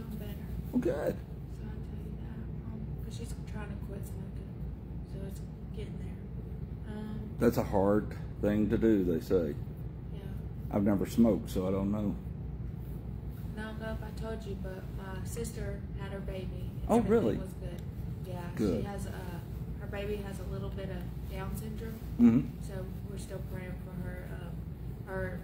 doing 0.00 0.18
better. 0.18 0.46
Well, 0.72 0.80
good. 0.80 1.16
So 1.60 1.66
I 1.66 1.74
tell 1.88 2.04
you 2.04 2.16
that. 2.20 3.00
Because 3.00 3.18
she's 3.18 3.34
trying 3.52 3.68
to 3.68 3.74
quit 3.86 4.00
smoking. 4.06 4.48
So 5.12 5.18
it's 5.28 5.40
getting 5.76 5.98
there. 5.98 6.94
Um, 6.96 7.20
That's 7.38 7.56
a 7.58 7.62
hard 7.64 8.16
thing 8.40 8.68
to 8.70 8.78
do, 8.78 9.04
they 9.04 9.20
say. 9.20 9.54
yeah. 10.12 10.20
I've 10.72 10.82
never 10.84 11.06
smoked, 11.06 11.50
so 11.50 11.66
I 11.68 11.70
don't 11.70 11.90
know. 11.92 12.14
I 13.58 13.62
don't 13.62 13.80
know 13.80 13.96
if 13.98 14.02
I 14.02 14.20
told 14.20 14.44
you, 14.44 14.56
but 14.62 14.82
my 14.96 15.24
sister 15.24 15.80
had 16.00 16.12
her 16.12 16.20
baby. 16.20 16.70
Oh, 16.88 17.00
really? 17.00 17.36
was 17.36 17.52
good. 17.60 17.80
Yeah. 18.26 18.40
Good. 18.56 18.82
She 18.82 18.86
has 18.86 19.06
a, 19.06 19.80
her 19.80 19.86
baby 19.90 20.16
has 20.16 20.38
a 20.40 20.52
little 20.52 20.70
bit 20.70 20.88
of 20.90 21.30
Down 21.30 21.54
syndrome. 21.56 21.98
hmm 22.16 22.40
So 22.66 22.84
we're 23.08 23.18
still 23.18 23.40
praying 23.52 23.74
for 23.84 24.08
her. 24.08 24.28
Um, 24.34 24.50
her 25.06 25.40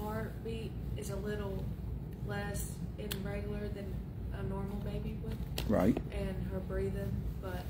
heartbeat 0.00 0.70
is 0.96 1.10
a 1.10 1.16
little 1.16 1.64
less 2.26 2.72
irregular 2.98 3.68
than 3.68 3.86
a 4.38 4.42
normal 4.44 4.76
baby 4.78 5.16
would, 5.24 5.36
Right. 5.70 5.96
and 6.12 6.34
her 6.52 6.60
breathing. 6.68 7.10
But 7.42 7.64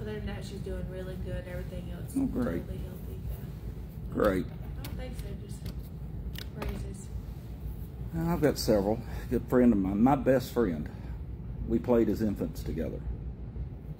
other 0.00 0.14
than 0.14 0.26
that, 0.26 0.44
she's 0.44 0.60
doing 0.60 0.84
really 0.90 1.16
good. 1.24 1.44
Everything 1.48 1.90
else 1.92 2.12
Oh, 2.16 2.24
is 2.24 2.30
great. 2.30 2.60
totally 2.66 2.78
healthy. 2.78 3.18
Yeah. 3.28 4.14
Great. 4.14 4.46
I 4.46 4.82
don't 4.84 4.96
think 4.96 5.14
so. 5.18 5.46
Just 5.46 6.54
praises. 6.60 7.06
I've 8.18 8.40
got 8.40 8.58
several. 8.58 8.98
A 9.26 9.30
good 9.30 9.44
friend 9.48 9.72
of 9.72 9.78
mine, 9.78 10.02
my 10.02 10.16
best 10.16 10.52
friend. 10.52 10.88
We 11.68 11.78
played 11.78 12.08
as 12.08 12.22
infants 12.22 12.62
together. 12.62 13.00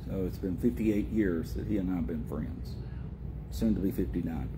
So 0.08 0.24
it's 0.26 0.38
been 0.38 0.56
58 0.56 1.08
years 1.10 1.54
that 1.54 1.66
he 1.68 1.78
and 1.78 1.90
I 1.92 1.96
have 1.96 2.06
been 2.06 2.24
friends. 2.24 2.74
Soon 3.52 3.74
to 3.74 3.80
be 3.80 3.90
59. 3.92 4.48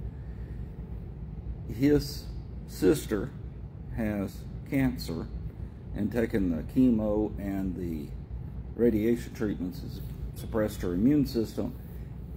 His 1.69 2.25
sister 2.69 3.31
has 3.97 4.37
cancer 4.73 5.27
and 5.95 6.11
taking 6.11 6.51
the 6.51 6.63
chemo 6.73 7.31
and 7.39 7.77
the 7.77 8.09
radiation 8.75 9.35
treatments 9.35 9.83
has 9.83 10.01
suppressed 10.35 10.81
her 10.81 10.95
immune 10.95 11.27
system. 11.27 11.75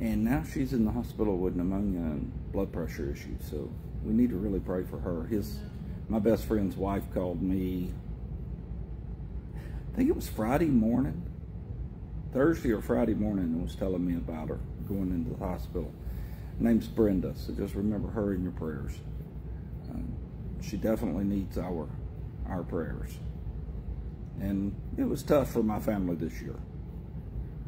And 0.01 0.25
now 0.25 0.43
she's 0.43 0.73
in 0.73 0.83
the 0.83 0.91
hospital 0.91 1.37
with 1.37 1.55
pneumonia 1.55 2.01
and 2.01 2.51
blood 2.51 2.73
pressure 2.73 3.09
issues. 3.09 3.39
So 3.49 3.71
we 4.03 4.11
need 4.11 4.31
to 4.31 4.35
really 4.35 4.59
pray 4.59 4.83
for 4.83 4.99
her. 4.99 5.23
His 5.27 5.59
my 6.09 6.19
best 6.19 6.45
friend's 6.45 6.75
wife 6.75 7.03
called 7.13 7.41
me 7.41 7.91
I 9.55 9.97
think 9.97 10.09
it 10.09 10.15
was 10.15 10.27
Friday 10.27 10.65
morning, 10.65 11.23
Thursday 12.33 12.73
or 12.73 12.81
Friday 12.81 13.13
morning, 13.13 13.45
and 13.45 13.63
was 13.63 13.75
telling 13.75 14.05
me 14.05 14.17
about 14.17 14.49
her 14.49 14.59
going 14.89 15.09
into 15.11 15.29
the 15.29 15.37
hospital. 15.37 15.89
Her 16.59 16.65
name's 16.65 16.85
Brenda, 16.85 17.33
so 17.33 17.53
just 17.53 17.75
remember 17.75 18.09
her 18.09 18.33
in 18.33 18.43
your 18.43 18.51
prayers. 18.51 18.91
Um, 19.89 20.13
she 20.61 20.75
definitely 20.75 21.23
needs 21.23 21.57
our 21.57 21.87
our 22.49 22.63
prayers. 22.63 23.17
And 24.39 24.75
it 24.97 25.03
was 25.03 25.23
tough 25.23 25.51
for 25.51 25.63
my 25.63 25.79
family 25.79 26.15
this 26.15 26.41
year. 26.41 26.59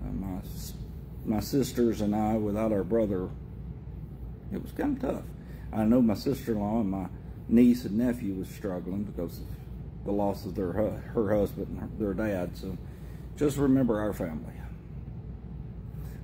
Uh, 0.04 0.12
my 0.12 0.42
my 1.26 1.40
sisters 1.40 2.02
and 2.02 2.16
I, 2.16 2.36
without 2.36 2.72
our 2.72 2.84
brother, 2.84 3.30
it 4.54 4.62
was 4.62 4.72
kind 4.72 4.96
of 4.96 5.10
tough. 5.12 5.24
I 5.74 5.84
know 5.84 6.02
my 6.02 6.14
sister-in-law 6.14 6.82
and 6.82 6.92
my 6.92 7.08
niece 7.50 7.84
and 7.86 7.98
nephew 7.98 8.34
was 8.36 8.48
struggling 8.48 9.04
because 9.04 9.40
of 9.40 9.46
the 10.06 10.12
loss 10.12 10.46
of 10.46 10.56
their 10.56 10.72
her 10.72 11.36
husband 11.36 11.68
and 11.68 11.80
her, 11.80 11.90
their 12.00 12.14
dad. 12.14 12.56
So 12.56 12.78
just 13.36 13.58
remember 13.58 14.00
our 14.00 14.14
family. 14.14 14.54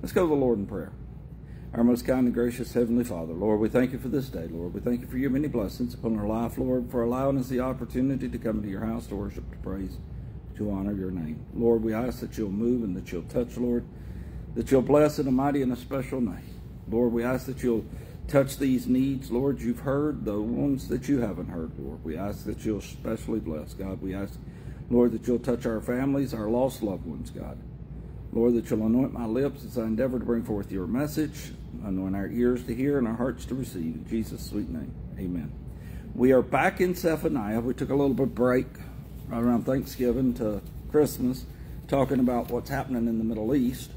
Let's 0.00 0.12
go 0.12 0.22
to 0.22 0.28
the 0.28 0.34
Lord 0.34 0.58
in 0.58 0.66
prayer. 0.66 0.92
Our 1.74 1.82
most 1.82 2.06
kind 2.06 2.26
and 2.26 2.32
gracious 2.32 2.72
Heavenly 2.72 3.02
Father, 3.02 3.32
Lord, 3.32 3.58
we 3.58 3.68
thank 3.68 3.90
you 3.90 3.98
for 3.98 4.06
this 4.06 4.28
day, 4.28 4.46
Lord. 4.48 4.74
We 4.74 4.80
thank 4.80 5.00
you 5.00 5.08
for 5.08 5.18
your 5.18 5.30
many 5.30 5.48
blessings 5.48 5.92
upon 5.92 6.16
our 6.16 6.26
life, 6.28 6.56
Lord, 6.56 6.88
for 6.88 7.02
allowing 7.02 7.36
us 7.36 7.48
the 7.48 7.58
opportunity 7.58 8.28
to 8.28 8.38
come 8.38 8.58
into 8.58 8.68
your 8.68 8.84
house 8.84 9.08
to 9.08 9.16
worship, 9.16 9.50
to 9.50 9.56
praise, 9.56 9.98
to 10.56 10.70
honor 10.70 10.92
your 10.92 11.10
name. 11.10 11.44
Lord, 11.52 11.82
we 11.82 11.92
ask 11.92 12.20
that 12.20 12.38
you'll 12.38 12.52
move 12.52 12.84
and 12.84 12.96
that 12.96 13.10
you'll 13.10 13.24
touch, 13.24 13.56
Lord, 13.56 13.84
that 14.54 14.70
you'll 14.70 14.82
bless 14.82 15.18
in 15.18 15.26
a 15.26 15.32
mighty 15.32 15.62
and 15.62 15.72
a 15.72 15.76
special 15.76 16.20
name. 16.20 16.60
Lord, 16.88 17.12
we 17.12 17.24
ask 17.24 17.46
that 17.46 17.64
you'll 17.64 17.84
touch 18.28 18.56
these 18.58 18.86
needs, 18.86 19.32
Lord. 19.32 19.60
You've 19.60 19.80
heard 19.80 20.24
the 20.24 20.40
ones 20.40 20.86
that 20.86 21.08
you 21.08 21.22
haven't 21.22 21.48
heard, 21.48 21.72
Lord. 21.76 22.04
We 22.04 22.16
ask 22.16 22.44
that 22.44 22.64
you'll 22.64 22.82
specially 22.82 23.40
bless, 23.40 23.74
God. 23.74 24.00
We 24.00 24.14
ask, 24.14 24.38
Lord, 24.90 25.10
that 25.10 25.26
you'll 25.26 25.40
touch 25.40 25.66
our 25.66 25.80
families, 25.80 26.34
our 26.34 26.48
lost 26.48 26.84
loved 26.84 27.04
ones, 27.04 27.30
God. 27.30 27.58
Lord, 28.32 28.54
that 28.54 28.70
you'll 28.70 28.86
anoint 28.86 29.12
my 29.12 29.26
lips 29.26 29.64
as 29.64 29.76
I 29.76 29.82
endeavor 29.82 30.20
to 30.20 30.24
bring 30.24 30.44
forth 30.44 30.70
your 30.70 30.86
message, 30.86 31.52
anoint 31.84 32.14
our 32.16 32.28
ears 32.28 32.64
to 32.64 32.74
hear 32.74 32.98
and 32.98 33.08
our 33.08 33.14
hearts 33.14 33.44
to 33.46 33.54
receive. 33.54 33.94
In 33.94 34.06
Jesus' 34.08 34.46
sweet 34.46 34.68
name, 34.68 34.92
amen. 35.18 35.52
We 36.14 36.32
are 36.32 36.42
back 36.42 36.80
in 36.80 36.94
Zephaniah. 36.94 37.60
We 37.60 37.74
took 37.74 37.90
a 37.90 37.94
little 37.94 38.14
bit 38.14 38.34
break 38.34 38.66
right 39.28 39.42
around 39.42 39.64
Thanksgiving 39.64 40.34
to 40.34 40.60
Christmas, 40.90 41.44
talking 41.88 42.20
about 42.20 42.50
what's 42.50 42.70
happening 42.70 43.08
in 43.08 43.18
the 43.18 43.24
Middle 43.24 43.54
East. 43.54 43.90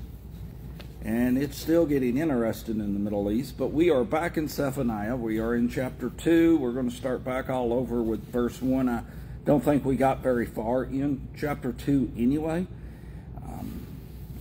And 1.04 1.38
it's 1.38 1.58
still 1.58 1.86
getting 1.86 2.18
interesting 2.18 2.80
in 2.80 2.94
the 2.94 3.00
Middle 3.00 3.32
East, 3.32 3.58
but 3.58 3.68
we 3.68 3.90
are 3.92 4.04
back 4.04 4.36
in 4.36 4.48
Zephaniah. 4.48 5.16
We 5.16 5.40
are 5.40 5.56
in 5.56 5.70
chapter 5.70 6.10
2. 6.10 6.58
We're 6.58 6.72
going 6.72 6.90
to 6.90 6.96
start 6.96 7.24
back 7.24 7.50
all 7.50 7.72
over 7.72 8.02
with 8.02 8.24
verse 8.32 8.62
1. 8.62 8.90
I 8.90 9.04
don't 9.46 9.64
think 9.64 9.86
we 9.86 9.96
got 9.96 10.20
very 10.20 10.46
far 10.46 10.84
in 10.84 11.28
chapter 11.38 11.72
2 11.72 12.14
anyway. 12.18 12.68
Um, 13.42 13.86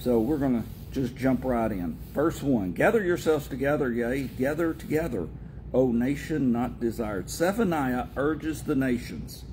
so 0.01 0.19
we're 0.19 0.39
going 0.39 0.63
to 0.63 0.69
just 0.97 1.15
jump 1.15 1.45
right 1.45 1.71
in. 1.71 1.99
Verse 2.15 2.43
1 2.43 2.73
Gather 2.73 3.05
yourselves 3.05 3.49
together, 3.49 3.93
yea, 3.93 4.23
gather 4.23 4.73
together, 4.73 5.29
O 5.75 5.93
nation 5.93 6.53
not 6.53 6.81
desired. 6.81 7.29
Zephaniah 7.29 8.07
urges 8.17 8.63
the 8.63 8.75
nations 8.75 9.45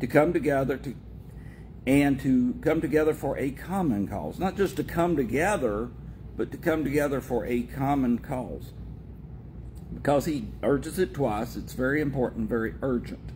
to 0.00 0.08
come 0.08 0.32
together 0.32 0.76
to 0.78 0.94
and 1.86 2.20
to 2.20 2.54
come 2.60 2.80
together 2.80 3.14
for 3.14 3.38
a 3.38 3.52
common 3.52 4.08
cause. 4.08 4.38
Not 4.38 4.56
just 4.56 4.76
to 4.76 4.84
come 4.84 5.16
together, 5.16 5.90
but 6.36 6.50
to 6.50 6.56
come 6.56 6.82
together 6.82 7.20
for 7.20 7.46
a 7.46 7.62
common 7.62 8.18
cause. 8.18 8.72
Because 9.94 10.24
he 10.24 10.48
urges 10.62 10.98
it 10.98 11.14
twice, 11.14 11.54
it's 11.54 11.72
very 11.72 12.00
important, 12.00 12.48
very 12.48 12.74
urgent. 12.82 13.30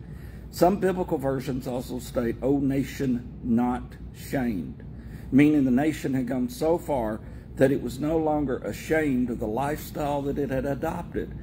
Some 0.50 0.78
biblical 0.78 1.18
versions 1.18 1.66
also 1.68 2.00
state, 2.00 2.36
O 2.42 2.58
nation 2.58 3.38
not 3.44 3.82
shamed, 4.14 4.82
meaning 5.30 5.64
the 5.64 5.70
nation 5.70 6.14
had 6.14 6.26
gone 6.26 6.48
so 6.48 6.78
far 6.78 7.20
that 7.56 7.70
it 7.70 7.82
was 7.82 8.00
no 8.00 8.16
longer 8.16 8.58
ashamed 8.58 9.30
of 9.30 9.38
the 9.38 9.46
lifestyle 9.46 10.22
that 10.22 10.38
it 10.38 10.50
had 10.50 10.64
adopted. 10.64 11.36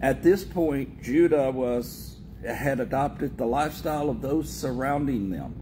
At 0.00 0.22
this 0.22 0.44
point, 0.44 1.02
Judah 1.02 1.50
was 1.50 2.16
had 2.46 2.80
adopted 2.80 3.38
the 3.38 3.46
lifestyle 3.46 4.10
of 4.10 4.20
those 4.20 4.50
surrounding 4.50 5.30
them, 5.30 5.54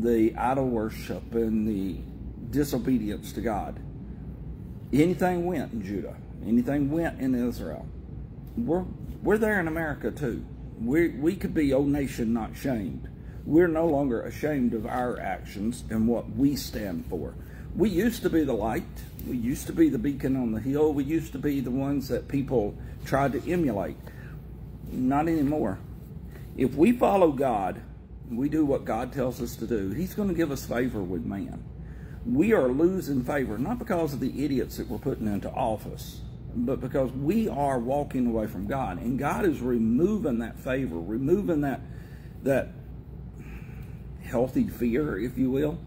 the 0.00 0.34
idol 0.36 0.68
worship 0.68 1.34
and 1.34 1.66
the 1.66 2.00
disobedience 2.50 3.32
to 3.32 3.40
God. 3.40 3.78
Anything 4.92 5.46
went 5.46 5.72
in 5.72 5.82
Judah. 5.82 6.16
Anything 6.46 6.90
went 6.90 7.20
in 7.20 7.34
Israel. 7.34 7.86
We're 8.56 8.84
we're 9.22 9.38
there 9.38 9.60
in 9.60 9.68
America 9.68 10.10
too. 10.10 10.44
We 10.80 11.08
we 11.08 11.36
could 11.36 11.54
be 11.54 11.72
O 11.74 11.84
nation 11.84 12.32
not 12.32 12.56
shamed. 12.56 13.08
We're 13.44 13.68
no 13.68 13.86
longer 13.86 14.22
ashamed 14.22 14.74
of 14.74 14.86
our 14.86 15.18
actions 15.20 15.84
and 15.90 16.06
what 16.06 16.30
we 16.30 16.56
stand 16.56 17.06
for. 17.06 17.34
We 17.78 17.90
used 17.90 18.22
to 18.22 18.30
be 18.30 18.42
the 18.42 18.54
light. 18.54 18.82
We 19.24 19.36
used 19.36 19.68
to 19.68 19.72
be 19.72 19.88
the 19.88 19.98
beacon 19.98 20.34
on 20.34 20.50
the 20.50 20.58
hill. 20.58 20.92
We 20.92 21.04
used 21.04 21.30
to 21.30 21.38
be 21.38 21.60
the 21.60 21.70
ones 21.70 22.08
that 22.08 22.26
people 22.26 22.74
tried 23.04 23.34
to 23.34 23.50
emulate. 23.50 23.94
Not 24.90 25.28
anymore. 25.28 25.78
If 26.56 26.74
we 26.74 26.90
follow 26.90 27.30
God, 27.30 27.80
we 28.32 28.48
do 28.48 28.64
what 28.64 28.84
God 28.84 29.12
tells 29.12 29.40
us 29.40 29.54
to 29.56 29.66
do, 29.68 29.90
He's 29.90 30.12
going 30.12 30.28
to 30.28 30.34
give 30.34 30.50
us 30.50 30.66
favor 30.66 31.00
with 31.00 31.24
man. 31.24 31.62
We 32.26 32.52
are 32.52 32.66
losing 32.66 33.22
favor, 33.22 33.58
not 33.58 33.78
because 33.78 34.12
of 34.12 34.18
the 34.18 34.44
idiots 34.44 34.78
that 34.78 34.88
we're 34.88 34.98
putting 34.98 35.28
into 35.28 35.48
office, 35.48 36.20
but 36.56 36.80
because 36.80 37.12
we 37.12 37.48
are 37.48 37.78
walking 37.78 38.26
away 38.26 38.48
from 38.48 38.66
God. 38.66 39.00
And 39.00 39.20
God 39.20 39.44
is 39.44 39.60
removing 39.60 40.40
that 40.40 40.58
favor, 40.58 40.98
removing 40.98 41.60
that 41.60 41.80
that 42.42 42.70
healthy 44.24 44.64
fear, 44.64 45.16
if 45.16 45.38
you 45.38 45.52
will, 45.52 45.78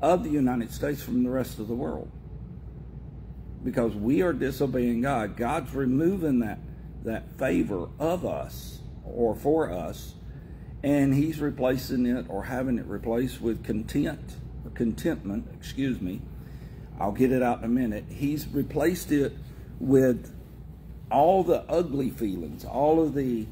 of 0.00 0.24
the 0.24 0.30
United 0.30 0.72
States 0.72 1.02
from 1.02 1.22
the 1.24 1.30
rest 1.30 1.58
of 1.58 1.68
the 1.68 1.74
world. 1.74 2.10
Because 3.64 3.94
we 3.94 4.22
are 4.22 4.32
disobeying 4.32 5.02
God. 5.02 5.36
God's 5.36 5.74
removing 5.74 6.40
that 6.40 6.58
that 7.04 7.38
favor 7.38 7.88
of 7.98 8.24
us 8.24 8.80
or 9.04 9.34
for 9.34 9.70
us, 9.70 10.14
and 10.82 11.14
he's 11.14 11.40
replacing 11.40 12.06
it 12.06 12.26
or 12.28 12.44
having 12.44 12.78
it 12.78 12.86
replaced 12.86 13.40
with 13.40 13.64
content 13.64 14.36
or 14.64 14.70
contentment, 14.70 15.46
excuse 15.54 16.00
me. 16.00 16.20
I'll 17.00 17.12
get 17.12 17.32
it 17.32 17.42
out 17.42 17.58
in 17.58 17.64
a 17.64 17.68
minute. 17.68 18.04
He's 18.08 18.46
replaced 18.48 19.12
it 19.12 19.32
with 19.80 20.34
all 21.10 21.42
the 21.42 21.62
ugly 21.68 22.10
feelings, 22.10 22.64
all 22.64 23.02
of 23.02 23.14
the 23.14 23.46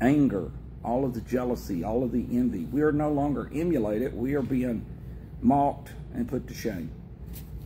anger, 0.00 0.50
all 0.84 1.04
of 1.04 1.14
the 1.14 1.20
jealousy, 1.20 1.84
all 1.84 2.02
of 2.02 2.12
the 2.12 2.26
envy. 2.30 2.64
We 2.64 2.82
are 2.82 2.92
no 2.92 3.10
longer 3.10 3.50
emulated. 3.54 4.14
We 4.14 4.34
are 4.34 4.42
being 4.42 4.84
mocked 5.40 5.90
and 6.14 6.28
put 6.28 6.46
to 6.48 6.54
shame. 6.54 6.90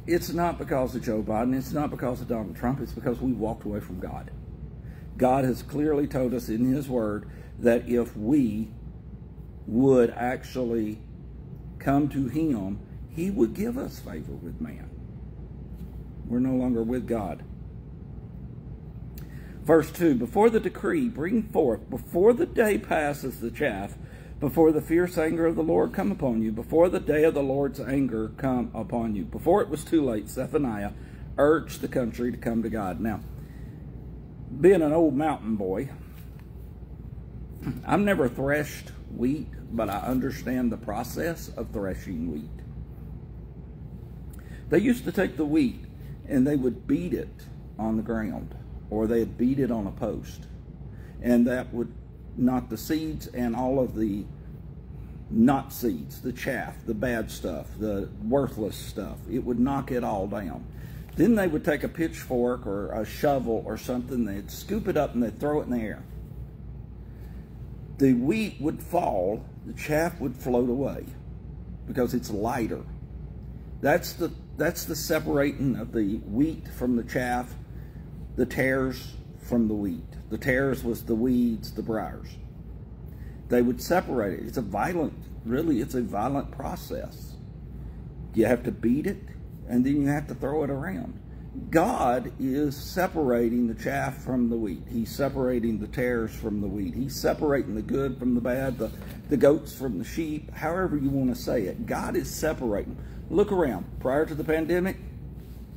It's 0.06 0.32
not 0.32 0.58
because 0.58 0.94
of 0.94 1.02
Joe 1.02 1.22
Biden. 1.22 1.56
It's 1.56 1.72
not 1.72 1.90
because 1.90 2.20
of 2.20 2.28
Donald 2.28 2.56
Trump. 2.56 2.80
It's 2.80 2.92
because 2.92 3.20
we 3.20 3.32
walked 3.32 3.64
away 3.64 3.80
from 3.80 4.00
God. 4.00 4.30
God 5.16 5.44
has 5.44 5.62
clearly 5.62 6.06
told 6.06 6.34
us 6.34 6.48
in 6.48 6.72
His 6.72 6.88
Word 6.88 7.28
that 7.58 7.88
if 7.88 8.16
we 8.16 8.70
would 9.66 10.10
actually 10.10 10.98
come 11.78 12.08
to 12.08 12.28
him, 12.28 12.78
he 13.10 13.30
would 13.30 13.54
give 13.54 13.76
us 13.76 13.98
favor 13.98 14.32
with 14.32 14.60
man. 14.60 14.88
We're 16.26 16.38
no 16.38 16.54
longer 16.54 16.82
with 16.82 17.06
God. 17.06 17.44
Verse 19.62 19.90
2 19.92 20.14
Before 20.14 20.50
the 20.50 20.60
decree, 20.60 21.08
bring 21.08 21.42
forth, 21.42 21.88
before 21.90 22.32
the 22.32 22.46
day 22.46 22.78
passes 22.78 23.40
the 23.40 23.50
chaff, 23.50 23.96
before 24.42 24.72
the 24.72 24.80
fierce 24.80 25.16
anger 25.18 25.46
of 25.46 25.54
the 25.54 25.62
Lord 25.62 25.92
come 25.92 26.10
upon 26.10 26.42
you, 26.42 26.50
before 26.50 26.88
the 26.88 26.98
day 26.98 27.22
of 27.22 27.32
the 27.32 27.42
Lord's 27.44 27.78
anger 27.78 28.32
come 28.36 28.72
upon 28.74 29.14
you. 29.14 29.24
Before 29.24 29.62
it 29.62 29.68
was 29.68 29.84
too 29.84 30.04
late, 30.04 30.28
Zephaniah 30.28 30.90
urged 31.38 31.80
the 31.80 31.86
country 31.86 32.32
to 32.32 32.36
come 32.36 32.60
to 32.64 32.68
God. 32.68 32.98
Now, 32.98 33.20
being 34.60 34.82
an 34.82 34.92
old 34.92 35.14
mountain 35.14 35.54
boy, 35.54 35.90
I've 37.86 38.00
never 38.00 38.28
threshed 38.28 38.90
wheat, 39.16 39.46
but 39.70 39.88
I 39.88 39.98
understand 39.98 40.72
the 40.72 40.76
process 40.76 41.48
of 41.50 41.70
threshing 41.70 42.32
wheat. 42.32 42.50
They 44.70 44.80
used 44.80 45.04
to 45.04 45.12
take 45.12 45.36
the 45.36 45.44
wheat 45.44 45.84
and 46.26 46.44
they 46.44 46.56
would 46.56 46.88
beat 46.88 47.14
it 47.14 47.46
on 47.78 47.96
the 47.96 48.02
ground 48.02 48.56
or 48.90 49.06
they'd 49.06 49.38
beat 49.38 49.60
it 49.60 49.70
on 49.70 49.86
a 49.86 49.92
post. 49.92 50.48
And 51.22 51.46
that 51.46 51.72
would 51.72 51.94
knock 52.36 52.68
the 52.68 52.76
seeds 52.76 53.26
and 53.28 53.54
all 53.54 53.80
of 53.80 53.94
the 53.94 54.24
not 55.30 55.72
seeds, 55.72 56.20
the 56.20 56.32
chaff, 56.32 56.76
the 56.86 56.94
bad 56.94 57.30
stuff, 57.30 57.66
the 57.78 58.08
worthless 58.24 58.76
stuff. 58.76 59.16
It 59.30 59.38
would 59.38 59.58
knock 59.58 59.90
it 59.90 60.04
all 60.04 60.26
down. 60.26 60.64
Then 61.16 61.34
they 61.34 61.46
would 61.46 61.64
take 61.64 61.84
a 61.84 61.88
pitchfork 61.88 62.66
or 62.66 62.92
a 62.92 63.04
shovel 63.04 63.62
or 63.66 63.76
something, 63.76 64.24
they'd 64.24 64.50
scoop 64.50 64.88
it 64.88 64.96
up 64.96 65.14
and 65.14 65.22
they'd 65.22 65.38
throw 65.38 65.60
it 65.60 65.64
in 65.64 65.70
the 65.70 65.78
air. 65.78 66.02
The 67.98 68.14
wheat 68.14 68.56
would 68.60 68.82
fall, 68.82 69.44
the 69.66 69.74
chaff 69.74 70.18
would 70.20 70.36
float 70.36 70.68
away 70.68 71.04
because 71.86 72.14
it's 72.14 72.30
lighter. 72.30 72.82
That's 73.80 74.14
the 74.14 74.30
that's 74.56 74.84
the 74.84 74.96
separating 74.96 75.76
of 75.76 75.92
the 75.92 76.16
wheat 76.18 76.68
from 76.68 76.96
the 76.96 77.02
chaff, 77.04 77.54
the 78.36 78.46
tares 78.46 79.14
from 79.42 79.68
the 79.68 79.74
wheat. 79.74 80.04
The 80.30 80.38
tares 80.38 80.82
was 80.82 81.04
the 81.04 81.14
weeds, 81.14 81.72
the 81.72 81.82
briars. 81.82 82.36
They 83.48 83.60
would 83.60 83.82
separate 83.82 84.40
it. 84.40 84.46
It's 84.46 84.56
a 84.56 84.62
violent, 84.62 85.14
really, 85.44 85.80
it's 85.80 85.94
a 85.94 86.00
violent 86.00 86.50
process. 86.50 87.34
You 88.34 88.46
have 88.46 88.62
to 88.64 88.72
beat 88.72 89.06
it, 89.06 89.22
and 89.68 89.84
then 89.84 90.00
you 90.00 90.08
have 90.08 90.26
to 90.28 90.34
throw 90.34 90.64
it 90.64 90.70
around. 90.70 91.20
God 91.68 92.32
is 92.40 92.74
separating 92.74 93.66
the 93.66 93.74
chaff 93.74 94.16
from 94.22 94.48
the 94.48 94.56
wheat. 94.56 94.84
He's 94.88 95.14
separating 95.14 95.78
the 95.78 95.86
tares 95.86 96.34
from 96.34 96.62
the 96.62 96.66
wheat. 96.66 96.94
He's 96.94 97.14
separating 97.14 97.74
the 97.74 97.82
good 97.82 98.18
from 98.18 98.34
the 98.34 98.40
bad, 98.40 98.78
the, 98.78 98.90
the 99.28 99.36
goats 99.36 99.74
from 99.74 99.98
the 99.98 100.04
sheep, 100.04 100.50
however 100.54 100.96
you 100.96 101.10
want 101.10 101.34
to 101.34 101.40
say 101.40 101.64
it. 101.64 101.84
God 101.84 102.16
is 102.16 102.34
separating. 102.34 102.96
Look 103.28 103.52
around. 103.52 103.84
Prior 104.00 104.24
to 104.24 104.34
the 104.34 104.44
pandemic, 104.44 104.96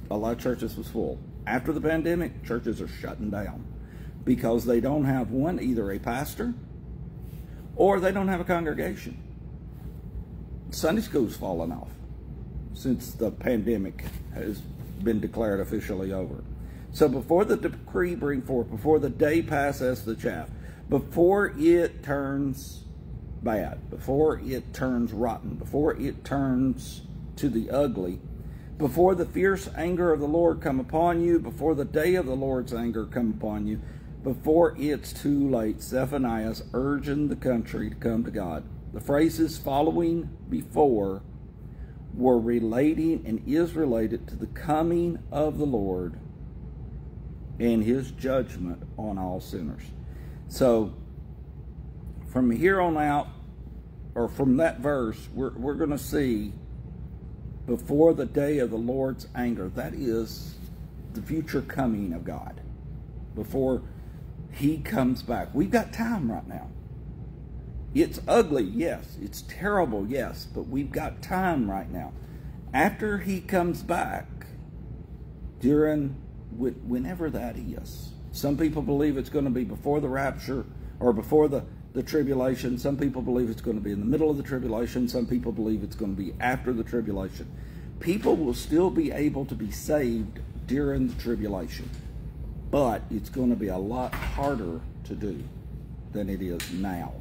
a 0.10 0.16
lot 0.16 0.32
of 0.34 0.40
churches 0.40 0.78
was 0.78 0.88
full. 0.88 1.20
After 1.48 1.72
the 1.72 1.82
pandemic, 1.82 2.44
churches 2.44 2.82
are 2.82 2.88
shutting 2.88 3.30
down 3.30 3.66
because 4.24 4.66
they 4.66 4.80
don't 4.80 5.06
have 5.06 5.32
one, 5.32 5.60
either 5.60 5.92
a 5.92 6.00
pastor 6.00 6.54
or 7.76 8.00
they 8.00 8.12
don't 8.12 8.28
have 8.28 8.40
a 8.40 8.46
congregation. 8.46 9.22
Sunday 10.72 11.02
school's 11.02 11.38
fallen 11.38 11.72
off 11.72 11.92
since 12.74 13.14
the 13.14 13.32
pandemic 13.32 14.04
has 14.34 14.60
been 15.04 15.20
declared 15.20 15.60
officially 15.60 16.12
over. 16.12 16.44
So 16.92 17.08
before 17.08 17.46
the 17.46 17.58
decree 17.58 18.16
bring 18.16 18.42
forth, 18.42 18.70
before 18.70 19.00
the 19.00 19.10
day 19.10 19.42
passes 19.42 20.04
the 20.04 20.16
chaff, 20.16 20.50
before 20.90 21.54
it 21.58 22.04
turns 22.04 22.84
bad, 23.44 23.90
before 23.90 24.40
it 24.40 24.74
turns 24.74 25.14
rotten, 25.14 25.56
before 25.56 25.94
it 25.94 26.24
turns 26.24 27.02
to 27.36 27.50
the 27.50 27.70
ugly, 27.70 28.20
before 28.78 29.16
the 29.16 29.26
fierce 29.26 29.70
anger 29.76 30.12
of 30.12 30.20
the 30.20 30.28
Lord 30.28 30.62
come 30.62 30.80
upon 30.80 31.22
you, 31.22 31.40
before 31.40 31.76
the 31.76 31.86
day 31.86 32.16
of 32.16 32.26
the 32.26 32.36
Lord's 32.36 32.74
anger 32.74 33.06
come 33.06 33.34
upon 33.38 33.68
you, 33.68 33.82
before 34.24 34.76
it's 34.78 35.14
too 35.14 35.50
late, 35.50 35.82
Zephaniah's 35.82 36.64
urging 36.74 37.30
the 37.30 37.36
country 37.36 37.90
to 37.90 37.96
come 37.96 38.24
to 38.24 38.32
God. 38.32 38.64
The 38.94 39.00
phrases 39.00 39.58
following 39.58 40.30
before 40.50 41.22
were 42.14 42.40
relating 42.40 43.26
and 43.26 43.44
is 43.46 43.74
related 43.74 44.28
to 44.30 44.36
the 44.36 44.48
coming 44.48 45.20
of 45.32 45.58
the 45.58 45.66
Lord 45.66 46.20
and 47.60 47.84
his 47.84 48.12
judgment 48.12 48.84
on 48.98 49.18
all 49.18 49.40
sinners. 49.40 49.84
So, 50.48 50.94
from 52.28 52.52
here 52.52 52.82
on 52.82 52.98
out, 52.98 53.28
or 54.14 54.28
from 54.28 54.58
that 54.58 54.80
verse, 54.80 55.30
we're, 55.34 55.52
we're 55.52 55.74
going 55.76 55.90
to 55.92 55.98
see 55.98 56.54
before 57.66 58.14
the 58.14 58.26
day 58.26 58.60
of 58.60 58.70
the 58.70 58.78
Lord's 58.78 59.28
anger. 59.36 59.70
That 59.70 59.94
is 59.94 60.56
the 61.14 61.22
future 61.22 61.62
coming 61.62 62.14
of 62.14 62.24
God. 62.24 62.62
Before 63.34 63.82
he 64.52 64.78
comes 64.78 65.22
back. 65.22 65.50
We've 65.54 65.72
got 65.72 65.92
time 65.92 66.32
right 66.32 66.48
now. 66.48 66.70
It's 67.94 68.22
ugly, 68.28 68.64
yes. 68.64 69.18
It's 69.22 69.42
terrible, 69.44 70.06
yes. 70.08 70.46
But 70.46 70.68
we've 70.68 70.92
got 70.92 71.22
time 71.22 71.70
right 71.70 71.90
now. 71.90 72.14
After 72.74 73.20
he 73.20 73.42
comes 73.42 73.82
back, 73.84 74.28
during 75.66 76.16
whenever 76.58 77.30
that 77.30 77.58
is. 77.58 78.12
Some 78.32 78.58
people 78.58 78.82
believe 78.82 79.18
it's 79.18 79.30
going 79.30 79.46
to 79.46 79.52
be 79.52 79.64
before 79.64 80.00
the 80.00 80.10
rapture 80.10 80.66
or 81.00 81.14
before 81.14 81.48
the, 81.48 81.66
the 81.96 82.04
tribulation. 82.04 82.78
Some 82.78 82.98
people 82.98 83.24
believe 83.24 83.50
it's 83.50 83.62
going 83.62 83.78
to 83.78 83.84
be 83.84 83.92
in 83.92 84.00
the 84.00 84.06
middle 84.06 84.30
of 84.30 84.38
the 84.38 84.44
tribulation. 84.44 85.08
Some 85.08 85.26
people 85.26 85.52
believe 85.52 85.82
it's 85.82 85.96
going 85.96 86.16
to 86.16 86.22
be 86.22 86.34
after 86.40 86.74
the 86.74 86.84
tribulation. 86.84 87.50
People 88.00 88.36
will 88.36 88.54
still 88.54 88.92
be 88.92 89.12
able 89.12 89.46
to 89.46 89.56
be 89.56 89.72
saved 89.72 90.40
during 90.68 91.08
the 91.08 91.16
tribulation 91.22 91.90
but 92.76 93.04
it's 93.10 93.30
going 93.30 93.50
to 93.50 93.56
be 93.56 93.70
a 93.70 93.78
lot 93.78 94.14
harder 94.14 94.82
to 95.06 95.16
do 95.16 95.42
than 96.12 96.30
it 96.30 96.42
is 96.42 96.74
now. 96.74 97.14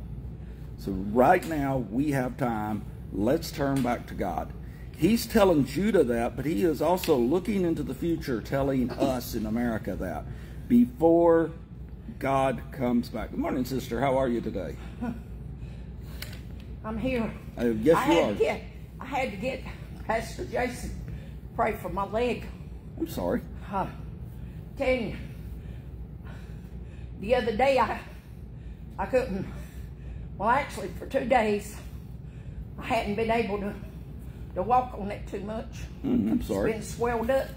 So 0.79 0.91
right 0.91 1.47
now 1.47 1.79
we 1.91 2.11
have 2.11 2.37
time. 2.37 2.85
Let's 3.13 3.53
turn 3.53 3.81
back 3.81 4.09
to 4.09 4.15
God. 4.15 4.53
He's 4.97 5.27
telling 5.27 5.65
Judah 5.65 6.03
that, 6.03 6.35
but 6.35 6.45
he 6.45 6.65
is 6.65 6.83
also 6.83 7.17
looking 7.17 7.65
into 7.65 7.85
the 7.85 7.95
future, 7.95 8.41
telling 8.41 8.91
us 8.91 9.37
in 9.37 9.47
America 9.47 9.95
that 9.95 10.25
before 10.67 11.53
God 12.19 12.61
comes 12.73 13.09
back. 13.09 13.31
Good 13.31 13.41
morning, 13.41 13.65
sister. 13.65 14.01
How 14.01 14.17
are 14.17 14.29
you 14.29 14.41
today? 14.41 14.77
I'm 16.85 16.99
here. 16.99 17.31
Uh, 17.59 17.67
yes, 17.67 17.97
I 17.97 18.07
you 18.07 18.13
had 18.15 18.25
are. 18.25 18.33
To 18.33 18.39
get, 18.39 18.63
I 19.01 19.05
had 19.07 19.31
to 19.31 19.37
get 19.37 19.63
Pastor 20.07 20.45
Jason 20.45 20.91
pray 21.57 21.77
for 21.77 21.89
my 21.89 22.05
leg. 22.05 22.47
I'm 22.99 23.09
sorry. 23.09 23.43
Uh, 23.73 23.87
tell 24.77 24.89
you, 24.89 25.17
the 27.21 27.35
other 27.35 27.57
day 27.57 27.79
I 27.79 28.01
I 28.99 29.07
couldn't 29.07 29.47
well 30.39 30.51
actually 30.51 30.89
for 30.99 31.07
two 31.07 31.25
days 31.25 31.77
I 32.79 32.85
hadn't 32.85 33.15
been 33.15 33.31
able 33.31 33.59
to 33.59 33.75
to 34.55 34.63
walk 34.63 34.95
on 34.99 35.11
it 35.11 35.27
too 35.27 35.41
much. 35.41 35.83
Mm, 36.05 36.33
I'm 36.33 36.43
sorry. 36.43 36.73
It's 36.73 36.89
been 36.91 36.97
swelled 36.97 37.31
up. 37.31 37.49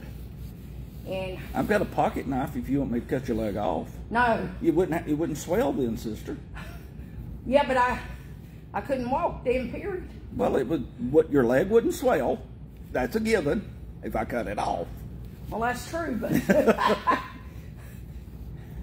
And 1.08 1.40
I've 1.56 1.68
got 1.68 1.82
a 1.82 1.86
pocket 1.86 2.28
knife 2.28 2.56
if 2.56 2.68
you 2.70 2.80
want 2.80 2.92
me 2.92 3.00
to 3.00 3.06
cut 3.06 3.28
your 3.28 3.38
leg 3.38 3.56
off. 3.58 3.88
no. 4.10 4.48
You 4.62 4.74
wouldn't 4.74 4.98
ha- 5.02 5.10
it 5.10 5.14
wouldn't 5.14 5.38
swell 5.38 5.72
then, 5.74 5.98
sister. 5.98 6.38
Yeah, 7.50 7.66
but 7.66 7.78
I 7.78 7.98
I 8.74 8.82
couldn't 8.82 9.10
walk 9.10 9.46
then 9.46 9.72
period. 9.72 10.10
Well, 10.36 10.58
it 10.58 10.68
would 10.68 10.86
what 11.14 11.32
your 11.32 11.46
leg 11.46 11.70
wouldn't 11.70 11.94
swell. 11.94 12.42
That's 12.92 13.16
a 13.16 13.22
given 13.22 13.68
if 14.04 14.18
I 14.18 14.26
cut 14.26 14.48
it 14.48 14.60
off. 14.60 14.88
Well 15.50 15.62
that's 15.62 15.90
true, 15.90 16.18
but 16.20 16.34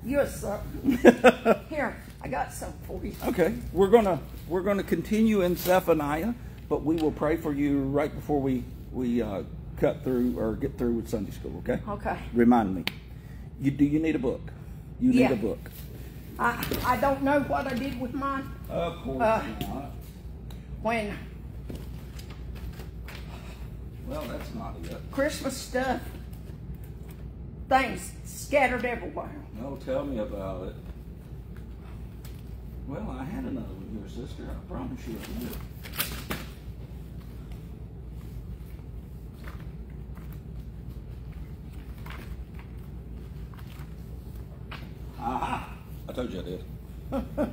you're 0.04 0.26
something. 0.26 0.96
Here, 1.68 1.96
I 2.22 2.28
got 2.28 2.52
some 2.54 2.72
for 2.86 3.04
you. 3.04 3.12
Okay, 3.26 3.54
we're 3.72 3.88
gonna 3.88 4.18
we're 4.48 4.62
gonna 4.62 4.82
continue 4.82 5.42
in 5.42 5.56
Zephaniah, 5.56 6.32
but 6.68 6.84
we 6.84 6.96
will 6.96 7.12
pray 7.12 7.36
for 7.36 7.52
you 7.52 7.80
right 7.82 8.14
before 8.14 8.40
we 8.40 8.64
we 8.92 9.20
uh, 9.22 9.42
cut 9.78 10.02
through 10.04 10.38
or 10.38 10.54
get 10.54 10.76
through 10.78 10.94
with 10.94 11.08
Sunday 11.08 11.30
school. 11.32 11.56
Okay. 11.58 11.80
Okay. 11.88 12.18
Remind 12.32 12.74
me. 12.74 12.84
You 13.60 13.70
do 13.70 13.84
you 13.84 13.98
need 14.00 14.14
a 14.16 14.18
book? 14.18 14.40
You 15.00 15.10
need 15.10 15.20
Yeah. 15.20 15.30
a 15.32 15.36
book. 15.36 15.70
I 16.38 16.64
I 16.84 16.96
don't 16.96 17.22
know 17.22 17.40
what 17.42 17.66
I 17.66 17.74
did 17.74 18.00
with 18.00 18.12
mine 18.12 18.44
Of 18.68 18.96
course 19.02 19.20
Uh, 19.22 19.44
not. 19.60 19.90
when 20.82 21.14
Well, 24.08 24.24
that's 24.28 24.54
not 24.54 24.74
it. 24.84 25.00
Christmas 25.12 25.56
stuff, 25.56 26.00
things 27.68 28.12
scattered 28.24 28.84
everywhere. 28.84 29.30
No, 29.60 29.76
tell 29.84 30.04
me 30.04 30.18
about 30.18 30.68
it. 30.68 30.74
Well, 32.86 33.16
I 33.18 33.24
had 33.24 33.44
another 33.44 33.72
with 33.78 33.94
your 33.98 34.26
sister. 34.26 34.42
I 34.50 34.54
promise 34.70 35.00
you. 35.08 35.16
I 35.22 35.40
did. 35.44 36.33
Aha! 45.24 45.68
I 46.08 46.12
told 46.12 46.30
you 46.32 46.40
I 46.40 46.42
did. 46.42 46.64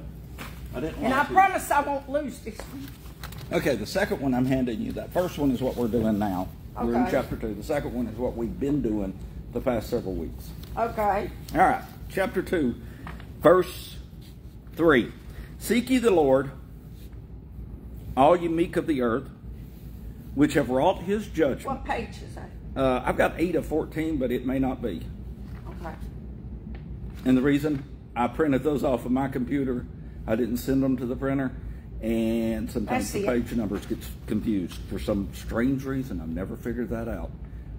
I 0.75 0.79
didn't 0.79 1.03
And 1.03 1.13
I 1.13 1.23
to. 1.25 1.33
promise 1.33 1.71
I 1.71 1.81
won't 1.81 2.09
lose 2.09 2.39
this 2.39 2.57
one. 2.59 2.87
Okay, 3.51 3.75
the 3.75 3.85
second 3.85 4.19
one 4.21 4.33
I'm 4.33 4.45
handing 4.45 4.81
you. 4.81 4.91
That 4.93 5.11
first 5.13 5.37
one 5.37 5.51
is 5.51 5.61
what 5.61 5.75
we're 5.75 5.87
doing 5.87 6.19
now. 6.19 6.47
We're 6.81 6.95
in 6.95 7.09
chapter 7.11 7.35
two. 7.35 7.53
The 7.53 7.63
second 7.63 7.93
one 7.93 8.07
is 8.07 8.17
what 8.17 8.35
we've 8.35 8.57
been 8.59 8.81
doing 8.81 9.13
the 9.53 9.59
past 9.61 9.89
several 9.89 10.13
weeks. 10.13 10.49
Okay. 10.77 11.29
All 11.53 11.59
right, 11.59 11.83
chapter 12.09 12.41
2, 12.41 12.73
verse 13.41 13.97
3. 14.77 15.11
Seek 15.59 15.89
ye 15.89 15.97
the 15.97 16.11
Lord, 16.11 16.51
all 18.15 18.37
ye 18.37 18.47
meek 18.47 18.77
of 18.77 18.87
the 18.87 19.01
earth, 19.01 19.27
which 20.33 20.53
have 20.53 20.69
wrought 20.69 20.99
his 21.03 21.27
judgment. 21.27 21.65
What 21.65 21.85
page 21.85 22.21
is 22.25 22.35
that? 22.35 22.49
Uh, 22.75 23.03
I've 23.05 23.17
got 23.17 23.33
8 23.37 23.55
of 23.55 23.65
14, 23.65 24.15
but 24.17 24.31
it 24.31 24.45
may 24.45 24.59
not 24.59 24.81
be. 24.81 25.01
Okay. 25.81 25.93
And 27.25 27.37
the 27.37 27.41
reason 27.41 27.83
I 28.15 28.27
printed 28.27 28.63
those 28.63 28.83
off 28.83 29.05
of 29.05 29.11
my 29.11 29.27
computer, 29.27 29.85
I 30.27 30.35
didn't 30.35 30.57
send 30.57 30.83
them 30.83 30.97
to 30.97 31.05
the 31.05 31.15
printer, 31.15 31.51
and 32.01 32.69
sometimes 32.71 33.11
the 33.11 33.21
it. 33.21 33.25
page 33.25 33.53
numbers 33.53 33.85
get 33.85 33.99
confused 34.27 34.79
for 34.89 34.99
some 34.99 35.29
strange 35.33 35.83
reason. 35.85 36.19
I've 36.19 36.29
never 36.29 36.55
figured 36.55 36.89
that 36.89 37.07
out. 37.07 37.31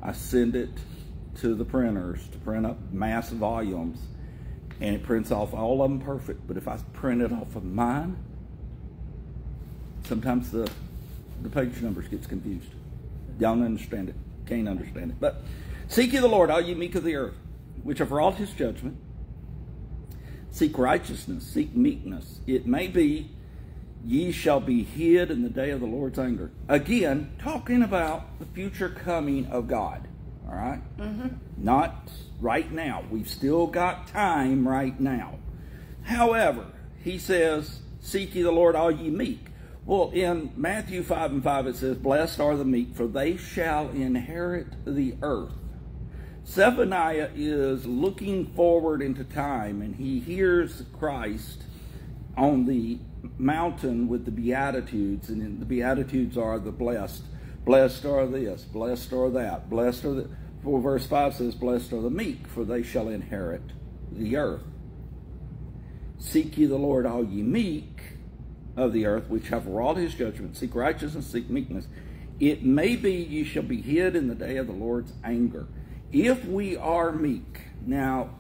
I 0.03 0.13
send 0.13 0.55
it 0.55 0.71
to 1.41 1.55
the 1.55 1.65
printers 1.65 2.27
to 2.29 2.39
print 2.39 2.67
up 2.67 2.79
mass 2.93 3.31
volumes, 3.31 3.99
and 4.81 4.95
it 4.95 5.03
prints 5.03 5.31
off 5.31 5.55
all 5.55 5.83
of 5.83 5.91
them 5.91 6.01
perfect. 6.01 6.47
But 6.47 6.57
if 6.57 6.69
I 6.69 6.77
print 6.93 7.23
it 7.23 7.33
off 7.33 7.57
of 7.57 7.65
mine, 7.65 8.17
sometimes 10.05 10.51
the 10.51 10.71
the 11.43 11.49
page 11.49 11.83
numbers 11.83 12.07
gets 12.09 12.27
confused. 12.27 12.69
Y'all 13.41 13.57
don't 13.57 13.65
understand 13.65 14.09
it. 14.09 14.15
Can't 14.47 14.69
understand 14.69 15.11
it. 15.11 15.17
But 15.19 15.43
seek 15.89 16.13
ye 16.13 16.21
the 16.21 16.29
Lord, 16.29 16.51
all 16.51 16.61
ye 16.61 16.75
meek 16.75 16.95
of 16.95 17.03
the 17.03 17.17
earth, 17.17 17.35
which 17.83 17.99
have 17.99 18.13
wrought 18.13 18.37
his 18.37 18.51
judgment. 18.53 18.97
Seek 20.53 20.77
righteousness, 20.77 21.47
seek 21.47 21.75
meekness. 21.75 22.41
It 22.47 22.67
may 22.67 22.87
be 22.87 23.31
ye 24.05 24.33
shall 24.33 24.61
be 24.61 24.83
hid 24.83 25.31
in 25.31 25.43
the 25.43 25.49
day 25.49 25.71
of 25.71 25.81
the 25.81 25.87
Lord's 25.87 26.19
anger. 26.19 26.51
Again, 26.69 27.33
talking 27.39 27.83
about 27.83 28.39
the 28.39 28.45
future 28.45 28.91
coming 28.91 29.47
of 29.47 29.67
God. 29.67 30.07
All 30.47 30.55
right? 30.55 30.81
Mm-hmm. 30.99 31.29
Not 31.57 32.11
right 32.39 32.71
now. 32.71 33.03
We've 33.11 33.29
still 33.29 33.67
got 33.67 34.09
time 34.09 34.69
right 34.69 34.99
now. 35.01 35.39
However, 36.03 36.67
he 37.03 37.19
says, 37.19 37.81
Seek 38.01 38.35
ye 38.35 38.43
the 38.43 38.53
Lord, 38.53 38.77
all 38.77 38.91
ye 38.91 39.09
meek. 39.09 39.47
Well, 39.87 40.11
in 40.13 40.53
Matthew 40.57 41.03
5 41.03 41.33
and 41.33 41.43
5, 41.43 41.67
it 41.67 41.77
says, 41.77 41.97
Blessed 41.97 42.41
are 42.41 42.57
the 42.57 42.65
meek, 42.65 42.95
for 42.95 43.07
they 43.07 43.37
shall 43.37 43.89
inherit 43.89 44.85
the 44.85 45.15
earth. 45.23 45.55
Zephaniah 46.47 47.31
is 47.35 47.87
looking 47.87 48.47
forward 48.55 49.01
into 49.01 49.25
time 49.25 49.81
and 49.81 49.97
he 49.97 50.21
hears 50.21 50.83
Christ 50.99 51.63
on 52.37 52.67
the 52.67 52.99
mountain 53.39 54.09
with 54.09 54.25
the 54.25 54.31
Beatitudes, 54.31 55.29
and 55.29 55.61
the 55.61 55.65
Beatitudes 55.65 56.37
are 56.37 56.59
the 56.59 56.73
blessed. 56.73 57.23
Blessed 57.65 58.05
are 58.05 58.27
this, 58.27 58.63
blessed 58.63 59.13
are 59.13 59.31
that, 59.31 59.71
blessed 59.71 60.05
are 60.05 60.15
the. 60.15 60.29
Well, 60.63 60.81
verse 60.81 61.07
5 61.07 61.35
says, 61.35 61.55
Blessed 61.55 61.93
are 61.93 62.01
the 62.01 62.11
meek, 62.11 62.47
for 62.47 62.65
they 62.65 62.83
shall 62.83 63.09
inherit 63.09 63.63
the 64.11 64.37
earth. 64.37 64.63
Seek 66.19 66.57
ye 66.57 66.67
the 66.67 66.77
Lord, 66.77 67.05
all 67.05 67.25
ye 67.25 67.43
meek 67.43 68.01
of 68.77 68.93
the 68.93 69.07
earth, 69.07 69.29
which 69.29 69.49
have 69.49 69.67
wrought 69.67 69.97
his 69.97 70.15
judgment. 70.15 70.57
Seek 70.57 70.75
righteousness, 70.75 71.27
seek 71.27 71.51
meekness. 71.51 71.89
It 72.39 72.65
may 72.65 72.95
be 72.95 73.13
ye 73.13 73.45
shall 73.45 73.65
be 73.65 73.81
hid 73.81 74.15
in 74.15 74.29
the 74.29 74.35
day 74.35 74.57
of 74.57 74.69
the 74.69 74.73
Lord's 74.73 75.13
anger. 75.25 75.67
If 76.13 76.45
we 76.45 76.77
are 76.77 77.11
meek, 77.11 77.61
now, 77.87 78.31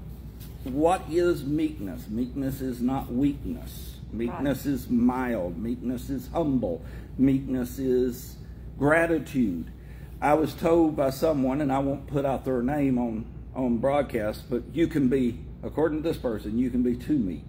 what 0.64 1.02
is 1.10 1.42
meekness? 1.42 2.06
Meekness 2.08 2.60
is 2.60 2.82
not 2.82 3.10
weakness. 3.10 3.96
Meekness 4.12 4.66
is 4.66 4.90
mild. 4.90 5.56
Meekness 5.56 6.10
is 6.10 6.28
humble. 6.28 6.84
Meekness 7.16 7.78
is 7.78 8.36
gratitude. 8.78 9.72
I 10.20 10.34
was 10.34 10.52
told 10.52 10.96
by 10.96 11.10
someone, 11.10 11.62
and 11.62 11.72
I 11.72 11.78
won't 11.78 12.06
put 12.06 12.26
out 12.26 12.44
their 12.44 12.62
name 12.62 12.98
on, 12.98 13.24
on 13.54 13.78
broadcast, 13.78 14.50
but 14.50 14.62
you 14.74 14.86
can 14.86 15.08
be, 15.08 15.40
according 15.62 16.02
to 16.02 16.08
this 16.08 16.18
person, 16.18 16.58
you 16.58 16.68
can 16.68 16.82
be 16.82 16.94
too 16.94 17.16
meek. 17.16 17.44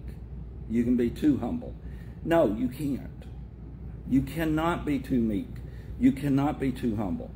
You 0.70 0.84
can 0.84 0.96
be 0.96 1.10
too 1.10 1.36
humble. 1.36 1.74
No, 2.24 2.46
you 2.46 2.68
can't. 2.68 3.10
You 4.08 4.22
cannot 4.22 4.86
be 4.86 4.98
too 4.98 5.20
meek. 5.20 5.48
You 6.00 6.12
cannot 6.12 6.58
be 6.58 6.72
too 6.72 6.96
humble. 6.96 7.30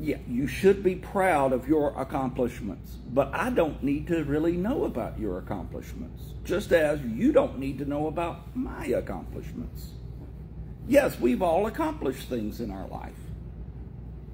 Yeah, 0.00 0.16
you 0.26 0.46
should 0.46 0.82
be 0.82 0.94
proud 0.94 1.52
of 1.52 1.68
your 1.68 1.90
accomplishments, 2.00 2.96
but 3.12 3.30
I 3.34 3.50
don't 3.50 3.82
need 3.82 4.06
to 4.06 4.24
really 4.24 4.56
know 4.56 4.84
about 4.84 5.18
your 5.18 5.36
accomplishments, 5.38 6.22
just 6.42 6.72
as 6.72 7.02
you 7.02 7.32
don't 7.32 7.58
need 7.58 7.78
to 7.78 7.84
know 7.84 8.06
about 8.06 8.56
my 8.56 8.86
accomplishments. 8.86 9.90
Yes, 10.88 11.20
we've 11.20 11.42
all 11.42 11.66
accomplished 11.66 12.30
things 12.30 12.60
in 12.60 12.70
our 12.70 12.88
life. 12.88 13.12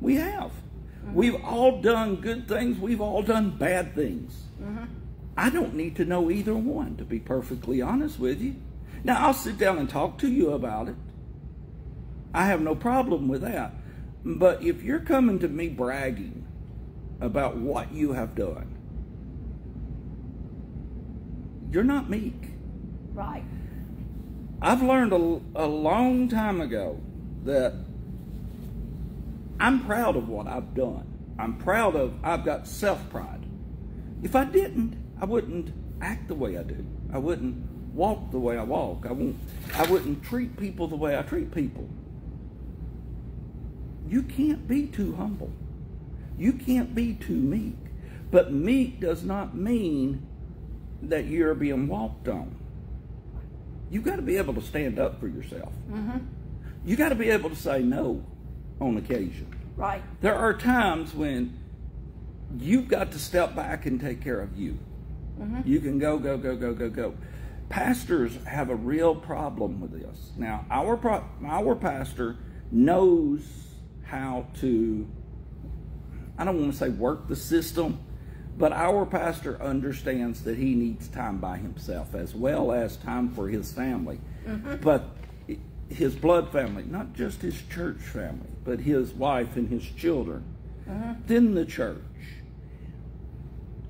We 0.01 0.15
have. 0.15 0.53
Mm-hmm. 0.53 1.15
We've 1.15 1.45
all 1.45 1.81
done 1.83 2.17
good 2.17 2.47
things, 2.47 2.79
we've 2.79 3.01
all 3.01 3.23
done 3.23 3.51
bad 3.59 3.97
things. 3.97 4.41
Mm-hmm. 4.63 4.85
I 5.37 5.51
don't 5.51 5.75
need 5.75 5.97
to 5.97 6.05
know 6.05 6.31
either 6.31 6.55
one, 6.55 6.97
to 6.97 7.05
be 7.05 7.19
perfectly 7.19 7.83
honest 7.83 8.21
with 8.21 8.41
you. 8.41 8.55
Now, 9.03 9.27
I'll 9.27 9.35
sit 9.35 9.59
down 9.59 9.79
and 9.79 9.91
talk 9.91 10.19
to 10.19 10.29
you 10.29 10.53
about 10.53 10.89
it. 10.89 10.97
I 12.33 12.47
have 12.47 12.61
no 12.61 12.77
problem 12.77 13.27
with 13.27 13.43
that. 13.43 13.73
But 14.27 14.61
if 14.61 14.83
you're 14.83 14.99
coming 14.99 15.39
to 15.39 15.47
me 15.47 15.69
bragging 15.69 16.45
about 17.21 17.57
what 17.57 17.93
you 17.93 18.13
have 18.13 18.35
done, 18.35 18.75
you're 21.71 21.85
not 21.85 22.11
meek. 22.11 22.51
Right. 23.15 23.45
I've 24.61 24.83
learned 24.83 25.13
a, 25.13 25.63
a 25.63 25.67
long 25.67 26.29
time 26.29 26.61
ago 26.61 27.01
that 27.45 27.75
I'm 29.61 29.85
proud 29.87 30.17
of 30.17 30.29
what 30.29 30.49
I've 30.49 30.75
done. 30.75 31.07
I'm 31.39 31.57
proud 31.59 31.95
of, 31.95 32.13
I've 32.25 32.45
got 32.45 32.67
self 32.67 33.09
pride. 33.11 33.47
If 34.25 34.35
I 34.35 34.43
didn't, 34.43 34.97
I 35.21 35.25
wouldn't 35.25 35.73
act 36.01 36.27
the 36.27 36.35
way 36.35 36.59
I 36.59 36.65
do. 36.65 36.85
I 37.13 37.19
wouldn't 37.19 37.65
walk 37.95 38.33
the 38.33 38.41
way 38.41 38.59
I 38.59 38.65
walk. 38.65 39.07
I 39.09 39.13
won't, 39.13 39.37
I 39.77 39.89
wouldn't 39.89 40.25
treat 40.25 40.57
people 40.57 40.89
the 40.89 40.97
way 40.97 41.17
I 41.17 41.23
treat 41.23 41.55
people. 41.55 41.89
You 44.09 44.23
can't 44.23 44.67
be 44.69 44.87
too 44.87 45.15
humble. 45.17 45.51
You 46.39 46.53
can't 46.53 46.95
be 46.95 47.15
too 47.15 47.35
meek. 47.35 47.77
But 48.31 48.53
meek 48.53 49.01
does 49.01 49.23
not 49.23 49.57
mean 49.57 50.27
that 51.03 51.27
you're 51.27 51.55
being 51.55 51.89
walked 51.89 52.29
on. 52.29 52.55
You've 53.91 54.05
got 54.05 54.17
to 54.17 54.23
be 54.23 54.37
able 54.37 54.55
to 54.55 54.61
stand 54.61 54.99
up 54.99 55.21
for 55.21 55.29
yourself. 55.29 55.73
Mm-hmm. 55.91 56.19
You 56.85 56.97
got 56.97 57.11
to 57.11 57.15
be 57.15 57.31
able 57.31 57.51
to 57.51 57.57
say 57.57 57.83
no 57.83 58.25
on 58.81 58.97
occasion. 58.97 59.55
Right. 59.77 60.03
There 60.21 60.35
are 60.35 60.55
times 60.55 61.15
when 61.15 61.59
you've 62.59 62.89
got 62.89 63.13
to 63.13 63.19
step 63.19 63.55
back 63.55 63.87
and 63.87 64.01
take 64.01 64.23
care 64.23 64.41
of 64.41 64.57
you. 64.57 64.79
Mm-hmm. 65.39 65.69
You 65.69 65.81
can 65.81 65.99
go, 65.99 66.19
go, 66.19 66.37
go, 66.37 66.57
go, 66.57 66.75
go, 66.75 66.89
go. 66.89 67.15
Pastors 67.69 68.37
have 68.45 68.71
a 68.71 68.77
real 68.77 69.15
problem 69.15 69.81
with 69.81 69.93
this. 69.93 70.31
Now, 70.37 70.65
our 70.71 70.97
pro- 70.97 71.25
our 71.45 71.75
pastor 71.75 72.37
knows 72.71 73.43
how 74.07 74.47
to. 74.61 75.07
I 76.39 76.45
don't 76.45 76.61
want 76.61 76.73
to 76.73 76.79
say 76.79 76.89
work 76.91 77.29
the 77.29 77.37
system, 77.37 77.99
but 78.59 78.73
our 78.73 79.07
pastor 79.07 79.61
understands 79.61 80.43
that 80.45 80.59
he 80.59 80.75
needs 80.75 81.09
time 81.09 81.39
by 81.39 81.57
himself 81.59 82.15
as 82.15 82.35
well 82.35 82.73
as 82.73 82.97
time 82.97 83.31
for 83.31 83.49
his 83.49 83.73
family. 83.73 84.21
Mm-hmm. 84.47 84.77
But 84.77 85.05
his 85.89 86.15
blood 86.15 86.51
family, 86.51 86.85
not 86.85 87.15
just 87.15 87.43
his 87.43 87.61
church 87.71 87.99
family, 87.99 88.49
but 88.65 88.81
his 88.81 89.13
wife 89.13 89.57
and 89.57 89.69
his 89.69 89.85
children, 89.85 90.45
mm-hmm. 90.89 91.13
then 91.27 91.55
the 91.55 91.65
church. 91.65 91.99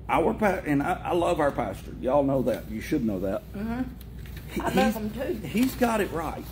Our 0.09 0.33
pa- 0.33 0.61
and 0.65 0.81
I, 0.81 1.01
I 1.05 1.13
love 1.13 1.39
our 1.39 1.51
pastor. 1.51 1.91
Y'all 1.99 2.23
know 2.23 2.41
that. 2.43 2.69
You 2.71 2.79
should 2.79 3.05
know 3.05 3.19
that. 3.19 3.53
Mm-hmm. 3.53 3.81
He- 4.51 4.61
I 4.61 4.69
love 4.69 4.93
him 4.93 5.09
too. 5.09 5.47
He's 5.47 5.75
got 5.75 5.99
it 5.99 6.11
right. 6.11 6.45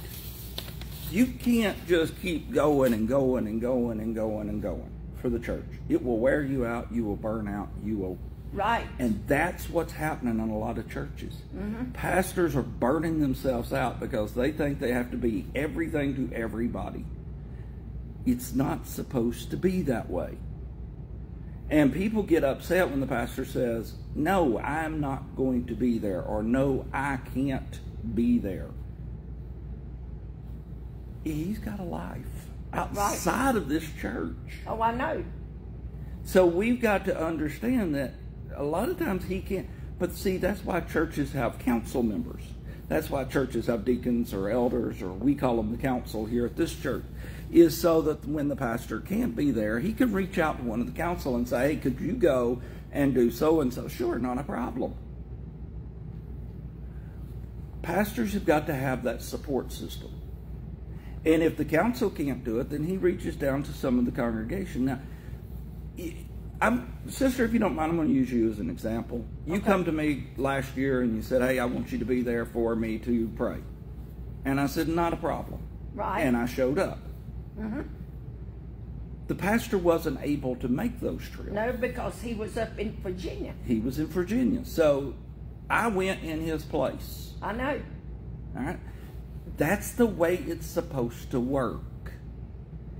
You 1.12 1.28
can't 1.28 1.88
just 1.88 2.20
keep 2.22 2.52
going 2.52 2.94
and 2.94 3.08
going 3.08 3.48
and 3.48 3.62
going 3.62 4.00
and 4.00 4.16
going 4.16 4.50
and 4.50 4.62
going 4.62 4.92
for 5.22 5.30
the 5.30 5.40
church. 5.40 5.66
It 5.90 6.04
will 6.04 6.20
wear 6.20 6.44
you 6.44 6.66
out. 6.66 6.92
You 6.92 7.06
will 7.06 7.16
burn 7.16 7.48
out. 7.48 7.70
You 7.84 7.98
will 7.98 8.18
Right. 8.54 8.86
and 9.00 9.22
that's 9.28 9.70
what's 9.70 9.92
happening 9.92 10.40
in 10.40 10.50
a 10.50 10.58
lot 10.58 10.78
of 10.78 10.90
churches. 10.90 11.34
Mm-hmm. 11.54 11.92
Pastors 11.92 12.56
are 12.56 12.62
burning 12.62 13.20
themselves 13.20 13.74
out 13.74 14.00
because 14.00 14.34
they 14.34 14.52
think 14.54 14.80
they 14.80 14.94
have 14.94 15.12
to 15.12 15.18
be 15.18 15.46
everything 15.54 16.16
to 16.16 16.34
everybody. 16.34 17.06
It's 18.26 18.56
not 18.56 18.88
supposed 18.88 19.52
to 19.52 19.58
be 19.58 19.82
that 19.84 20.10
way. 20.10 20.38
And 21.70 21.92
people 21.92 22.24
get 22.24 22.44
upset 22.44 22.90
when 22.90 23.00
the 23.02 23.08
pastor 23.08 23.44
says, 23.44 23.96
No, 24.14 24.58
I'm 24.60 25.02
not 25.02 25.36
going 25.36 25.66
to 25.66 25.76
be 25.76 25.98
there, 25.98 26.22
or 26.22 26.42
No, 26.44 26.86
I 26.94 27.18
can't 27.34 27.80
be 28.16 28.38
there. 28.38 28.70
He's 31.26 31.58
got 31.58 31.80
a 31.80 31.84
life 31.84 32.22
uh, 32.72 32.88
outside 32.98 33.56
of 33.56 33.68
this 33.68 33.84
church. 34.00 34.36
Oh, 34.68 34.80
I 34.80 34.94
know. 34.94 35.26
So 36.24 36.46
we've 36.46 36.80
got 36.80 37.06
to 37.06 37.20
understand 37.20 37.96
that 37.96 38.14
a 38.56 38.64
lot 38.64 38.90
of 38.90 39.00
times 39.00 39.26
he 39.26 39.42
can't. 39.42 39.68
But 39.98 40.14
see, 40.14 40.38
that's 40.38 40.64
why 40.64 40.82
churches 40.82 41.34
have 41.34 41.58
council 41.58 42.04
members. 42.04 42.44
That's 42.88 43.10
why 43.10 43.24
churches 43.24 43.66
have 43.66 43.86
deacons 43.86 44.36
or 44.36 44.50
elders, 44.50 45.02
or 45.02 45.12
we 45.14 45.34
call 45.34 45.58
them 45.58 45.72
the 45.72 45.82
council 45.82 46.28
here 46.28 46.46
at 46.46 46.56
this 46.56 46.76
church, 46.76 47.04
is 47.52 47.80
so 47.80 48.02
that 48.04 48.24
when 48.28 48.48
the 48.48 48.56
pastor 48.56 49.00
can't 49.00 49.36
be 49.36 49.50
there, 49.50 49.80
he 49.80 49.94
can 49.94 50.14
reach 50.14 50.38
out 50.38 50.60
to 50.60 50.64
one 50.64 50.80
of 50.80 50.86
the 50.86 50.92
council 50.92 51.36
and 51.36 51.50
say, 51.50 51.70
hey, 51.70 51.76
could 51.78 52.00
you 52.00 52.14
go 52.14 52.62
and 52.92 53.16
do 53.16 53.32
so 53.32 53.62
and 53.62 53.74
so? 53.74 53.88
Sure, 53.88 54.20
not 54.20 54.38
a 54.38 54.44
problem. 54.44 54.94
Pastors 57.82 58.34
have 58.34 58.46
got 58.46 58.68
to 58.68 58.76
have 58.76 59.04
that 59.04 59.24
support 59.24 59.72
system. 59.72 60.12
And 61.26 61.42
if 61.42 61.58
the 61.58 61.66
council 61.66 62.10
can't 62.10 62.44
do 62.44 62.60
it, 62.60 62.70
then 62.70 62.84
he 62.84 62.98
reaches 62.98 63.36
down 63.36 63.64
to 63.64 63.74
some 63.74 63.98
of 63.98 64.06
the 64.06 64.12
congregation. 64.12 64.86
Now, 64.86 65.00
I'm, 66.62 66.94
sister, 67.10 67.44
if 67.44 67.52
you 67.54 67.60
don't 67.60 67.76
mind, 67.76 67.92
I'm 67.92 67.98
going 67.98 68.10
to 68.10 68.14
use 68.14 68.32
you 68.32 68.50
as 68.52 68.60
an 68.60 68.70
example. 68.70 69.26
You 69.46 69.56
Okay. 69.56 69.64
come 69.66 69.86
to 69.86 69.92
me 69.92 70.28
last 70.38 70.78
year 70.78 71.02
and 71.02 71.16
you 71.16 71.22
said, 71.22 71.42
"Hey, 71.42 71.60
I 71.60 71.66
want 71.66 71.92
you 71.92 71.98
to 71.98 72.06
be 72.06 72.22
there 72.22 72.46
for 72.46 72.76
me 72.76 72.98
to 73.00 73.28
pray," 73.36 73.58
and 74.46 74.60
I 74.62 74.68
said, 74.68 74.88
"Not 74.88 75.14
a 75.14 75.18
problem." 75.18 75.60
Right. 75.94 76.22
And 76.22 76.38
I 76.38 76.46
showed 76.46 76.78
up. 76.80 77.00
Mm-hmm. 77.60 77.82
The 79.28 79.36
pastor 79.36 79.78
wasn't 79.78 80.20
able 80.22 80.56
to 80.58 80.68
make 80.68 81.00
those 81.00 81.28
trips. 81.30 81.52
No, 81.52 81.74
because 81.74 82.22
he 82.22 82.34
was 82.36 82.58
up 82.58 82.78
in 82.78 82.96
Virginia. 83.02 83.54
He 83.66 83.80
was 83.80 83.98
in 83.98 84.06
Virginia, 84.08 84.64
so 84.64 85.16
I 85.70 85.88
went 85.88 86.24
in 86.24 86.42
his 86.42 86.64
place. 86.64 87.34
I 87.42 87.54
know. 87.54 87.82
All 88.56 88.64
right, 88.64 88.80
that's 89.58 89.92
the 89.92 90.06
way 90.06 90.36
it's 90.36 90.66
supposed 90.66 91.32
to 91.32 91.40
work. 91.40 91.82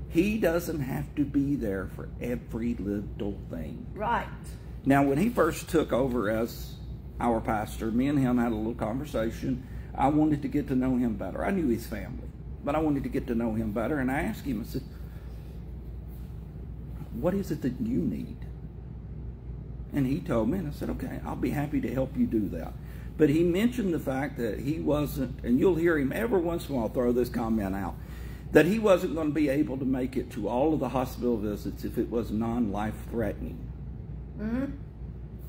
He 0.10 0.38
doesn't 0.38 0.80
have 0.80 1.14
to 1.16 1.26
be 1.26 1.56
there 1.56 1.90
for 1.96 2.10
every 2.22 2.76
little 2.76 3.38
thing. 3.50 3.86
Right. 3.94 4.28
Now, 4.86 5.04
when 5.04 5.18
he 5.18 5.30
first 5.30 5.68
took 5.68 5.92
over 5.92 6.30
as 6.30 6.76
our 7.20 7.42
pastor, 7.42 7.92
me 7.92 8.08
and 8.08 8.20
him 8.20 8.38
had 8.38 8.52
a 8.52 8.56
little 8.56 8.76
conversation. 8.76 9.68
I 9.98 10.10
wanted 10.10 10.42
to 10.42 10.48
get 10.48 10.68
to 10.68 10.76
know 10.76 10.98
him 10.98 11.16
better. 11.16 11.44
I 11.44 11.52
knew 11.52 11.68
his 11.68 11.88
family, 11.88 12.28
but 12.64 12.76
I 12.76 12.80
wanted 12.80 13.04
to 13.04 13.10
get 13.10 13.28
to 13.28 13.36
know 13.36 13.54
him 13.54 13.72
better. 13.72 14.00
And 14.00 14.12
I 14.12 14.22
asked 14.22 14.46
him, 14.46 14.62
I 14.62 14.66
said, 14.66 14.84
What 17.14 17.34
is 17.34 17.52
it 17.52 17.62
that 17.62 17.80
you 17.80 18.00
need? 18.00 18.38
And 19.94 20.06
he 20.06 20.20
told 20.20 20.50
me, 20.50 20.58
and 20.58 20.68
I 20.68 20.72
said, 20.72 20.90
Okay, 20.92 21.20
I'll 21.26 21.38
be 21.38 21.52
happy 21.52 21.80
to 21.82 21.94
help 21.94 22.18
you 22.18 22.26
do 22.26 22.50
that. 22.50 22.74
But 23.18 23.30
he 23.30 23.44
mentioned 23.44 23.94
the 23.94 24.00
fact 24.00 24.38
that 24.38 24.60
he 24.60 24.80
wasn't, 24.80 25.44
and 25.44 25.58
you'll 25.60 25.76
hear 25.76 25.98
him 25.98 26.12
every 26.14 26.40
once 26.42 26.68
in 26.68 26.76
a 26.76 26.78
while 26.78 26.90
throw 26.90 27.12
this 27.12 27.30
comment 27.30 27.76
out, 27.76 27.96
that 28.52 28.66
he 28.66 28.78
wasn't 28.80 29.16
going 29.16 29.28
to 29.28 29.34
be 29.34 29.50
able 29.50 29.78
to 29.78 29.86
make 29.86 30.18
it 30.18 30.32
to 30.32 30.48
all 30.50 30.74
of 30.74 30.80
the 30.80 30.90
hospital 30.90 31.38
visits 31.38 31.84
if 31.86 31.98
it 31.98 32.10
was 32.10 32.32
non 32.32 32.72
life 32.72 32.96
threatening. 33.10 33.58
hmm 34.38 34.66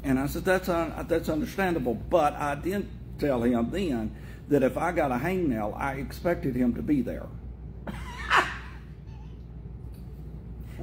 And 0.04 0.18
I 0.18 0.26
said, 0.26 0.44
that's, 0.44 0.68
un- 0.68 1.06
that's 1.08 1.28
understandable. 1.28 1.94
But 1.94 2.34
I 2.34 2.54
did 2.54 2.88
tell 3.18 3.42
him 3.42 3.70
then 3.70 4.14
that 4.48 4.62
if 4.62 4.76
I 4.76 4.92
got 4.92 5.10
a 5.10 5.16
hangnail, 5.16 5.76
I 5.76 5.94
expected 5.94 6.54
him 6.54 6.74
to 6.74 6.82
be 6.82 7.02
there. 7.02 7.26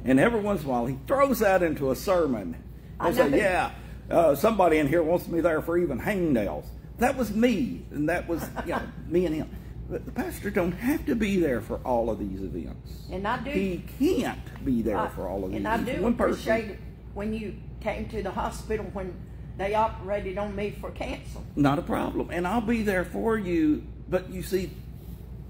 and 0.04 0.20
every 0.20 0.40
once 0.40 0.62
in 0.62 0.68
a 0.68 0.70
while, 0.70 0.86
he 0.86 0.98
throws 1.06 1.38
that 1.38 1.62
into 1.62 1.90
a 1.90 1.96
sermon. 1.96 2.62
I 3.00 3.12
say, 3.12 3.36
yeah, 3.36 3.72
uh, 4.10 4.34
somebody 4.34 4.78
in 4.78 4.88
here 4.88 5.02
wants 5.02 5.28
me 5.28 5.40
there 5.40 5.60
for 5.62 5.78
even 5.78 6.00
hangnails. 6.00 6.64
That 6.98 7.16
was 7.16 7.34
me. 7.34 7.84
And 7.90 8.08
that 8.08 8.28
was, 8.28 8.46
you 8.66 8.72
know, 8.72 8.82
me 9.08 9.26
and 9.26 9.34
him. 9.34 9.50
But 9.88 10.06
the 10.06 10.12
pastor 10.12 10.50
don't 10.50 10.72
have 10.72 11.04
to 11.06 11.14
be 11.14 11.38
there 11.40 11.60
for 11.60 11.76
all 11.84 12.08
of 12.10 12.18
these 12.18 12.40
events. 12.42 12.92
And 13.10 13.26
I 13.28 13.38
do. 13.42 13.50
He 13.50 13.84
can't 13.98 14.64
be 14.64 14.82
there 14.82 14.96
I- 14.98 15.08
for 15.08 15.28
all 15.28 15.44
of 15.44 15.50
these. 15.50 15.58
And 15.58 15.68
I 15.68 15.76
do 15.78 16.00
one 16.02 16.14
person. 16.14 16.32
appreciate 16.52 16.70
it 16.72 16.78
when 17.14 17.34
you 17.34 17.54
came 17.80 18.08
to 18.08 18.22
the 18.22 18.30
hospital 18.30 18.86
when 18.94 19.14
they 19.58 19.74
operated 19.74 20.38
on 20.38 20.56
me 20.56 20.70
for 20.80 20.90
cancer. 20.90 21.38
Not 21.54 21.78
a 21.78 21.82
problem. 21.82 22.30
And 22.30 22.46
I'll 22.46 22.60
be 22.60 22.82
there 22.82 23.04
for 23.04 23.36
you. 23.38 23.84
But 24.08 24.30
you 24.30 24.42
see, 24.42 24.70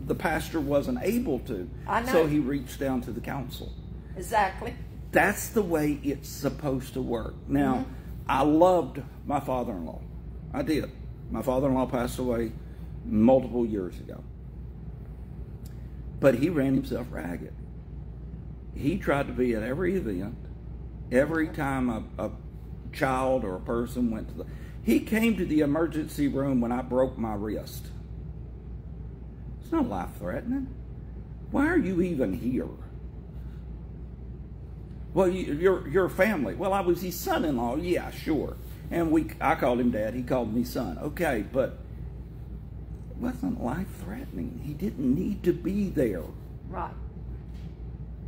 the 0.06 0.14
pastor 0.14 0.60
wasn't 0.60 0.98
able 1.02 1.38
to. 1.40 1.68
I 1.86 2.00
know. 2.02 2.12
So 2.12 2.26
he 2.26 2.38
reached 2.38 2.78
down 2.80 3.00
to 3.02 3.12
the 3.12 3.20
council. 3.20 3.72
Exactly. 4.16 4.74
That's 5.12 5.48
the 5.48 5.62
way 5.62 6.00
it's 6.02 6.28
supposed 6.28 6.94
to 6.94 7.02
work. 7.02 7.34
Now, 7.48 7.74
Mm-hmm. 7.74 7.90
I 8.28 8.42
loved 8.42 9.02
my 9.26 9.40
father 9.40 9.72
in 9.72 9.86
law. 9.86 10.00
I 10.52 10.62
did. 10.62 10.90
My 11.30 11.42
father 11.42 11.68
in 11.68 11.74
law 11.74 11.86
passed 11.86 12.18
away 12.18 12.52
multiple 13.04 13.66
years 13.66 13.98
ago. 13.98 14.22
But 16.20 16.36
he 16.36 16.48
ran 16.48 16.74
himself 16.74 17.06
ragged. 17.10 17.54
He 18.74 18.98
tried 18.98 19.26
to 19.26 19.32
be 19.32 19.54
at 19.54 19.62
every 19.62 19.96
event, 19.96 20.36
every 21.12 21.48
time 21.48 21.88
a, 21.88 22.02
a 22.18 22.30
child 22.92 23.44
or 23.44 23.56
a 23.56 23.60
person 23.60 24.10
went 24.10 24.28
to 24.28 24.34
the. 24.34 24.46
He 24.82 25.00
came 25.00 25.36
to 25.36 25.44
the 25.44 25.60
emergency 25.60 26.28
room 26.28 26.60
when 26.60 26.72
I 26.72 26.82
broke 26.82 27.16
my 27.18 27.34
wrist. 27.34 27.88
It's 29.62 29.72
not 29.72 29.88
life 29.88 30.10
threatening. 30.18 30.74
Why 31.50 31.66
are 31.68 31.78
you 31.78 32.02
even 32.02 32.32
here? 32.34 32.68
Well, 35.14 35.28
you, 35.28 35.54
your 35.54 35.88
your 35.88 36.08
family. 36.08 36.54
Well, 36.54 36.72
I 36.72 36.80
was 36.80 37.00
his 37.00 37.18
son-in-law. 37.18 37.76
Yeah, 37.76 38.10
sure. 38.10 38.56
And 38.90 39.10
we, 39.10 39.30
I 39.40 39.54
called 39.54 39.80
him 39.80 39.92
dad. 39.92 40.12
He 40.14 40.22
called 40.22 40.52
me 40.52 40.64
son. 40.64 40.98
Okay, 40.98 41.44
but 41.52 41.78
it 43.10 43.16
wasn't 43.16 43.62
life-threatening. 43.62 44.60
He 44.64 44.74
didn't 44.74 45.14
need 45.14 45.42
to 45.44 45.52
be 45.52 45.88
there. 45.88 46.24
Right. 46.68 46.92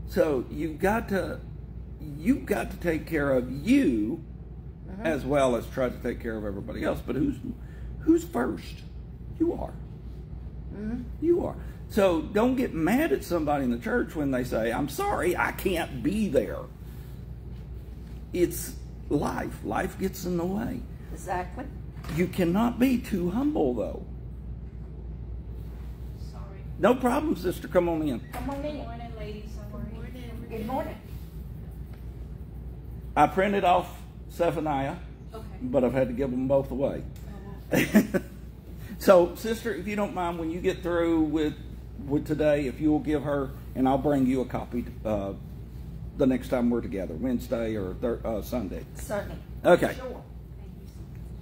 So 0.08 0.44
you've 0.50 0.78
got 0.78 1.08
to 1.10 1.40
you've 2.00 2.46
got 2.46 2.70
to 2.70 2.76
take 2.76 3.06
care 3.06 3.32
of 3.32 3.50
you 3.50 4.22
mm-hmm. 4.88 5.04
as 5.04 5.24
well 5.24 5.56
as 5.56 5.66
try 5.66 5.88
to 5.88 5.96
take 5.98 6.20
care 6.20 6.36
of 6.36 6.44
everybody 6.44 6.84
else. 6.84 7.00
But 7.04 7.16
who's 7.16 7.36
who's 8.00 8.24
first? 8.24 8.82
You 9.40 9.54
are. 9.54 9.74
You 11.20 11.44
are. 11.46 11.56
So 11.90 12.22
don't 12.22 12.56
get 12.56 12.74
mad 12.74 13.12
at 13.12 13.24
somebody 13.24 13.64
in 13.64 13.70
the 13.70 13.78
church 13.78 14.14
when 14.16 14.30
they 14.30 14.44
say, 14.44 14.72
"I'm 14.72 14.88
sorry, 14.88 15.36
I 15.36 15.52
can't 15.52 16.02
be 16.02 16.28
there." 16.28 16.58
It's 18.32 18.74
life. 19.08 19.64
Life 19.64 19.98
gets 19.98 20.24
in 20.24 20.36
the 20.36 20.44
way. 20.44 20.80
Exactly. 21.12 21.64
You 22.14 22.26
cannot 22.26 22.78
be 22.78 22.98
too 22.98 23.30
humble, 23.30 23.74
though. 23.74 24.04
Sorry. 26.30 26.58
No 26.78 26.94
problem, 26.94 27.36
sister. 27.36 27.68
Come 27.68 27.88
on 27.88 28.02
in. 28.02 28.20
Come 28.32 28.50
on 28.50 28.64
in. 28.64 28.76
Morning, 28.76 29.12
ladies. 29.18 29.50
How 29.72 29.78
are 29.78 29.82
you? 29.82 30.48
Good 30.58 30.66
morning. 30.66 30.96
I 33.16 33.26
printed 33.26 33.64
off 33.64 33.88
Zephaniah. 34.30 34.96
Okay. 35.34 35.44
but 35.62 35.84
I've 35.84 35.92
had 35.92 36.08
to 36.08 36.14
give 36.14 36.30
them 36.30 36.48
both 36.48 36.70
away. 36.70 37.02
Oh, 37.72 38.20
so, 38.98 39.34
sister, 39.34 39.74
if 39.74 39.86
you 39.86 39.96
don't 39.96 40.14
mind, 40.14 40.38
when 40.38 40.50
you 40.50 40.60
get 40.60 40.82
through 40.82 41.22
with 41.22 41.54
with 42.06 42.26
today, 42.26 42.66
if 42.66 42.80
you 42.80 42.90
will 42.90 43.00
give 43.00 43.22
her, 43.22 43.50
and 43.74 43.88
I'll 43.88 43.98
bring 43.98 44.26
you 44.26 44.40
a 44.42 44.44
copy 44.44 44.84
uh, 45.04 45.32
the 46.16 46.26
next 46.26 46.48
time 46.48 46.70
we're 46.70 46.80
together, 46.80 47.14
Wednesday 47.14 47.76
or 47.76 47.94
thir- 47.94 48.20
uh, 48.24 48.42
Sunday. 48.42 48.84
Certainly. 48.94 49.38
Okay. 49.64 49.94
Sure. 49.94 50.22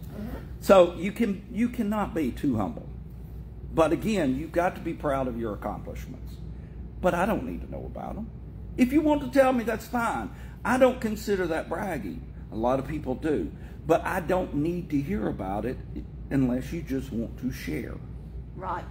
So. 0.06 0.14
So 0.60 0.94
you 0.94 1.12
can 1.12 1.44
you 1.52 1.68
cannot 1.68 2.14
be 2.14 2.30
too 2.30 2.56
humble, 2.56 2.88
but 3.72 3.92
again, 3.92 4.36
you've 4.36 4.52
got 4.52 4.74
to 4.76 4.80
be 4.80 4.94
proud 4.94 5.28
of 5.28 5.38
your 5.38 5.54
accomplishments. 5.54 6.34
But 7.00 7.14
I 7.14 7.26
don't 7.26 7.44
need 7.44 7.60
to 7.60 7.70
know 7.70 7.84
about 7.84 8.14
them. 8.14 8.30
If 8.76 8.92
you 8.92 9.02
want 9.02 9.20
to 9.22 9.38
tell 9.38 9.52
me, 9.52 9.62
that's 9.62 9.86
fine. 9.86 10.30
I 10.64 10.78
don't 10.78 11.00
consider 11.00 11.46
that 11.48 11.68
bragging. 11.68 12.24
A 12.50 12.56
lot 12.56 12.78
of 12.78 12.88
people 12.88 13.14
do, 13.14 13.52
but 13.86 14.02
I 14.04 14.20
don't 14.20 14.54
need 14.54 14.88
to 14.90 15.00
hear 15.00 15.28
about 15.28 15.66
it 15.66 15.76
unless 16.30 16.72
you 16.72 16.82
just 16.82 17.12
want 17.12 17.38
to 17.40 17.50
share. 17.52 17.94
Right. 18.56 18.84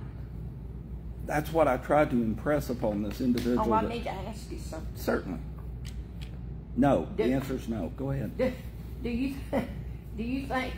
That's 1.26 1.52
what 1.54 1.68
I 1.68 1.78
tried 1.78 2.10
to 2.12 2.18
impress 2.22 2.70
upon 2.70 3.04
this 3.04 3.22
individual. 3.22 3.66
Oh, 3.70 3.74
I 3.74 3.82
that- 3.84 3.90
need 3.90 4.04
to 4.04 4.12
ask 4.12 4.52
you 4.52 4.60
something. 4.60 4.96
Certainly. 4.96 5.40
No. 6.76 7.08
The 7.16 7.24
answer 7.26 7.56
is 7.56 7.68
no. 7.70 7.92
Go 7.96 8.12
ahead. 8.12 8.38
Do, 8.38 8.52
do 9.04 9.10
you 9.10 9.36
do 10.18 10.24
you 10.24 10.48
think 10.48 10.74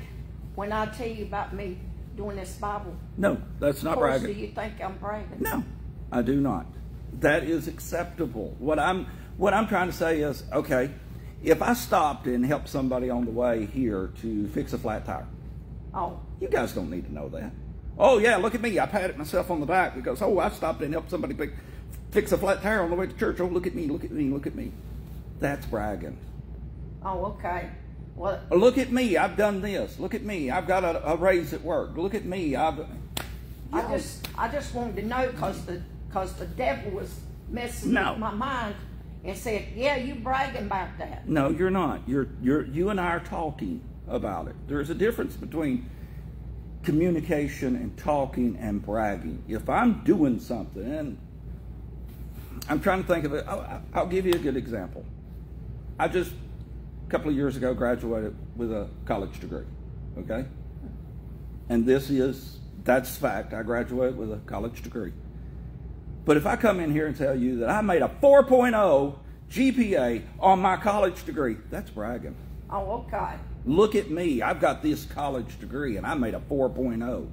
when 0.56 0.72
I 0.72 0.86
tell 0.88 1.08
you 1.08 1.26
about 1.26 1.54
me 1.54 1.78
doing 2.15 2.36
this 2.38 2.56
Bible 2.58 2.96
No, 3.18 3.38
that's 3.60 3.84
not 3.84 3.96
course, 3.96 4.20
bragging. 4.20 4.36
do 4.36 4.41
you 4.41 4.48
think 4.50 4.82
I'm 4.82 4.98
bragging? 4.98 5.38
No, 5.41 5.63
I 6.12 6.22
do 6.22 6.39
not. 6.39 6.65
That 7.20 7.44
is 7.44 7.68
acceptable. 7.68 8.56
What 8.60 8.78
I'm 8.80 9.08
what 9.38 9.54
I'm 9.54 9.68
trying 9.68 9.88
to 9.88 9.94
say 9.96 10.22
is, 10.22 10.44
okay, 10.54 10.91
if 11.44 11.62
I 11.62 11.74
stopped 11.74 12.28
and 12.28 12.46
helped 12.46 12.70
somebody 12.70 13.10
on 13.10 13.26
the 13.26 13.32
way 13.32 13.65
here 13.65 14.12
to 14.22 14.48
fix 14.50 14.74
a 14.74 14.78
flat 14.78 15.06
tire, 15.06 15.28
Oh, 15.94 16.20
you 16.39 16.48
guys 16.50 16.74
don't 16.74 16.89
need 16.89 17.06
to 17.06 17.13
know 17.13 17.30
that. 17.30 17.52
Oh 17.98 18.17
yeah, 18.17 18.38
look 18.38 18.56
at 18.56 18.62
me. 18.62 18.80
I 18.80 18.86
patted 18.86 19.17
myself 19.17 19.50
on 19.52 19.60
the 19.60 19.65
back 19.65 19.95
because 19.95 20.21
oh 20.21 20.39
I 20.39 20.50
stopped 20.50 20.82
and 20.82 20.93
helped 20.93 21.10
somebody 21.10 21.34
pick, 21.34 21.54
fix 22.12 22.32
a 22.32 22.38
flat 22.38 22.62
tire 22.62 22.82
on 22.82 22.89
the 22.89 22.95
way 22.95 23.08
to 23.08 23.13
church. 23.13 23.39
Oh 23.39 23.45
look 23.45 23.65
at 23.67 23.76
me, 23.76 23.88
look 23.88 24.04
at 24.04 24.12
me, 24.12 24.30
look 24.30 24.45
at 24.48 24.56
me. 24.56 24.71
That's 25.39 25.65
bragging. 25.65 26.17
oh, 27.04 27.26
okay. 27.38 27.69
Well, 28.15 28.39
Oh, 28.50 28.56
Look 28.56 28.78
at 28.78 28.91
me. 28.93 29.17
I've 29.17 29.36
done 29.36 29.60
this. 29.60 30.00
Look 30.00 30.13
at 30.15 30.24
me. 30.24 30.50
I've 30.50 30.67
got 30.67 30.86
a, 30.86 31.06
a 31.12 31.17
raise 31.17 31.52
at 31.54 31.62
work. 31.62 31.98
Look 31.98 32.15
at 32.15 32.24
me. 32.24 32.56
I've. 32.56 32.86
I 33.74 33.82
just 33.91 34.26
I 34.38 34.48
just 34.48 34.74
wanted 34.74 34.95
to 34.98 35.02
know 35.06 35.30
because 35.32 35.65
the 35.65 35.82
because 36.08 36.34
the 36.36 36.45
devil 36.45 36.91
was 36.91 37.13
messing 37.50 37.91
No. 37.91 38.12
with 38.12 38.19
my 38.19 38.32
mind 38.32 38.76
and 39.26 39.38
said, 39.38 39.65
"Yeah, 39.76 39.98
you 39.98 40.15
bragging 40.15 40.67
about 40.67 40.98
that." 40.98 41.28
No, 41.28 41.50
you're 41.50 41.69
not. 41.69 42.08
You're 42.08 42.28
you're 42.41 42.65
you 42.65 42.89
and 42.89 43.02
I 43.02 43.08
are 43.08 43.19
talking 43.19 43.82
about 44.08 44.48
it. 44.48 44.56
There's 44.67 44.89
a 44.89 44.95
difference 44.95 45.36
between 45.36 45.89
communication 46.86 47.76
and 47.76 47.98
talking 47.98 48.58
and 48.62 48.82
bragging. 48.82 49.43
If 49.48 49.69
I'm 49.69 50.04
doing 50.04 50.39
something, 50.39 50.84
and 50.84 51.17
I'm 52.69 52.80
trying 52.80 53.02
to 53.02 53.08
think 53.08 53.26
of 53.26 53.34
it, 53.34 53.45
I'll, 53.48 53.82
I'll 53.93 54.08
give 54.08 54.26
you 54.26 54.34
a 54.34 54.38
good 54.38 54.56
example. 54.56 55.04
I 56.00 56.08
just, 56.08 56.32
a 56.32 57.10
couple 57.10 57.30
of 57.30 57.36
years 57.36 57.58
ago, 57.58 57.74
graduated 57.74 58.36
with 58.56 58.71
a 58.71 58.88
college 59.06 59.39
degree, 59.39 59.65
okay? 60.19 60.45
And 61.69 61.86
this 61.86 62.10
is, 62.10 62.60
that's 62.84 63.17
fact. 63.17 63.54
I 63.54 63.63
graduated 63.63 64.17
with 64.17 64.32
a 64.32 64.38
college 64.45 64.82
degree. 64.84 65.13
But 66.26 66.38
if 66.38 66.45
I 66.45 66.56
come 66.56 66.80
in 66.80 66.91
here 66.91 67.08
and 67.08 67.15
tell 67.15 67.38
you 67.38 67.60
that 67.60 67.69
I 67.69 67.82
made 67.82 68.02
a 68.02 68.10
4.0 68.21 69.17
GPA 69.50 70.24
on 70.39 70.60
my 70.60 70.78
college 70.78 71.24
degree, 71.26 71.58
that's 71.69 71.89
bragging. 71.89 72.36
Oh, 72.69 73.06
okay. 73.08 73.36
Look 73.65 73.95
at 73.95 74.12
me. 74.12 74.41
I've 74.41 74.60
got 74.60 74.84
this 74.84 75.06
college 75.06 75.60
degree 75.60 75.97
and 75.97 76.06
I 76.06 76.13
made 76.13 76.36
a 76.36 76.39
4.0. 76.39 77.28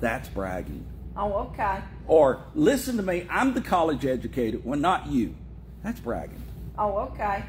That's 0.00 0.28
bragging. 0.28 0.84
Oh, 1.16 1.32
okay. 1.48 1.80
Or 2.06 2.44
listen 2.54 2.96
to 2.98 3.02
me, 3.02 3.26
I'm 3.30 3.54
the 3.54 3.60
college 3.60 4.04
educated 4.04 4.64
one, 4.64 4.80
not 4.80 5.06
you. 5.08 5.34
That's 5.82 5.98
bragging. 5.98 6.42
Oh, 6.78 6.98
okay. 6.98 7.44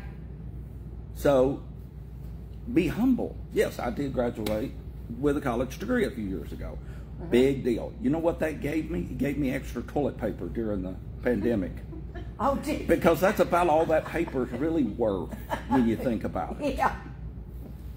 So 1.16 1.62
be 2.74 2.88
humble. 2.88 3.36
Yes, 3.54 3.80
I 3.80 3.90
did 3.90 4.14
graduate 4.14 4.72
with 5.20 5.38
a 5.38 5.42
college 5.42 5.78
degree 5.80 6.06
a 6.06 6.12
few 6.12 6.24
years 6.24 6.52
ago. 6.52 6.78
Uh-huh. 7.20 7.26
Big 7.30 7.64
deal. 7.64 7.94
You 8.02 8.10
know 8.10 8.20
what 8.20 8.40
that 8.40 8.62
gave 8.62 8.90
me? 8.90 9.02
It 9.02 9.18
gave 9.18 9.38
me 9.38 9.52
extra 9.54 9.82
toilet 9.84 10.18
paper 10.18 10.48
during 10.48 10.82
the 10.84 10.96
pandemic. 11.24 11.74
Oh, 12.40 12.56
did 12.58 12.88
Because 12.88 13.20
that's 13.20 13.40
about 13.40 13.68
all 13.68 13.88
that 13.88 14.06
paper 14.06 14.44
really 14.44 14.84
worth 14.84 15.34
when 15.70 15.88
you 15.88 15.96
think 15.96 16.24
about 16.24 16.62
it. 16.62 16.76
Yeah. 16.78 16.96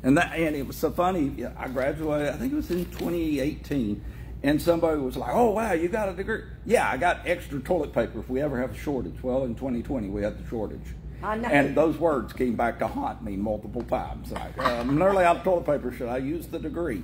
And 0.03 0.17
that 0.17 0.35
and 0.35 0.57
it 0.57 0.67
was 0.67 0.77
so 0.77 0.91
funny. 0.91 1.45
I 1.57 1.69
graduated. 1.69 2.29
I 2.29 2.37
think 2.37 2.53
it 2.53 2.57
was 2.57 2.71
in 2.71 2.87
2018, 2.87 4.03
and 4.43 4.61
somebody 4.61 4.99
was 4.99 5.17
like, 5.17 5.33
"Oh 5.35 5.51
wow, 5.51 5.73
you 5.73 5.89
got 5.89 6.09
a 6.09 6.15
degree?" 6.15 6.43
Yeah, 6.65 6.89
I 6.91 6.97
got 6.97 7.27
extra 7.27 7.61
toilet 7.61 7.93
paper 7.93 8.21
if 8.21 8.29
we 8.29 8.41
ever 8.41 8.61
have 8.61 8.73
a 8.73 8.79
shortage. 8.79 9.23
Well, 9.23 9.45
in 9.45 9.55
2020 9.55 10.09
we 10.09 10.23
had 10.23 10.43
the 10.43 10.49
shortage. 10.49 10.95
I 11.23 11.37
know. 11.37 11.49
And 11.49 11.77
those 11.77 11.99
words 11.99 12.33
came 12.33 12.57
back 12.57 12.79
to 12.79 12.87
haunt 12.87 13.23
me 13.23 13.37
multiple 13.37 13.83
times. 13.83 14.33
Like, 14.33 14.59
I'm 14.59 14.99
nearly 14.99 15.23
out 15.25 15.39
of 15.39 15.45
toilet 15.45 15.67
paper. 15.67 15.93
Should 15.93 16.09
I 16.09 16.17
use 16.17 16.47
the 16.47 16.59
degree? 16.59 17.03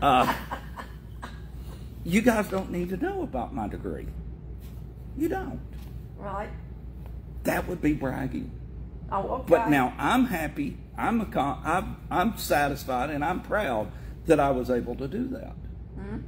Uh, 0.00 0.32
you 2.04 2.22
guys 2.22 2.48
don't 2.48 2.70
need 2.70 2.88
to 2.90 2.96
know 2.96 3.22
about 3.22 3.54
my 3.54 3.68
degree. 3.68 4.06
You 5.18 5.28
don't. 5.28 5.60
Right. 6.16 6.48
That 7.44 7.68
would 7.68 7.82
be 7.82 7.92
bragging. 7.92 8.50
Oh, 9.12 9.28
okay. 9.28 9.44
But 9.48 9.68
now 9.68 9.92
I'm 9.98 10.24
happy. 10.26 10.78
I'm 10.96 11.20
a 11.20 11.26
con- 11.26 11.60
I'm, 11.64 11.96
I'm 12.10 12.38
satisfied 12.38 13.10
and 13.10 13.22
I'm 13.24 13.42
proud 13.42 13.92
that 14.26 14.40
I 14.40 14.50
was 14.50 14.70
able 14.70 14.94
to 14.96 15.06
do 15.06 15.28
that. 15.28 15.54
Hmm? 15.96 16.18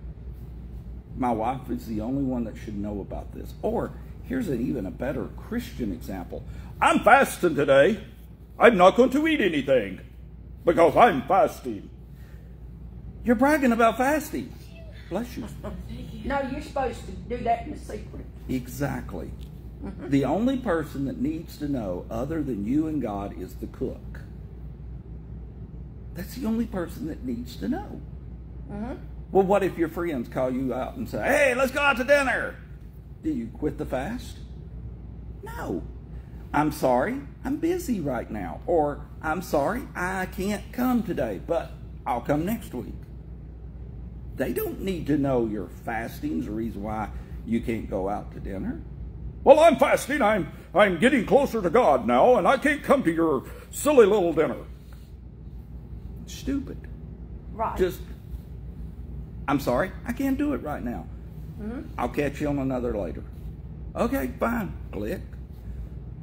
My 1.16 1.32
wife 1.32 1.70
is 1.70 1.86
the 1.86 2.00
only 2.00 2.22
one 2.24 2.44
that 2.44 2.56
should 2.56 2.76
know 2.76 3.00
about 3.00 3.32
this. 3.34 3.54
Or 3.62 3.92
here's 4.24 4.48
an 4.48 4.60
even 4.66 4.84
a 4.84 4.90
better 4.90 5.24
Christian 5.36 5.92
example. 5.92 6.44
I'm 6.80 7.00
fasting 7.00 7.54
today. 7.54 8.00
I'm 8.58 8.76
not 8.76 8.96
going 8.96 9.10
to 9.10 9.26
eat 9.26 9.40
anything 9.40 10.00
because 10.64 10.96
I'm 10.96 11.22
fasting. 11.22 11.88
You're 13.24 13.36
bragging 13.36 13.72
about 13.72 13.96
fasting. 13.96 14.52
Bless 15.08 15.36
you. 15.36 15.46
No, 16.24 16.40
you're 16.50 16.62
supposed 16.62 17.04
to 17.04 17.12
do 17.12 17.36
that 17.44 17.66
in 17.66 17.72
the 17.72 17.78
secret. 17.78 18.24
Exactly. 18.48 19.30
Mm-hmm. 19.84 20.10
The 20.10 20.24
only 20.24 20.56
person 20.56 21.04
that 21.04 21.20
needs 21.20 21.58
to 21.58 21.68
know, 21.68 22.06
other 22.10 22.42
than 22.42 22.66
you 22.66 22.86
and 22.86 23.02
God, 23.02 23.38
is 23.38 23.54
the 23.54 23.66
cook. 23.66 24.20
That's 26.14 26.34
the 26.36 26.46
only 26.46 26.66
person 26.66 27.08
that 27.08 27.24
needs 27.24 27.56
to 27.56 27.68
know. 27.68 28.00
Mm-hmm. 28.70 28.94
Well, 29.30 29.44
what 29.44 29.62
if 29.62 29.76
your 29.76 29.88
friends 29.88 30.28
call 30.28 30.50
you 30.50 30.72
out 30.72 30.96
and 30.96 31.08
say, 31.08 31.22
hey, 31.22 31.54
let's 31.54 31.72
go 31.72 31.80
out 31.80 31.96
to 31.98 32.04
dinner? 32.04 32.56
Do 33.22 33.30
you 33.30 33.48
quit 33.48 33.78
the 33.78 33.86
fast? 33.86 34.38
No. 35.42 35.82
I'm 36.52 36.70
sorry, 36.70 37.20
I'm 37.44 37.56
busy 37.56 37.98
right 37.98 38.30
now. 38.30 38.60
Or 38.66 39.06
I'm 39.20 39.42
sorry, 39.42 39.88
I 39.96 40.26
can't 40.26 40.72
come 40.72 41.02
today, 41.02 41.40
but 41.44 41.72
I'll 42.06 42.20
come 42.20 42.46
next 42.46 42.72
week. 42.72 42.94
They 44.36 44.52
don't 44.52 44.80
need 44.80 45.08
to 45.08 45.18
know 45.18 45.46
your 45.46 45.68
fasting's 45.84 46.46
the 46.46 46.52
reason 46.52 46.82
why 46.82 47.08
you 47.44 47.60
can't 47.60 47.90
go 47.90 48.08
out 48.08 48.32
to 48.34 48.40
dinner. 48.40 48.80
Well, 49.44 49.60
I'm 49.60 49.76
fasting. 49.76 50.22
I'm 50.22 50.50
I'm 50.74 50.98
getting 50.98 51.24
closer 51.26 51.62
to 51.62 51.70
God 51.70 52.06
now, 52.06 52.36
and 52.36 52.48
I 52.48 52.56
can't 52.56 52.82
come 52.82 53.04
to 53.04 53.12
your 53.12 53.44
silly 53.70 54.06
little 54.06 54.32
dinner. 54.32 54.56
Stupid. 56.26 56.78
Right. 57.52 57.76
Just 57.76 58.00
I'm 59.46 59.60
sorry, 59.60 59.92
I 60.06 60.12
can't 60.12 60.38
do 60.38 60.54
it 60.54 60.62
right 60.62 60.82
now. 60.82 61.06
Mm-hmm. 61.60 61.82
I'll 61.98 62.08
catch 62.08 62.40
you 62.40 62.48
on 62.48 62.58
another 62.58 62.96
later. 62.96 63.22
Okay, 63.94 64.32
fine. 64.40 64.74
Click. 64.90 65.20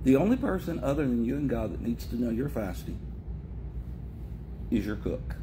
The 0.03 0.15
only 0.15 0.35
person 0.35 0.83
other 0.83 1.03
than 1.03 1.23
you 1.23 1.35
and 1.35 1.49
God 1.49 1.71
that 1.71 1.81
needs 1.81 2.05
to 2.07 2.15
know 2.15 2.31
you're 2.31 2.49
fasting 2.49 2.99
is 4.71 4.85
your 4.85 4.95
cook. 4.95 5.35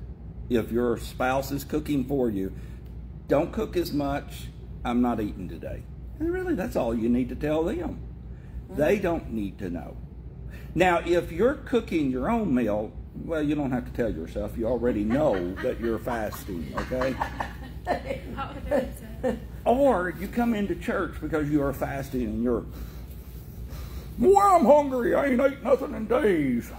If 0.51 0.73
your 0.73 0.99
spouse 0.99 1.53
is 1.53 1.63
cooking 1.63 2.05
for 2.05 2.29
you, 2.29 2.53
don't 3.29 3.53
cook 3.53 3.77
as 3.77 3.93
much. 3.93 4.49
I'm 4.85 5.01
not 5.01 5.21
eating 5.21 5.49
today. 5.49 5.83
And 6.19 6.33
really, 6.33 6.55
that's 6.55 6.77
all 6.77 6.95
you 6.95 7.09
need 7.09 7.29
to 7.29 7.35
tell 7.35 7.65
them. 7.65 8.01
They 8.71 8.95
mm-hmm. 8.95 9.03
don't 9.03 9.33
need 9.33 9.59
to 9.59 9.71
know. 9.71 9.97
Now, 10.75 10.99
if 11.05 11.33
you're 11.33 11.55
cooking 11.55 12.11
your 12.11 12.31
own 12.31 12.55
meal, 12.55 12.93
well, 13.25 13.43
you 13.43 13.55
don't 13.55 13.71
have 13.73 13.85
to 13.85 13.93
tell 13.93 14.13
yourself. 14.13 14.57
You 14.57 14.67
already 14.67 15.05
know 15.05 15.55
that 15.63 15.81
you're 15.81 15.99
fasting, 15.99 16.73
okay? 16.77 17.13
How 18.35 18.53
would 18.55 18.73
I 18.73 18.89
say? 19.23 19.39
Or 19.65 20.15
you 20.19 20.29
come 20.29 20.55
into 20.55 20.75
church 20.75 21.15
because 21.21 21.51
you 21.51 21.63
are 21.63 21.73
fasting 21.73 22.23
and 22.23 22.43
you're, 22.43 22.65
boy, 24.19 24.41
I'm 24.41 24.65
hungry. 24.65 25.15
I 25.15 25.27
ain't 25.27 25.41
ate 25.41 25.63
nothing 25.63 25.95
in 25.95 26.07
days. 26.07 26.71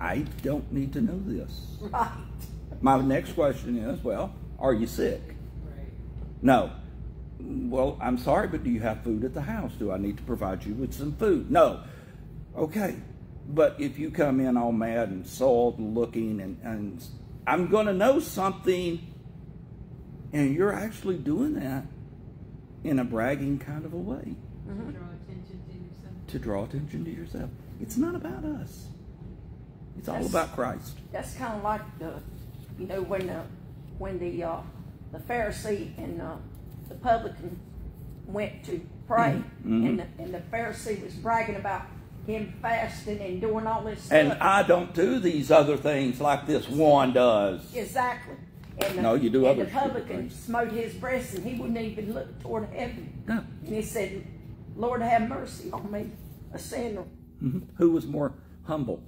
I 0.00 0.18
don't 0.42 0.70
need 0.72 0.92
to 0.94 1.00
know 1.00 1.20
this. 1.26 1.76
right. 1.80 2.10
My 2.80 3.00
next 3.00 3.32
question 3.32 3.78
is, 3.78 4.02
well, 4.04 4.34
are 4.58 4.74
you 4.74 4.86
sick? 4.86 5.22
No. 6.42 6.70
Well, 7.38 7.98
I'm 8.00 8.18
sorry, 8.18 8.48
but 8.48 8.64
do 8.64 8.70
you 8.70 8.80
have 8.80 9.02
food 9.02 9.24
at 9.24 9.34
the 9.34 9.42
house? 9.42 9.72
Do 9.78 9.92
I 9.92 9.98
need 9.98 10.16
to 10.16 10.22
provide 10.22 10.64
you 10.64 10.74
with 10.74 10.94
some 10.94 11.12
food? 11.16 11.50
No. 11.50 11.80
Okay. 12.56 12.96
But 13.48 13.76
if 13.78 13.98
you 13.98 14.10
come 14.10 14.40
in 14.40 14.56
all 14.56 14.72
mad 14.72 15.10
and 15.10 15.26
soiled 15.26 15.78
and 15.78 15.94
looking, 15.94 16.40
and, 16.40 16.58
and 16.62 17.04
I'm 17.46 17.68
going 17.68 17.86
to 17.86 17.92
know 17.92 18.18
something, 18.18 19.06
and 20.32 20.54
you're 20.54 20.72
actually 20.72 21.18
doing 21.18 21.54
that 21.54 21.84
in 22.82 22.98
a 22.98 23.04
bragging 23.04 23.58
kind 23.58 23.84
of 23.84 23.92
a 23.92 23.96
way 23.96 24.34
Draw 24.66 24.74
attention 24.74 25.62
to 25.68 25.74
yourself. 25.74 26.26
to 26.28 26.38
draw 26.38 26.64
attention 26.64 27.04
to 27.04 27.10
yourself. 27.10 27.50
It's 27.80 27.96
not 27.96 28.14
about 28.16 28.44
us, 28.44 28.86
it's 29.98 30.08
all 30.08 30.24
about 30.26 30.54
Christ. 30.54 30.98
That's 31.12 31.34
kind 31.34 31.54
of 31.54 31.62
like 31.62 31.82
the, 31.98 32.14
you 32.78 32.86
know, 32.86 33.02
when 33.02 33.26
the 33.28 33.42
when 33.98 34.18
the 34.18 34.42
uh, 34.42 34.60
the 35.12 35.18
Pharisee 35.18 35.96
and 35.98 36.20
uh, 36.20 36.36
the 36.88 36.94
publican 36.94 37.58
went 38.26 38.64
to 38.64 38.80
pray, 39.06 39.42
Mhm. 39.64 39.86
and 39.88 39.98
the, 40.00 40.06
and 40.18 40.34
the 40.34 40.40
Pharisee 40.52 41.02
was 41.02 41.14
bragging 41.14 41.56
about 41.56 41.82
him 42.26 42.52
fasting 42.60 43.20
and 43.20 43.40
doing 43.40 43.66
all 43.66 43.84
this 43.84 44.10
And. 44.10 44.32
I 44.34 44.64
don't 44.64 44.92
do 44.94 45.20
these 45.20 45.50
other 45.52 45.76
things 45.76 46.20
like 46.20 46.46
this 46.46 46.68
one 46.68 47.12
does. 47.12 47.72
exactly. 47.74 48.34
And 48.84 48.98
the, 48.98 49.02
No, 49.02 49.14
you 49.14 49.30
do 49.30 49.46
and 49.46 49.60
other 49.60 49.64
the 49.64 49.70
publican 49.70 50.28
smote 50.30 50.70
his 50.72 50.92
breast, 50.94 51.34
and 51.34 51.46
he 51.46 51.54
wouldn't 51.58 51.78
even 51.78 52.12
look 52.12 52.40
toward 52.42 52.68
heaven. 52.70 53.22
No. 53.26 53.42
And 53.64 53.74
he 53.74 53.80
said, 53.82 54.26
"Lord, 54.76 55.00
have 55.02 55.28
mercy 55.28 55.70
on 55.70 55.90
me, 55.90 56.10
a 56.52 56.58
sinner." 56.58 57.04
Mhm. 57.42 57.62
Who 57.76 57.92
was 57.92 58.06
more 58.06 58.32
humble? 58.64 59.02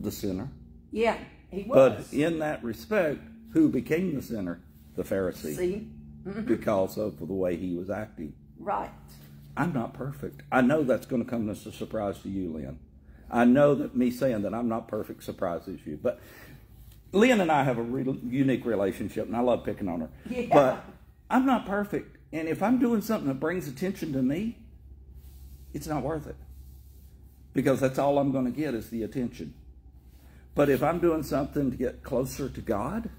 The 0.00 0.10
sinner. 0.12 0.48
Yeah, 0.92 1.16
he 1.50 1.64
was. 1.64 2.06
But 2.08 2.14
in 2.16 2.38
that 2.38 2.62
respect, 2.64 3.18
who 3.52 3.68
became 3.68 4.14
the 4.14 4.22
sinner? 4.22 4.60
The 4.96 5.02
Pharisee. 5.02 5.54
See, 5.56 5.88
Because 6.24 6.98
of 6.98 7.18
the 7.18 7.24
way 7.24 7.56
he 7.56 7.74
was 7.74 7.90
acting. 7.90 8.34
right. 8.58 8.90
I'm 9.56 9.72
not 9.72 9.94
perfect. 9.94 10.42
I 10.52 10.60
know 10.60 10.84
that's 10.84 11.06
going 11.06 11.24
to 11.24 11.28
come 11.28 11.50
as 11.50 11.66
a 11.66 11.72
surprise 11.72 12.18
to 12.20 12.28
you, 12.28 12.52
Lynn. 12.52 12.78
I 13.30 13.44
know 13.44 13.74
that 13.74 13.96
me 13.96 14.10
saying 14.10 14.42
that 14.42 14.54
I'm 14.54 14.68
not 14.68 14.86
perfect 14.88 15.24
surprises 15.24 15.80
you. 15.84 15.98
But 16.00 16.20
Lynn 17.12 17.40
and 17.40 17.50
I 17.50 17.64
have 17.64 17.76
a 17.76 17.82
real 17.82 18.16
unique 18.24 18.64
relationship, 18.64 19.26
and 19.26 19.36
I 19.36 19.40
love 19.40 19.64
picking 19.64 19.88
on 19.88 20.00
her. 20.00 20.08
Yeah. 20.28 20.46
But 20.52 20.84
I'm 21.28 21.46
not 21.46 21.66
perfect. 21.66 22.16
And 22.32 22.48
if 22.48 22.62
I'm 22.62 22.78
doing 22.78 23.00
something 23.02 23.28
that 23.28 23.40
brings 23.40 23.66
attention 23.66 24.12
to 24.12 24.22
me, 24.22 24.56
it's 25.74 25.86
not 25.86 26.02
worth 26.02 26.26
it. 26.26 26.36
Because 27.52 27.80
that's 27.80 27.98
all 27.98 28.18
I'm 28.18 28.30
going 28.30 28.44
to 28.44 28.52
get 28.52 28.74
is 28.74 28.90
the 28.90 29.02
attention. 29.02 29.54
But 30.54 30.68
if 30.68 30.82
I'm 30.82 31.00
doing 31.00 31.22
something 31.24 31.70
to 31.72 31.76
get 31.76 32.02
closer 32.02 32.48
to 32.48 32.60
God, 32.60 33.10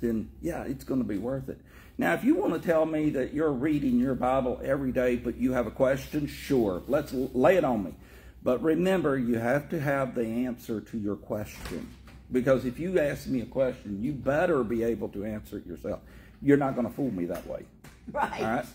then 0.00 0.30
yeah, 0.40 0.62
it's 0.62 0.84
going 0.84 1.00
to 1.00 1.06
be 1.06 1.18
worth 1.18 1.48
it. 1.48 1.60
Now, 1.96 2.14
if 2.14 2.24
you 2.24 2.34
want 2.34 2.54
to 2.54 2.58
tell 2.58 2.86
me 2.86 3.10
that 3.10 3.32
you're 3.32 3.52
reading 3.52 3.98
your 3.98 4.14
Bible 4.14 4.60
every 4.64 4.90
day, 4.90 5.16
but 5.16 5.36
you 5.36 5.52
have 5.52 5.66
a 5.66 5.70
question, 5.70 6.26
sure, 6.26 6.82
let's 6.88 7.12
lay 7.12 7.56
it 7.56 7.64
on 7.64 7.84
me. 7.84 7.94
But 8.42 8.62
remember, 8.62 9.16
you 9.16 9.38
have 9.38 9.68
to 9.70 9.80
have 9.80 10.14
the 10.14 10.26
answer 10.26 10.80
to 10.80 10.98
your 10.98 11.16
question. 11.16 11.88
Because 12.32 12.64
if 12.64 12.78
you 12.78 12.98
ask 12.98 13.26
me 13.26 13.40
a 13.42 13.46
question, 13.46 14.02
you 14.02 14.12
better 14.12 14.64
be 14.64 14.82
able 14.82 15.08
to 15.10 15.24
answer 15.24 15.58
it 15.58 15.66
yourself. 15.66 16.00
You're 16.42 16.56
not 16.56 16.74
going 16.74 16.86
to 16.86 16.92
fool 16.92 17.10
me 17.10 17.26
that 17.26 17.46
way. 17.46 17.64
Right. 18.12 18.42
All 18.42 18.50
right. 18.50 18.66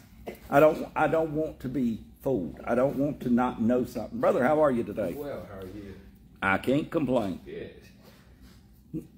I 0.50 0.60
don't. 0.60 0.88
I 0.96 1.08
don't 1.08 1.36
want 1.36 1.60
to 1.60 1.70
be 1.70 2.00
fooled. 2.24 2.60
I 2.64 2.74
don't 2.74 2.96
want 2.96 3.20
to 3.22 3.30
not 3.30 3.62
know 3.62 3.86
something. 3.86 4.20
Brother, 4.20 4.44
how 4.44 4.64
are 4.64 4.72
you 4.72 4.84
today? 4.84 5.14
Well, 5.16 5.48
how 5.48 5.60
are 5.60 5.66
you? 5.68 5.94
I 6.42 6.58
can't 6.58 6.90
complain. 6.90 7.40
Good. 7.46 7.76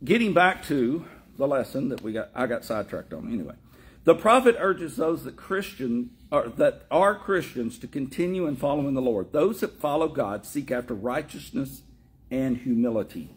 Getting 0.04 0.34
back 0.34 0.66
to 0.66 1.06
the 1.38 1.48
lesson 1.48 1.88
that 1.90 2.02
we 2.02 2.12
got, 2.12 2.30
I 2.36 2.46
got 2.46 2.66
sidetracked 2.66 3.14
on 3.14 3.32
anyway. 3.32 3.56
The 4.04 4.16
prophet 4.16 4.56
urges 4.58 4.96
those 4.96 5.24
that 5.24 5.36
Christian 5.36 6.12
or 6.32 6.48
that 6.58 6.84
are 6.90 7.14
Christians 7.14 7.78
to 7.80 7.88
continue 7.88 8.48
in 8.48 8.56
following 8.56 8.94
the 8.94 9.02
Lord. 9.02 9.32
Those 9.32 9.60
that 9.60 9.80
follow 9.80 10.08
God 10.08 10.46
seek 10.46 10.72
after 10.72 10.94
righteousness 10.94 11.82
and 12.32 12.58
humility. 12.58 13.30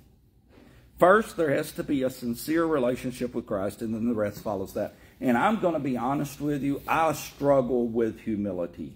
First, 0.99 1.37
there 1.37 1.51
has 1.51 1.73
to 1.73 1.83
be 1.83 2.03
a 2.03 2.11
sincere 2.11 2.65
relationship 2.65 3.35
with 3.35 3.47
Christ, 3.47 3.83
and 3.83 3.93
then 3.93 4.09
the 4.09 4.15
rest 4.15 4.43
follows 4.43 4.75
that. 4.75 4.95
And 5.21 5.37
I'm 5.37 5.61
going 5.61 5.75
to 5.75 5.81
be 5.81 5.97
honest 5.97 6.41
with 6.41 6.63
you, 6.63 6.81
I 6.87 7.13
struggle 7.13 7.89
with 7.89 8.21
humility. 8.21 8.95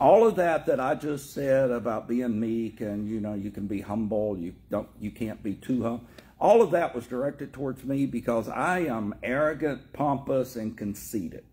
All 0.00 0.26
of 0.26 0.36
that 0.36 0.66
that 0.66 0.80
I 0.80 0.96
just 0.96 1.32
said 1.32 1.70
about 1.70 2.08
being 2.08 2.40
meek 2.40 2.80
and 2.80 3.08
you 3.08 3.20
know 3.20 3.34
you 3.34 3.52
can 3.52 3.68
be 3.68 3.80
humble, 3.80 4.36
you 4.36 4.54
don't 4.68 4.88
you 5.00 5.12
can't 5.12 5.40
be 5.40 5.54
too 5.54 5.82
humble. 5.82 6.04
All 6.40 6.62
of 6.62 6.70
that 6.72 6.94
was 6.94 7.06
directed 7.06 7.52
towards 7.52 7.84
me 7.84 8.06
because 8.06 8.48
I 8.48 8.80
am 8.80 9.14
arrogant, 9.22 9.92
pompous, 9.92 10.56
and 10.56 10.76
conceited. 10.76 11.44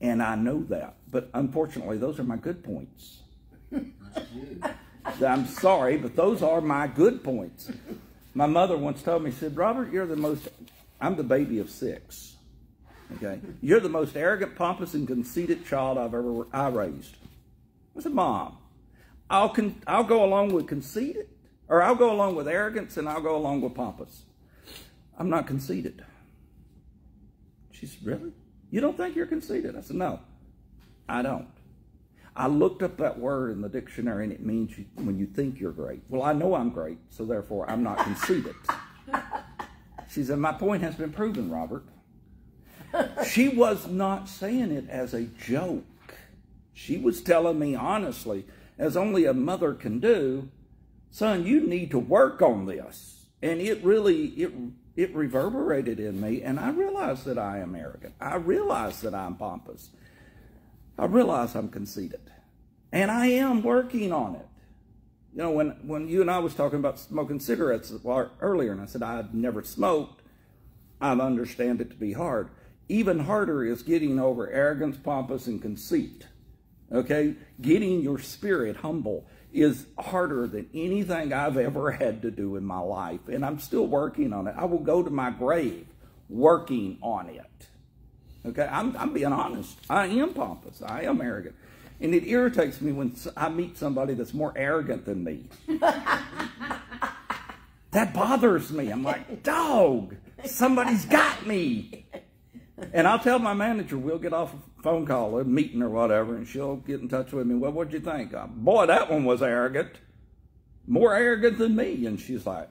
And 0.00 0.22
I 0.22 0.34
know 0.34 0.62
that. 0.64 0.96
But 1.10 1.30
unfortunately, 1.34 1.98
those 1.98 2.18
are 2.18 2.24
my 2.24 2.36
good 2.36 2.64
points. 2.64 3.18
I'm 5.24 5.46
sorry, 5.46 5.96
but 5.96 6.16
those 6.16 6.42
are 6.42 6.60
my 6.60 6.86
good 6.86 7.22
points. 7.22 7.70
My 8.34 8.46
mother 8.46 8.76
once 8.76 9.02
told 9.02 9.22
me, 9.22 9.30
she 9.30 9.38
said, 9.38 9.56
Robert, 9.56 9.92
you're 9.92 10.06
the 10.06 10.16
most, 10.16 10.48
I'm 11.00 11.16
the 11.16 11.22
baby 11.22 11.58
of 11.58 11.70
six. 11.70 12.36
Okay? 13.16 13.40
You're 13.60 13.80
the 13.80 13.88
most 13.88 14.16
arrogant, 14.16 14.54
pompous, 14.56 14.94
and 14.94 15.06
conceited 15.06 15.66
child 15.66 15.98
I've 15.98 16.14
ever 16.14 16.46
I 16.52 16.68
raised. 16.68 17.16
I 17.96 18.00
said, 18.00 18.12
Mom, 18.12 18.58
I'll, 19.28 19.48
con- 19.48 19.82
I'll 19.86 20.04
go 20.04 20.24
along 20.24 20.52
with 20.52 20.68
conceited, 20.68 21.28
or 21.70 21.82
I'll 21.82 21.94
go 21.94 22.12
along 22.12 22.34
with 22.34 22.48
arrogance, 22.48 22.96
and 22.96 23.08
I'll 23.08 23.22
go 23.22 23.36
along 23.36 23.62
with 23.62 23.74
pompous. 23.74 24.24
I'm 25.16 25.30
not 25.30 25.46
conceited. 25.46 26.04
She 27.70 27.86
said, 27.86 28.04
Really? 28.04 28.32
You 28.70 28.80
don't 28.80 28.96
think 28.96 29.16
you're 29.16 29.26
conceited? 29.26 29.76
I 29.76 29.80
said, 29.80 29.96
No, 29.96 30.20
I 31.08 31.22
don't. 31.22 31.46
I 32.36 32.48
looked 32.48 32.82
up 32.82 32.96
that 32.98 33.18
word 33.18 33.52
in 33.52 33.60
the 33.60 33.68
dictionary 33.68 34.24
and 34.24 34.32
it 34.32 34.44
means 34.44 34.76
you, 34.76 34.84
when 34.94 35.18
you 35.18 35.26
think 35.26 35.60
you're 35.60 35.72
great. 35.72 36.02
Well, 36.08 36.22
I 36.22 36.32
know 36.32 36.54
I'm 36.54 36.70
great, 36.70 36.98
so 37.10 37.24
therefore 37.24 37.68
I'm 37.70 37.82
not 37.82 37.98
conceited. 37.98 38.54
She 40.12 40.24
said, 40.24 40.38
My 40.38 40.52
point 40.52 40.82
has 40.82 40.96
been 40.96 41.12
proven, 41.12 41.50
Robert. 41.50 41.84
She 43.24 43.48
was 43.48 43.86
not 43.86 44.28
saying 44.28 44.72
it 44.72 44.88
as 44.88 45.14
a 45.14 45.22
joke. 45.22 45.84
She 46.72 46.98
was 46.98 47.20
telling 47.20 47.60
me 47.60 47.76
honestly, 47.76 48.44
as 48.76 48.96
only 48.96 49.24
a 49.24 49.32
mother 49.32 49.72
can 49.72 50.00
do, 50.00 50.48
son, 51.10 51.46
you 51.46 51.60
need 51.60 51.90
to 51.90 51.98
work 51.98 52.42
on 52.42 52.66
this. 52.66 53.26
And 53.42 53.60
it 53.60 53.82
really, 53.82 54.26
it, 54.28 54.52
it 54.96 55.14
reverberated 55.14 55.98
in 55.98 56.20
me, 56.20 56.42
and 56.42 56.60
I 56.60 56.70
realized 56.70 57.24
that 57.24 57.38
I 57.38 57.58
am 57.58 57.74
arrogant. 57.74 58.14
I 58.20 58.36
realize 58.36 59.00
that 59.00 59.14
I'm 59.14 59.36
pompous. 59.36 59.90
I 60.98 61.06
realize 61.06 61.54
I'm 61.54 61.68
conceited. 61.68 62.20
And 62.92 63.10
I 63.10 63.26
am 63.26 63.62
working 63.62 64.12
on 64.12 64.34
it. 64.34 64.46
You 65.32 65.38
know, 65.38 65.50
when, 65.52 65.70
when 65.82 66.08
you 66.08 66.20
and 66.20 66.30
I 66.30 66.38
was 66.38 66.54
talking 66.54 66.80
about 66.80 66.98
smoking 66.98 67.40
cigarettes 67.40 67.92
earlier, 68.40 68.72
and 68.72 68.80
I 68.80 68.86
said 68.86 69.02
I've 69.02 69.32
never 69.32 69.62
smoked, 69.62 70.22
I 71.00 71.12
understand 71.12 71.80
it 71.80 71.90
to 71.90 71.96
be 71.96 72.12
hard. 72.12 72.50
Even 72.88 73.20
harder 73.20 73.64
is 73.64 73.82
getting 73.82 74.18
over 74.18 74.50
arrogance, 74.50 74.96
pompous, 74.96 75.46
and 75.46 75.62
conceit. 75.62 76.26
Okay? 76.92 77.36
Getting 77.60 78.00
your 78.00 78.18
spirit 78.18 78.76
humble 78.76 79.26
is 79.52 79.86
harder 79.98 80.46
than 80.46 80.68
anything 80.74 81.32
I've 81.32 81.56
ever 81.56 81.90
had 81.90 82.22
to 82.22 82.30
do 82.30 82.56
in 82.56 82.64
my 82.64 82.78
life. 82.78 83.28
And 83.28 83.44
I'm 83.44 83.58
still 83.58 83.86
working 83.86 84.32
on 84.32 84.46
it. 84.46 84.54
I 84.56 84.64
will 84.64 84.78
go 84.78 85.02
to 85.02 85.10
my 85.10 85.30
grave 85.30 85.86
working 86.28 86.98
on 87.02 87.28
it. 87.28 87.46
Okay, 88.46 88.66
I'm, 88.70 88.96
I'm 88.96 89.12
being 89.12 89.32
honest. 89.32 89.76
I 89.90 90.06
am 90.06 90.32
pompous. 90.32 90.80
I 90.82 91.02
am 91.02 91.20
arrogant. 91.20 91.54
And 92.00 92.14
it 92.14 92.26
irritates 92.26 92.80
me 92.80 92.92
when 92.92 93.14
I 93.36 93.50
meet 93.50 93.76
somebody 93.76 94.14
that's 94.14 94.32
more 94.32 94.54
arrogant 94.56 95.04
than 95.04 95.22
me. 95.22 95.44
that 97.90 98.14
bothers 98.14 98.70
me. 98.70 98.88
I'm 98.88 99.02
like, 99.02 99.42
dog, 99.42 100.14
somebody's 100.46 101.04
got 101.04 101.46
me. 101.46 102.06
And 102.92 103.06
I'll 103.06 103.18
tell 103.18 103.38
my 103.38 103.54
manager, 103.54 103.98
we'll 103.98 104.18
get 104.18 104.32
off 104.32 104.54
a 104.54 104.82
phone 104.82 105.06
call, 105.06 105.38
a 105.38 105.44
meeting 105.44 105.82
or 105.82 105.88
whatever, 105.90 106.34
and 106.36 106.46
she'll 106.46 106.76
get 106.76 107.00
in 107.00 107.08
touch 107.08 107.32
with 107.32 107.46
me. 107.46 107.54
Well, 107.54 107.72
what'd 107.72 107.92
you 107.92 108.00
think? 108.00 108.32
Uh, 108.34 108.46
Boy, 108.46 108.86
that 108.86 109.10
one 109.10 109.24
was 109.24 109.42
arrogant. 109.42 109.90
More 110.86 111.14
arrogant 111.14 111.58
than 111.58 111.76
me. 111.76 112.06
And 112.06 112.18
she's 112.20 112.46
like, 112.46 112.68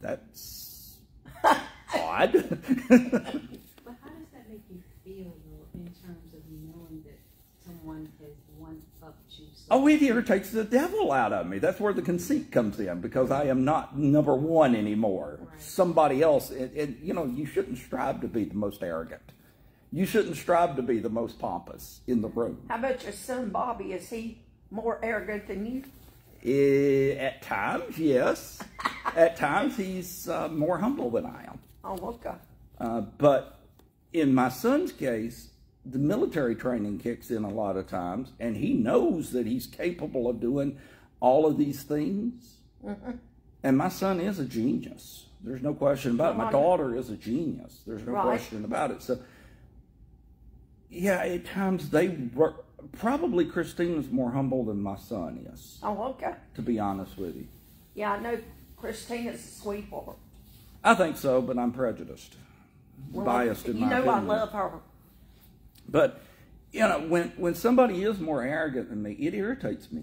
that's 0.00 0.98
odd. 1.94 2.32
But 2.88 3.94
how 4.02 4.10
does 4.10 4.28
that 4.32 4.48
make 4.50 4.62
you 4.68 4.82
feel 5.04 5.32
though, 5.46 5.66
in 5.80 5.86
terms 5.86 6.32
of 6.34 6.40
knowing 6.50 7.02
that 7.04 7.18
someone 7.64 8.08
has 8.20 8.30
one 8.58 8.82
up 9.02 9.16
you? 9.30 9.46
so- 9.54 9.66
Oh, 9.70 9.86
it 9.88 10.02
irritates 10.02 10.50
the 10.50 10.64
devil 10.64 11.12
out 11.12 11.32
of 11.32 11.46
me. 11.46 11.58
That's 11.58 11.80
where 11.80 11.92
the 11.92 12.02
conceit 12.02 12.50
comes 12.52 12.78
in 12.80 13.00
because 13.00 13.30
I 13.30 13.44
am 13.44 13.64
not 13.64 13.96
number 13.98 14.34
one 14.34 14.74
anymore. 14.76 15.38
Right. 15.40 15.60
Somebody 15.62 16.22
else. 16.22 16.50
And, 16.50 16.76
and, 16.76 16.98
you 17.02 17.14
know, 17.14 17.24
you 17.24 17.46
shouldn't 17.46 17.78
strive 17.78 18.20
to 18.20 18.28
be 18.28 18.44
the 18.44 18.54
most 18.54 18.82
arrogant. 18.82 19.22
You 19.96 20.04
shouldn't 20.04 20.36
strive 20.36 20.76
to 20.76 20.82
be 20.82 20.98
the 20.98 21.08
most 21.08 21.38
pompous 21.38 22.02
in 22.06 22.20
the 22.20 22.28
room. 22.28 22.58
How 22.68 22.76
about 22.76 23.02
your 23.02 23.14
son 23.14 23.48
Bobby? 23.48 23.94
Is 23.94 24.10
he 24.10 24.42
more 24.70 25.00
arrogant 25.02 25.46
than 25.46 25.64
you? 25.64 25.84
Eh, 26.44 27.16
at 27.16 27.40
times, 27.40 27.98
yes. 27.98 28.62
at 29.16 29.36
times, 29.36 29.74
he's 29.74 30.28
uh, 30.28 30.48
more 30.48 30.76
humble 30.76 31.10
than 31.10 31.24
I 31.24 31.44
am. 31.44 31.58
Oh, 31.82 31.96
okay. 32.08 32.34
Uh, 32.78 33.00
but 33.16 33.58
in 34.12 34.34
my 34.34 34.50
son's 34.50 34.92
case, 34.92 35.48
the 35.86 35.98
military 35.98 36.56
training 36.56 36.98
kicks 36.98 37.30
in 37.30 37.44
a 37.44 37.48
lot 37.48 37.78
of 37.78 37.86
times, 37.86 38.32
and 38.38 38.54
he 38.54 38.74
knows 38.74 39.30
that 39.32 39.46
he's 39.46 39.66
capable 39.66 40.28
of 40.28 40.40
doing 40.40 40.78
all 41.20 41.46
of 41.46 41.56
these 41.56 41.84
things. 41.84 42.58
And 43.62 43.78
my 43.78 43.88
son 43.88 44.20
is 44.20 44.38
a 44.40 44.44
genius. 44.44 45.24
There's 45.42 45.62
no 45.62 45.72
question 45.72 46.10
about 46.10 46.34
it. 46.34 46.36
My 46.36 46.52
daughter 46.52 46.94
is 46.94 47.08
a 47.08 47.16
genius. 47.16 47.80
There's 47.86 48.04
no 48.04 48.12
Right. 48.12 48.24
question 48.24 48.62
about 48.66 48.90
it. 48.90 49.00
So, 49.00 49.18
yeah, 50.90 51.18
at 51.18 51.44
times 51.46 51.90
they 51.90 52.08
were 52.34 52.54
probably 52.92 53.44
Christina's 53.44 54.10
more 54.10 54.30
humble 54.30 54.64
than 54.64 54.80
my 54.80 54.96
son 54.96 55.46
is, 55.52 55.78
Oh, 55.82 56.04
okay. 56.10 56.34
to 56.54 56.62
be 56.62 56.78
honest 56.78 57.16
with 57.18 57.36
you. 57.36 57.46
Yeah, 57.94 58.12
I 58.12 58.20
know 58.20 58.38
Christina's 58.76 59.44
a 59.44 59.48
sweetheart. 59.60 60.16
I 60.84 60.94
think 60.94 61.16
so, 61.16 61.42
but 61.42 61.58
I'm 61.58 61.72
prejudiced, 61.72 62.36
Well, 63.10 63.24
biased 63.24 63.66
in 63.66 63.78
You 63.78 63.86
know. 63.86 64.08
I 64.08 64.20
love 64.20 64.52
her. 64.52 64.70
But 65.88 66.20
you 66.72 66.80
know, 66.80 67.00
when 67.00 67.32
when 67.36 67.54
somebody 67.54 68.02
is 68.02 68.18
more 68.20 68.42
arrogant 68.42 68.90
than 68.90 69.02
me, 69.02 69.12
it 69.12 69.34
irritates 69.34 69.90
me. 69.90 70.02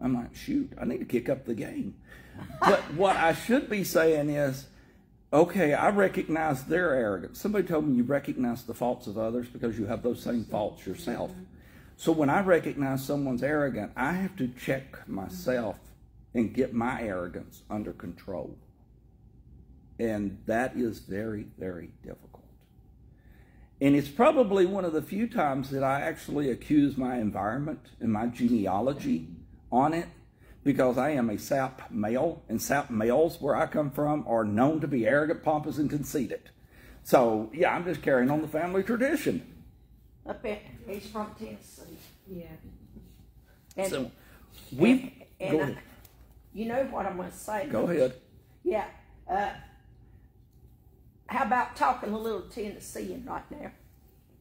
I'm 0.00 0.14
like, 0.14 0.34
shoot, 0.34 0.70
I 0.80 0.84
need 0.84 0.98
to 0.98 1.04
kick 1.04 1.28
up 1.28 1.44
the 1.44 1.54
game. 1.54 1.94
But 2.60 2.80
what 2.94 3.16
I 3.16 3.32
should 3.34 3.70
be 3.70 3.82
saying 3.84 4.28
is, 4.28 4.66
okay, 5.32 5.74
I 5.74 5.90
recognize 5.90 6.64
their 6.64 6.94
arrogance. 6.94 7.40
Somebody 7.40 7.66
told 7.66 7.86
me 7.86 7.96
you 7.96 8.04
recognize 8.04 8.62
the 8.64 8.74
faults 8.74 9.06
of 9.06 9.18
others 9.18 9.48
because 9.48 9.78
you 9.78 9.86
have 9.86 10.02
those 10.02 10.22
same 10.22 10.44
faults 10.44 10.86
yourself. 10.86 11.32
So 11.96 12.12
when 12.12 12.28
I 12.28 12.40
recognize 12.40 13.04
someone's 13.04 13.42
arrogant, 13.42 13.92
I 13.96 14.12
have 14.12 14.36
to 14.36 14.48
check 14.48 15.08
myself 15.08 15.78
and 16.34 16.52
get 16.52 16.74
my 16.74 17.02
arrogance 17.02 17.62
under 17.70 17.92
control. 17.92 18.56
And 19.98 20.38
that 20.46 20.76
is 20.76 20.98
very, 20.98 21.46
very 21.58 21.90
difficult. 22.02 22.44
And 23.80 23.94
it's 23.94 24.08
probably 24.08 24.66
one 24.66 24.84
of 24.84 24.92
the 24.92 25.02
few 25.02 25.26
times 25.26 25.70
that 25.70 25.82
I 25.82 26.02
actually 26.02 26.50
accuse 26.50 26.96
my 26.96 27.18
environment 27.18 27.80
and 28.00 28.12
my 28.12 28.26
genealogy 28.26 29.28
on 29.72 29.92
it 29.94 30.08
because 30.66 30.98
I 30.98 31.10
am 31.10 31.30
a 31.30 31.38
sap 31.38 31.92
male, 31.92 32.42
and 32.48 32.60
sap 32.60 32.90
males, 32.90 33.40
where 33.40 33.54
I 33.54 33.66
come 33.66 33.88
from, 33.88 34.24
are 34.26 34.44
known 34.44 34.80
to 34.80 34.88
be 34.88 35.06
arrogant, 35.06 35.44
pompous, 35.44 35.78
and 35.78 35.88
conceited. 35.88 36.50
So, 37.04 37.50
yeah, 37.54 37.72
I'm 37.72 37.84
just 37.84 38.02
carrying 38.02 38.32
on 38.32 38.42
the 38.42 38.48
family 38.48 38.82
tradition. 38.82 39.64
Up 40.28 40.44
in, 40.44 40.58
he's 40.88 41.06
from 41.06 41.32
Tennessee. 41.38 41.96
Yeah. 42.26 42.46
And, 43.76 43.88
so, 43.88 44.10
we 44.76 45.28
and, 45.38 45.52
go 45.52 45.60
uh, 45.60 45.62
ahead. 45.62 45.78
you 46.52 46.66
know 46.66 46.82
what 46.90 47.06
I'm 47.06 47.16
going 47.16 47.30
to 47.30 47.36
say? 47.36 47.68
Go 47.70 47.84
ahead. 47.84 48.14
Yeah. 48.64 48.86
Uh, 49.30 49.50
how 51.28 51.44
about 51.44 51.76
talking 51.76 52.12
a 52.12 52.18
little 52.18 52.42
Tennessean 52.42 53.24
right 53.24 53.48
now? 53.52 53.70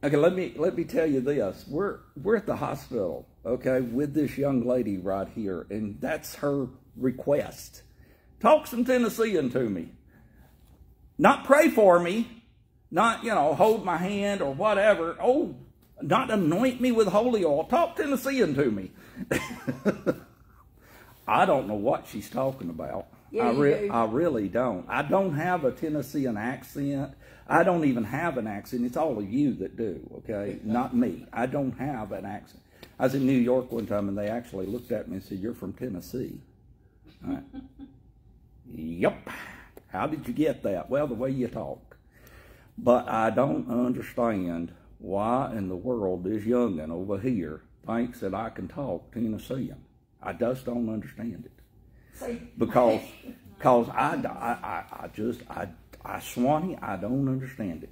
Okay, 0.04 0.18
let 0.18 0.34
me 0.34 0.54
let 0.56 0.76
me 0.76 0.86
tell 0.86 1.06
you 1.06 1.22
this. 1.22 1.66
We're 1.68 2.00
we're 2.16 2.36
at 2.36 2.46
the 2.46 2.56
hospital, 2.56 3.28
okay, 3.46 3.82
with 3.82 4.14
this 4.14 4.38
young 4.38 4.66
lady 4.66 4.98
right 4.98 5.28
here, 5.36 5.66
and 5.70 6.00
that's 6.02 6.36
her 6.36 6.68
request. 6.96 7.84
Talk 8.40 8.68
some 8.68 8.86
Tennessean 8.86 9.50
to 9.52 9.70
me. 9.70 9.90
Not 11.18 11.46
pray 11.46 11.70
for 11.70 12.00
me, 12.00 12.44
not, 12.92 13.24
you 13.24 13.32
know, 13.34 13.54
hold 13.56 13.86
my 13.86 13.98
hand 13.98 14.42
or 14.42 14.54
whatever. 14.54 15.18
Oh, 15.22 15.56
not 16.02 16.30
anoint 16.30 16.82
me 16.82 16.92
with 16.92 17.08
holy 17.08 17.46
oil. 17.46 17.64
Talk 17.66 17.96
Tennessean 17.96 18.54
to 18.56 18.72
me. 18.72 18.92
I 21.28 21.46
don't 21.46 21.68
know 21.68 21.76
what 21.76 22.08
she's 22.08 22.30
talking 22.30 22.70
about. 22.70 23.08
Yeah, 23.32 23.50
I, 23.50 23.52
re-. 23.52 23.90
I 23.90 24.06
really 24.06 24.48
don't. 24.48 24.86
I 24.88 25.02
don't 25.02 25.36
have 25.36 25.66
a 25.66 25.72
Tennessean 25.72 26.38
accent. 26.38 27.14
I 27.48 27.64
don't 27.64 27.86
even 27.86 28.04
have 28.04 28.38
an 28.38 28.48
accent. 28.48 28.86
It's 28.86 28.98
all 28.98 29.18
of 29.18 29.32
you 29.32 29.54
that 29.56 29.78
do, 29.78 30.08
okay? 30.20 30.60
Not 30.64 30.96
me. 30.96 31.26
I 31.34 31.46
don't 31.46 31.72
have 31.74 32.12
an 32.12 32.26
accent. 32.26 32.62
I 33.00 33.04
was 33.04 33.16
in 33.16 33.26
New 33.26 33.34
York 33.38 33.72
one 33.72 33.86
time 33.88 34.08
and 34.10 34.18
they 34.18 34.28
actually 34.30 34.66
looked 34.66 34.92
at 34.92 35.08
me 35.08 35.16
and 35.18 35.24
said, 35.24 35.40
You're 35.40 35.54
from 35.54 35.74
Tennessee. 35.74 36.40
I 37.26 37.30
went, 37.30 37.46
Yep. 38.74 39.30
How 39.90 40.08
did 40.08 40.28
you 40.28 40.34
get 40.34 40.64
that? 40.64 40.90
Well, 40.90 41.08
the 41.08 41.14
way 41.14 41.30
you 41.32 41.48
talk. 41.48 41.98
But 42.78 43.08
I 43.08 43.30
don't 43.30 43.70
understand 43.70 44.74
why 45.00 45.52
in 45.56 45.70
the 45.70 45.76
world 45.76 46.24
this 46.24 46.44
youngin 46.44 46.90
over 46.92 47.18
here 47.18 47.62
thinks 47.86 48.20
that 48.22 48.34
I 48.34 48.50
can 48.50 48.68
talk 48.68 49.14
Tennessean. 49.14 49.78
I 50.22 50.34
just 50.34 50.66
don't 50.66 50.90
understand 50.90 51.46
it 51.46 51.52
See, 52.14 52.42
because 52.58 53.02
cause 53.60 53.88
I, 53.90 54.16
I, 54.16 54.68
I, 54.68 55.04
I 55.06 55.08
just 55.14 55.42
I 55.50 55.68
I 56.04 56.20
Swanee 56.20 56.78
I 56.82 56.96
don't 56.98 57.28
understand 57.30 57.84
it. 57.84 57.92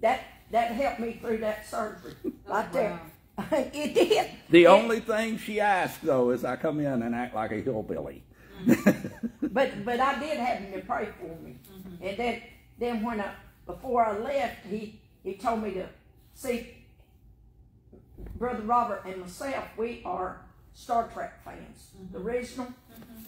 that 0.00 0.20
that 0.50 0.72
helped 0.72 1.00
me 1.00 1.18
through 1.22 1.38
that 1.38 1.66
surgery 1.68 2.14
Oh, 2.26 2.32
right 2.46 2.72
there. 2.72 3.00
It 3.52 3.72
did. 3.94 4.30
The 4.50 4.64
It- 4.64 4.66
only 4.66 5.00
thing 5.00 5.38
she 5.38 5.60
asked 5.60 6.02
though 6.02 6.30
is 6.30 6.44
I 6.44 6.56
come 6.56 6.80
in 6.80 7.02
and 7.02 7.14
act 7.14 7.34
like 7.34 7.52
a 7.52 7.60
hillbilly. 7.60 8.22
Mm-hmm. 8.64 9.46
But 9.52 9.84
but 9.84 10.00
I 10.00 10.18
did 10.20 10.38
have 10.38 10.58
him 10.58 10.72
to 10.80 10.86
pray 10.86 11.08
for 11.18 11.42
me, 11.42 11.56
mm-hmm. 11.72 12.06
and 12.06 12.16
then 12.16 12.42
then 12.78 13.02
when 13.02 13.20
I 13.20 13.32
before 13.66 14.04
I 14.04 14.18
left, 14.18 14.66
he 14.66 15.00
he 15.24 15.34
told 15.34 15.62
me 15.62 15.72
to 15.72 15.86
see 16.34 16.84
brother 18.36 18.62
Robert 18.62 19.02
and 19.06 19.22
myself. 19.22 19.64
We 19.76 20.02
are 20.04 20.42
Star 20.74 21.08
Trek 21.12 21.42
fans, 21.44 21.90
the 22.12 22.18
mm-hmm. 22.18 22.28
original, 22.28 22.68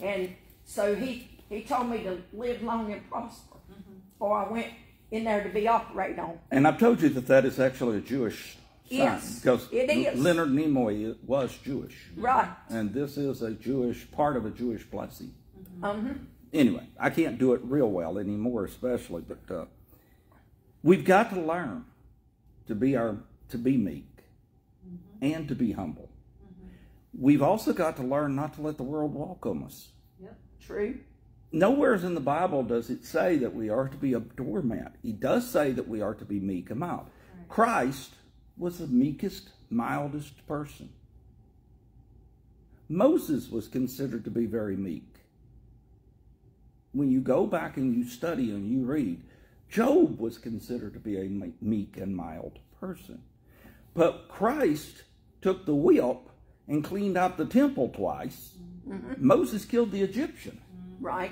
and 0.01 0.35
so 0.65 0.95
he 0.95 1.27
he 1.49 1.63
told 1.63 1.89
me 1.89 2.03
to 2.03 2.21
live 2.33 2.61
long 2.61 2.91
and 2.91 3.09
prosper. 3.09 3.57
Before 4.13 4.45
I 4.45 4.49
went 4.49 4.67
in 5.11 5.25
there 5.25 5.43
to 5.43 5.49
be 5.49 5.67
operated 5.67 6.19
on. 6.19 6.39
And 6.49 6.67
I've 6.67 6.79
told 6.79 7.01
you 7.01 7.09
that 7.09 7.27
that 7.27 7.45
is 7.45 7.59
actually 7.59 7.97
a 7.97 8.01
Jewish 8.01 8.55
sign 8.55 8.62
Yes, 8.89 9.39
because 9.39 9.67
it 9.71 9.89
is. 9.89 10.19
Leonard 10.19 10.49
Nimoy 10.49 11.15
was 11.23 11.57
Jewish, 11.57 11.95
Right. 12.15 12.49
and 12.69 12.93
this 12.93 13.17
is 13.17 13.41
a 13.41 13.51
Jewish 13.51 14.09
part 14.11 14.35
of 14.37 14.45
a 14.45 14.49
Jewish 14.51 14.83
blessing. 14.83 15.33
Um. 15.81 16.27
anyway, 16.53 16.87
I 16.99 17.09
can't 17.09 17.37
do 17.39 17.53
it 17.53 17.61
real 17.63 17.89
well 17.89 18.17
anymore, 18.17 18.65
especially. 18.65 19.23
But 19.27 19.53
uh, 19.55 19.65
we've 20.83 21.05
got 21.05 21.33
to 21.33 21.39
learn 21.41 21.85
to 22.67 22.75
be 22.75 22.95
our 22.95 23.17
to 23.49 23.57
be 23.57 23.77
meek 23.77 24.07
and 25.21 25.47
to 25.47 25.55
be 25.55 25.71
humble. 25.71 26.09
We've 27.17 27.41
also 27.41 27.73
got 27.73 27.95
to 27.97 28.03
learn 28.03 28.35
not 28.35 28.53
to 28.55 28.61
let 28.61 28.77
the 28.77 28.83
world 28.83 29.13
walk 29.13 29.45
on 29.45 29.63
us. 29.63 29.89
Yep. 30.21 30.37
True. 30.59 30.99
Nowhere 31.51 31.93
in 31.93 32.15
the 32.15 32.19
Bible 32.21 32.63
does 32.63 32.89
it 32.89 33.05
say 33.05 33.37
that 33.37 33.53
we 33.53 33.69
are 33.69 33.87
to 33.87 33.97
be 33.97 34.13
a 34.13 34.19
doormat. 34.19 34.95
He 35.03 35.11
does 35.11 35.47
say 35.47 35.71
that 35.71 35.87
we 35.87 36.01
are 36.01 36.15
to 36.15 36.25
be 36.25 36.39
meek 36.39 36.71
and 36.71 36.79
mild. 36.79 37.05
Christ 37.47 38.15
was 38.57 38.79
the 38.79 38.87
meekest, 38.87 39.49
mildest 39.69 40.45
person. 40.47 40.89
Moses 42.89 43.49
was 43.49 43.67
considered 43.67 44.23
to 44.25 44.29
be 44.29 44.45
very 44.45 44.75
meek. 44.75 45.07
When 46.91 47.09
you 47.09 47.21
go 47.21 47.47
back 47.47 47.77
and 47.77 47.95
you 47.95 48.07
study 48.07 48.51
and 48.51 48.69
you 48.69 48.85
read, 48.85 49.23
Job 49.69 50.19
was 50.19 50.37
considered 50.37 50.93
to 50.93 50.99
be 50.99 51.17
a 51.17 51.51
meek 51.61 51.97
and 51.97 52.15
mild 52.15 52.59
person. 52.79 53.23
But 53.95 54.27
Christ 54.27 55.03
took 55.41 55.65
the 55.65 55.73
whip 55.73 56.29
and 56.67 56.83
cleaned 56.83 57.17
out 57.17 57.37
the 57.37 57.45
temple 57.45 57.89
twice. 57.89 58.53
Mm-hmm. 58.87 59.25
Moses 59.25 59.65
killed 59.65 59.91
the 59.91 60.03
Egyptian. 60.03 60.61
Right. 60.99 61.31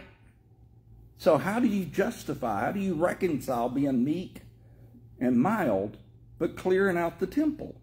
So, 1.17 1.37
how 1.37 1.59
do 1.59 1.67
you 1.67 1.85
justify, 1.85 2.61
how 2.61 2.71
do 2.71 2.79
you 2.79 2.95
reconcile 2.95 3.69
being 3.69 4.03
meek 4.03 4.41
and 5.19 5.39
mild, 5.39 5.97
but 6.41 6.57
clearing 6.57 6.97
out 6.97 7.19
the 7.19 7.27
temple? 7.27 7.75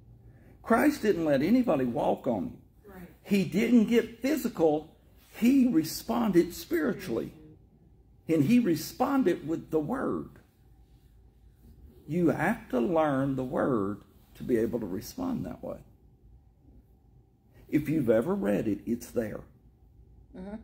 Christ 0.64 1.02
didn't 1.02 1.24
let 1.24 1.42
anybody 1.42 1.84
walk 1.84 2.26
on 2.26 2.42
him. 2.42 2.58
Right. 2.88 3.08
He 3.22 3.44
didn't 3.44 3.84
get 3.84 4.20
physical, 4.20 4.96
he 5.38 5.68
responded 5.68 6.52
spiritually. 6.52 7.32
And 8.26 8.44
he 8.44 8.58
responded 8.58 9.46
with 9.46 9.70
the 9.70 9.78
word. 9.78 10.30
You 12.08 12.30
have 12.30 12.68
to 12.70 12.80
learn 12.80 13.36
the 13.36 13.44
word 13.44 14.02
to 14.34 14.42
be 14.42 14.56
able 14.56 14.80
to 14.80 14.86
respond 14.86 15.46
that 15.46 15.62
way. 15.62 15.78
If 17.68 17.88
you've 17.88 18.10
ever 18.10 18.34
read 18.34 18.66
it, 18.66 18.80
it's 18.86 19.06
there. 19.06 19.42
Mm-hmm. 20.36 20.56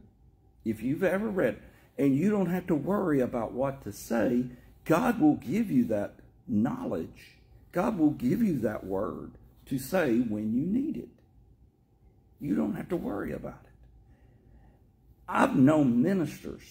If 0.64 0.82
you've 0.82 1.04
ever 1.04 1.28
read, 1.28 1.62
and 1.96 2.16
you 2.16 2.28
don't 2.28 2.50
have 2.50 2.66
to 2.66 2.74
worry 2.74 3.20
about 3.20 3.52
what 3.52 3.84
to 3.84 3.92
say, 3.92 4.46
God 4.84 5.20
will 5.20 5.36
give 5.36 5.70
you 5.70 5.84
that 5.84 6.16
knowledge. 6.48 7.33
God 7.74 7.98
will 7.98 8.10
give 8.10 8.40
you 8.40 8.60
that 8.60 8.84
word 8.86 9.32
to 9.66 9.80
say 9.80 10.20
when 10.20 10.54
you 10.54 10.64
need 10.64 10.96
it. 10.96 11.08
You 12.40 12.54
don't 12.54 12.76
have 12.76 12.88
to 12.90 12.96
worry 12.96 13.32
about 13.32 13.58
it. 13.64 13.70
I've 15.28 15.56
known 15.56 16.00
ministers, 16.00 16.62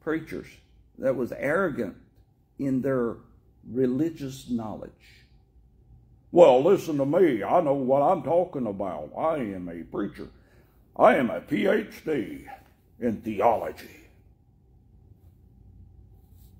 preachers, 0.00 0.46
that 0.98 1.16
was 1.16 1.32
arrogant 1.32 1.96
in 2.60 2.80
their 2.80 3.16
religious 3.68 4.48
knowledge. 4.48 4.92
Well, 6.30 6.62
listen 6.62 6.98
to 6.98 7.06
me. 7.06 7.42
I 7.42 7.60
know 7.60 7.74
what 7.74 8.02
I'm 8.02 8.22
talking 8.22 8.68
about. 8.68 9.10
I 9.18 9.38
am 9.38 9.68
a 9.68 9.82
preacher. 9.82 10.28
I 10.96 11.16
am 11.16 11.30
a 11.30 11.40
PhD 11.40 12.46
in 13.00 13.16
theology. 13.22 14.06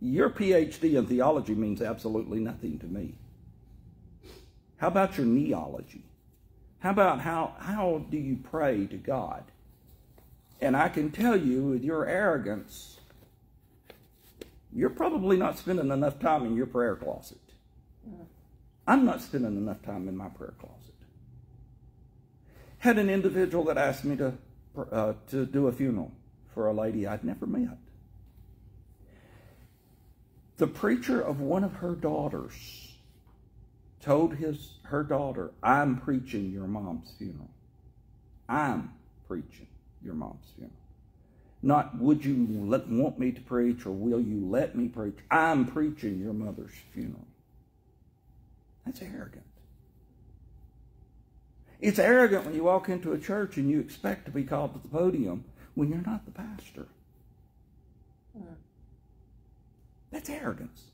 Your 0.01 0.31
PhD 0.31 0.99
in 0.99 1.07
theology 1.07 1.55
means 1.55 1.81
absolutely 1.81 2.41
nothing 2.41 2.81
to 2.81 2.87
me. 2.87 3.15
How 4.81 4.89
about 4.89 5.19
your 5.19 5.27
neology? 5.27 6.05
How 6.79 6.91
about 6.91 7.21
how, 7.21 7.55
how 7.59 8.07
do 8.11 8.17
you 8.17 8.39
pray 8.43 8.87
to 8.87 8.97
God? 8.97 9.45
And 10.59 10.75
I 10.75 10.89
can 10.89 11.11
tell 11.11 11.37
you 11.37 11.65
with 11.65 11.85
your 11.85 12.07
arrogance, 12.07 12.99
you're 14.73 14.89
probably 14.89 15.37
not 15.37 15.59
spending 15.59 15.91
enough 15.91 16.19
time 16.19 16.47
in 16.47 16.57
your 16.57 16.65
prayer 16.65 16.97
closet. 16.97 17.39
I'm 18.87 19.05
not 19.05 19.21
spending 19.21 19.55
enough 19.55 19.83
time 19.83 20.09
in 20.09 20.17
my 20.17 20.29
prayer 20.29 20.55
closet. 20.59 20.95
Had 22.79 22.97
an 22.99 23.11
individual 23.11 23.65
that 23.65 23.77
asked 23.77 24.05
me 24.05 24.17
to 24.17 24.33
uh, 24.91 25.13
to 25.29 25.45
do 25.45 25.67
a 25.67 25.73
funeral 25.73 26.13
for 26.55 26.69
a 26.69 26.73
lady 26.73 27.07
I'd 27.07 27.25
never 27.25 27.47
met. 27.47 27.77
The 30.57 30.67
preacher 30.67 31.21
of 31.21 31.41
one 31.41 31.65
of 31.65 31.75
her 31.75 31.95
daughters 31.95 32.90
told 34.01 34.35
his 34.35 34.79
her 34.85 35.03
daughter, 35.03 35.53
"I'm 35.63 36.01
preaching 36.01 36.51
your 36.51 36.67
mom's 36.67 37.13
funeral. 37.19 37.51
I'm 38.49 38.93
preaching 39.29 39.69
your 40.03 40.15
mom's 40.15 40.51
funeral. 40.57 40.77
Not 41.63 41.99
would 41.99 42.25
you 42.25 42.47
let, 42.49 42.89
want 42.89 43.19
me 43.19 43.33
to 43.33 43.41
preach 43.41 43.85
or 43.85 43.93
will 43.93 44.21
you 44.21 44.47
let 44.49 44.75
me 44.75 44.89
preach? 44.89 45.19
I'm 45.31 45.67
preaching 45.67 46.19
your 46.19 46.33
mother's 46.33 46.75
funeral." 46.93 47.27
That's 48.85 49.03
arrogant. 49.03 49.45
It's 51.81 51.99
arrogant 51.99 52.45
when 52.45 52.55
you 52.55 52.65
walk 52.65 52.89
into 52.89 53.13
a 53.13 53.19
church 53.19 53.57
and 53.57 53.71
you 53.71 53.81
expect 53.81 54.27
to 54.27 54.31
be 54.31 54.45
called 54.45 54.75
to 54.75 54.81
the 54.81 54.89
podium 54.89 55.45
when 55.75 55.89
you're 55.89 56.03
not 56.03 56.25
the 56.25 56.31
pastor. 56.31 56.87
Hmm. 58.37 58.55
That's 60.11 60.29
arrogance. 60.29 60.90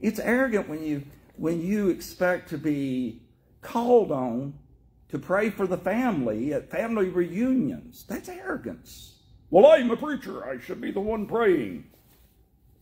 It's 0.00 0.18
arrogant 0.18 0.68
when 0.68 0.82
you 0.82 1.02
when 1.36 1.60
you 1.60 1.88
expect 1.88 2.50
to 2.50 2.58
be 2.58 3.22
called 3.62 4.12
on 4.12 4.54
to 5.08 5.18
pray 5.18 5.50
for 5.50 5.66
the 5.66 5.78
family 5.78 6.52
at 6.52 6.70
family 6.70 7.08
reunions. 7.08 8.04
That's 8.08 8.28
arrogance. 8.28 9.16
Well, 9.50 9.66
I'm 9.66 9.90
a 9.90 9.96
preacher. 9.96 10.44
I 10.44 10.60
should 10.60 10.80
be 10.80 10.90
the 10.90 11.00
one 11.00 11.26
praying. 11.26 11.84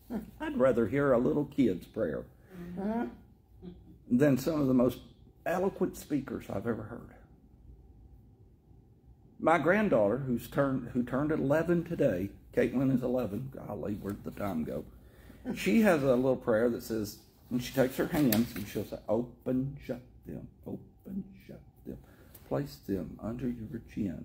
Hmm, 0.08 0.18
I'd 0.40 0.56
rather 0.58 0.86
hear 0.86 1.12
a 1.12 1.18
little 1.18 1.44
kid's 1.46 1.86
prayer 1.86 2.24
than 4.10 4.38
some 4.38 4.60
of 4.60 4.66
the 4.66 4.74
most 4.74 4.98
eloquent 5.46 5.96
speakers 5.96 6.46
I've 6.50 6.66
ever 6.66 6.82
heard. 6.82 7.14
My 9.40 9.58
granddaughter, 9.58 10.18
who's 10.18 10.48
turned 10.48 10.90
who 10.90 11.02
turned 11.04 11.30
11 11.30 11.84
today, 11.84 12.30
Caitlin 12.54 12.94
is 12.94 13.02
11. 13.02 13.52
Golly, 13.54 13.94
where'd 13.94 14.24
the 14.24 14.32
time 14.32 14.64
go? 14.64 14.84
She 15.56 15.82
has 15.82 16.02
a 16.02 16.14
little 16.14 16.36
prayer 16.36 16.68
that 16.70 16.82
says, 16.82 17.18
and 17.50 17.62
she 17.62 17.72
takes 17.72 17.96
her 17.96 18.06
hands 18.06 18.54
and 18.54 18.66
she'll 18.68 18.84
say, 18.84 18.98
"Open, 19.08 19.76
shut 19.84 20.00
them, 20.26 20.48
open, 20.66 21.24
shut 21.46 21.60
them, 21.86 21.98
place 22.48 22.76
them 22.86 23.18
under 23.22 23.48
your 23.48 23.80
chin. 23.92 24.24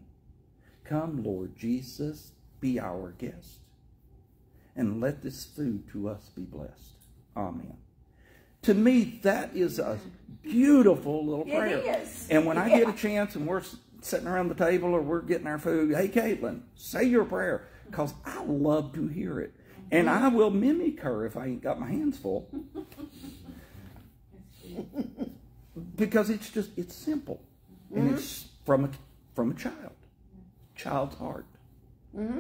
Come, 0.83 1.23
Lord 1.23 1.55
Jesus, 1.55 2.31
be 2.59 2.79
our 2.79 3.11
guest." 3.17 3.59
and 4.75 4.99
let 4.99 5.21
this 5.21 5.45
food 5.45 5.87
to 5.91 6.09
us 6.09 6.29
be 6.35 6.41
blessed. 6.41 6.93
Amen. 7.37 7.77
To 8.63 8.73
me, 8.73 9.19
that 9.23 9.55
is 9.55 9.77
a 9.79 9.99
beautiful 10.41 11.25
little 11.25 11.45
It 11.45 11.55
prayer. 11.55 12.01
is. 12.01 12.27
And 12.29 12.45
when 12.45 12.57
I 12.57 12.69
get 12.69 12.87
a 12.87 12.93
chance 12.93 13.35
and 13.35 13.45
we're 13.45 13.61
sitting 14.01 14.27
around 14.27 14.47
the 14.49 14.55
table 14.55 14.89
or 14.95 15.01
we're 15.01 15.21
getting 15.21 15.47
our 15.47 15.59
food, 15.59 15.95
hey, 15.95 16.07
Caitlin, 16.07 16.61
say 16.75 17.03
your 17.03 17.25
prayer 17.25 17.67
because 17.85 18.13
I 18.25 18.43
love 18.45 18.93
to 18.93 19.07
hear 19.07 19.39
it. 19.39 19.53
And 19.93 20.09
I 20.09 20.27
will 20.27 20.49
mimic 20.49 21.01
her 21.01 21.23
if 21.23 21.37
I 21.37 21.45
ain't 21.45 21.61
got 21.61 21.79
my 21.79 21.87
hands 21.87 22.17
full 22.17 22.49
because 25.95 26.31
it's 26.31 26.49
just, 26.49 26.71
it's 26.75 26.95
simple. 26.95 27.39
And 27.95 28.11
it's 28.11 28.47
from 28.65 28.85
a, 28.85 28.89
from 29.35 29.51
a 29.51 29.53
child, 29.53 29.93
child's 30.75 31.15
heart. 31.17 31.45
Mm-hmm. 32.17 32.39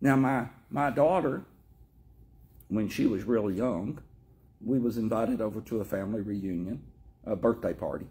Now, 0.00 0.16
my, 0.16 0.46
my 0.70 0.90
daughter, 0.90 1.44
when 2.66 2.88
she 2.88 3.06
was 3.06 3.22
real 3.22 3.48
young, 3.48 4.00
we 4.60 4.80
was 4.80 4.96
invited 4.96 5.40
over 5.40 5.60
to 5.60 5.80
a 5.80 5.84
family 5.84 6.20
reunion, 6.20 6.82
a 7.24 7.36
birthday 7.36 7.74
party. 7.74 8.06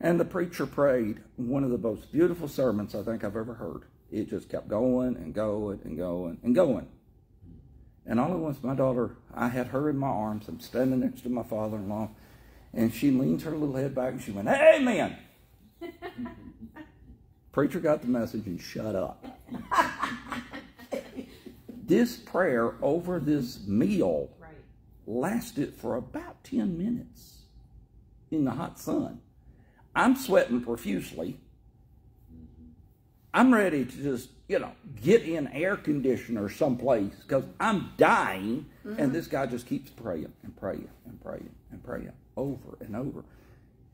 And 0.00 0.20
the 0.20 0.24
preacher 0.24 0.66
prayed 0.66 1.20
one 1.34 1.64
of 1.64 1.70
the 1.70 1.78
most 1.78 2.12
beautiful 2.12 2.46
sermons 2.46 2.94
I 2.94 3.02
think 3.02 3.24
I've 3.24 3.36
ever 3.36 3.54
heard. 3.54 3.86
It 4.10 4.28
just 4.30 4.48
kept 4.48 4.68
going 4.68 5.16
and 5.16 5.34
going 5.34 5.80
and 5.84 5.96
going 5.96 6.38
and 6.42 6.54
going. 6.54 6.88
And 8.06 8.20
all 8.20 8.32
at 8.32 8.38
once, 8.38 8.62
my 8.62 8.74
daughter, 8.74 9.16
I 9.34 9.48
had 9.48 9.68
her 9.68 9.90
in 9.90 9.98
my 9.98 10.06
arms. 10.06 10.46
I'm 10.48 10.60
standing 10.60 11.00
next 11.00 11.22
to 11.22 11.28
my 11.28 11.42
father-in-law, 11.42 12.10
and 12.72 12.94
she 12.94 13.10
leans 13.10 13.42
her 13.42 13.50
little 13.50 13.74
head 13.74 13.94
back 13.94 14.12
and 14.12 14.22
she 14.22 14.30
went, 14.30 14.48
"Amen." 14.48 15.16
Preacher 17.52 17.80
got 17.80 18.02
the 18.02 18.08
message 18.08 18.46
and 18.46 18.60
shut 18.60 18.94
up. 18.94 19.24
this 21.68 22.16
prayer 22.16 22.74
over 22.82 23.18
this 23.18 23.66
meal 23.66 24.30
Right. 24.40 24.50
lasted 25.06 25.74
for 25.74 25.96
about 25.96 26.44
10 26.44 26.76
minutes 26.76 27.42
in 28.30 28.44
the 28.44 28.50
hot 28.52 28.78
sun. 28.78 29.20
I'm 29.94 30.16
sweating 30.16 30.60
profusely. 30.60 31.40
I'm 33.36 33.52
ready 33.52 33.84
to 33.84 34.02
just, 34.02 34.30
you 34.48 34.58
know, 34.58 34.72
get 35.02 35.24
in 35.24 35.46
air 35.48 35.76
conditioner 35.76 36.48
someplace 36.48 37.12
because 37.16 37.44
I'm 37.60 37.92
dying. 37.98 38.64
And 38.82 38.96
mm-hmm. 38.96 39.12
this 39.12 39.26
guy 39.26 39.44
just 39.44 39.66
keeps 39.66 39.90
praying 39.90 40.32
and 40.42 40.56
praying 40.56 40.88
and 41.04 41.20
praying 41.20 41.50
and 41.70 41.84
praying 41.84 42.12
over 42.38 42.78
and 42.80 42.96
over. 42.96 43.24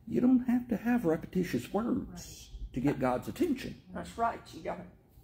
You 0.06 0.20
don't 0.20 0.44
have 0.44 0.68
to 0.68 0.76
have 0.76 1.04
repetitious 1.04 1.72
words 1.72 2.50
to 2.72 2.78
get 2.78 3.00
God's 3.00 3.26
attention. 3.26 3.74
That's 3.92 4.16
right, 4.16 4.40
you 4.54 4.62
don't. 4.62 4.78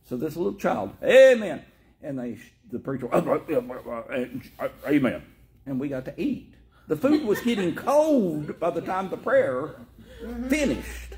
So 0.08 0.16
this 0.16 0.34
little 0.34 0.58
child, 0.58 0.94
amen. 1.00 1.64
And 2.02 2.18
they, 2.18 2.38
the 2.72 2.80
preacher, 2.80 3.08
uh, 3.14 3.20
uh, 3.20 4.24
uh, 4.58 4.68
amen. 4.88 5.22
And 5.64 5.78
we 5.78 5.88
got 5.88 6.04
to 6.06 6.20
eat. 6.20 6.54
The 6.88 6.96
food 6.96 7.24
was 7.24 7.38
getting 7.42 7.76
cold 7.76 8.58
by 8.58 8.70
the 8.70 8.80
time 8.80 9.10
the 9.10 9.16
prayer 9.16 9.76
mm-hmm. 10.20 10.48
finished. 10.48 11.14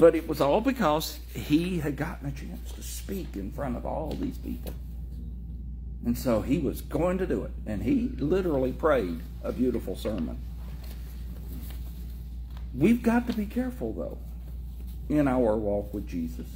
But 0.00 0.16
it 0.16 0.26
was 0.26 0.40
all 0.40 0.62
because 0.62 1.18
he 1.34 1.80
had 1.80 1.94
gotten 1.94 2.26
a 2.26 2.32
chance 2.32 2.72
to 2.72 2.82
speak 2.82 3.36
in 3.36 3.52
front 3.52 3.76
of 3.76 3.84
all 3.84 4.16
these 4.18 4.38
people. 4.38 4.72
And 6.06 6.16
so 6.16 6.40
he 6.40 6.56
was 6.56 6.80
going 6.80 7.18
to 7.18 7.26
do 7.26 7.44
it. 7.44 7.50
And 7.66 7.82
he 7.82 8.10
literally 8.16 8.72
prayed 8.72 9.20
a 9.44 9.52
beautiful 9.52 9.94
sermon. 9.94 10.38
We've 12.74 13.02
got 13.02 13.26
to 13.26 13.34
be 13.34 13.44
careful, 13.44 13.92
though, 13.92 14.16
in 15.14 15.28
our 15.28 15.54
walk 15.54 15.92
with 15.92 16.08
Jesus. 16.08 16.46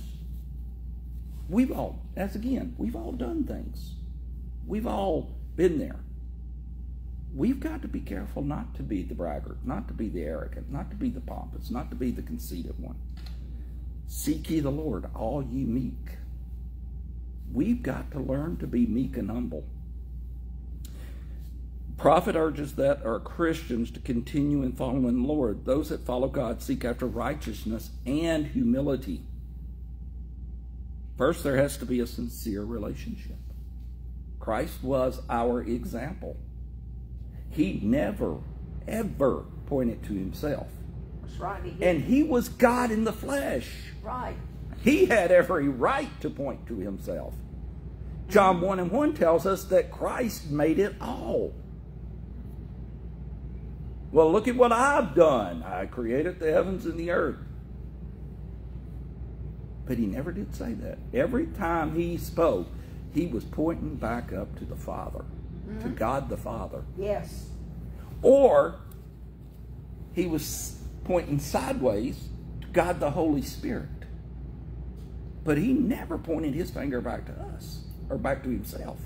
We've 1.50 1.70
all, 1.70 2.00
as 2.16 2.34
again, 2.34 2.74
we've 2.78 2.96
all 2.96 3.12
done 3.12 3.44
things. 3.44 3.90
We've 4.66 4.86
all 4.86 5.34
been 5.54 5.78
there. 5.78 6.00
We've 7.34 7.60
got 7.60 7.82
to 7.82 7.88
be 7.88 8.00
careful 8.00 8.40
not 8.40 8.74
to 8.76 8.82
be 8.82 9.02
the 9.02 9.14
braggart, 9.14 9.58
not 9.64 9.86
to 9.88 9.92
be 9.92 10.08
the 10.08 10.22
arrogant, 10.22 10.72
not 10.72 10.88
to 10.90 10.96
be 10.96 11.10
the 11.10 11.20
pompous, 11.20 11.70
not 11.70 11.90
to 11.90 11.96
be 11.96 12.10
the 12.10 12.22
conceited 12.22 12.78
one. 12.78 12.96
Seek 14.06 14.50
ye 14.50 14.60
the 14.60 14.70
Lord, 14.70 15.06
all 15.14 15.42
ye 15.42 15.64
meek. 15.64 16.18
We've 17.52 17.82
got 17.82 18.10
to 18.12 18.20
learn 18.20 18.56
to 18.58 18.66
be 18.66 18.86
meek 18.86 19.16
and 19.16 19.30
humble. 19.30 19.64
Prophet 21.96 22.34
urges 22.34 22.74
that 22.74 23.04
are 23.06 23.20
Christians 23.20 23.90
to 23.92 24.00
continue 24.00 24.62
in 24.62 24.72
following 24.72 25.22
the 25.22 25.28
Lord. 25.28 25.64
Those 25.64 25.90
that 25.90 26.04
follow 26.04 26.28
God 26.28 26.60
seek 26.60 26.84
after 26.84 27.06
righteousness 27.06 27.90
and 28.04 28.48
humility. 28.48 29.22
First, 31.16 31.44
there 31.44 31.56
has 31.56 31.76
to 31.78 31.86
be 31.86 32.00
a 32.00 32.06
sincere 32.06 32.62
relationship. 32.62 33.36
Christ 34.40 34.82
was 34.82 35.22
our 35.30 35.62
example. 35.62 36.36
He 37.50 37.78
never, 37.82 38.38
ever 38.88 39.44
pointed 39.66 40.02
to 40.02 40.14
himself. 40.14 40.66
Right, 41.38 41.62
he. 41.64 41.84
And 41.84 42.02
he 42.02 42.22
was 42.22 42.48
God 42.48 42.90
in 42.90 43.04
the 43.04 43.12
flesh. 43.12 43.70
right. 44.02 44.36
He 44.82 45.06
had 45.06 45.32
every 45.32 45.66
right 45.68 46.20
to 46.20 46.28
point 46.28 46.66
to 46.66 46.76
himself. 46.76 47.32
John 48.28 48.60
1 48.60 48.80
and 48.80 48.90
1 48.90 49.14
tells 49.14 49.46
us 49.46 49.64
that 49.64 49.90
Christ 49.90 50.50
made 50.50 50.78
it 50.78 50.94
all. 51.00 51.54
Well, 54.12 54.30
look 54.30 54.46
at 54.46 54.56
what 54.56 54.72
I've 54.72 55.14
done. 55.14 55.62
I 55.62 55.86
created 55.86 56.38
the 56.38 56.52
heavens 56.52 56.84
and 56.84 56.98
the 56.98 57.10
earth. 57.10 57.38
But 59.86 59.98
he 59.98 60.06
never 60.06 60.32
did 60.32 60.54
say 60.54 60.72
that. 60.74 60.98
Every 61.12 61.46
time 61.46 61.94
he 61.94 62.16
spoke, 62.16 62.68
he 63.12 63.26
was 63.26 63.44
pointing 63.44 63.96
back 63.96 64.32
up 64.32 64.56
to 64.58 64.64
the 64.64 64.76
Father, 64.76 65.24
to 65.66 65.74
mm-hmm. 65.74 65.94
God 65.94 66.28
the 66.28 66.36
Father. 66.36 66.84
Yes. 66.98 67.48
Or 68.22 68.76
he 70.12 70.26
was 70.26 70.78
pointing 71.04 71.38
sideways 71.38 72.28
to 72.62 72.66
God 72.68 73.00
the 73.00 73.10
Holy 73.10 73.42
Spirit. 73.42 73.88
But 75.44 75.58
he 75.58 75.72
never 75.72 76.16
pointed 76.18 76.54
his 76.54 76.70
finger 76.70 77.00
back 77.00 77.26
to 77.26 77.32
us 77.32 77.82
or 78.08 78.16
back 78.16 78.42
to 78.44 78.50
himself. 78.50 78.98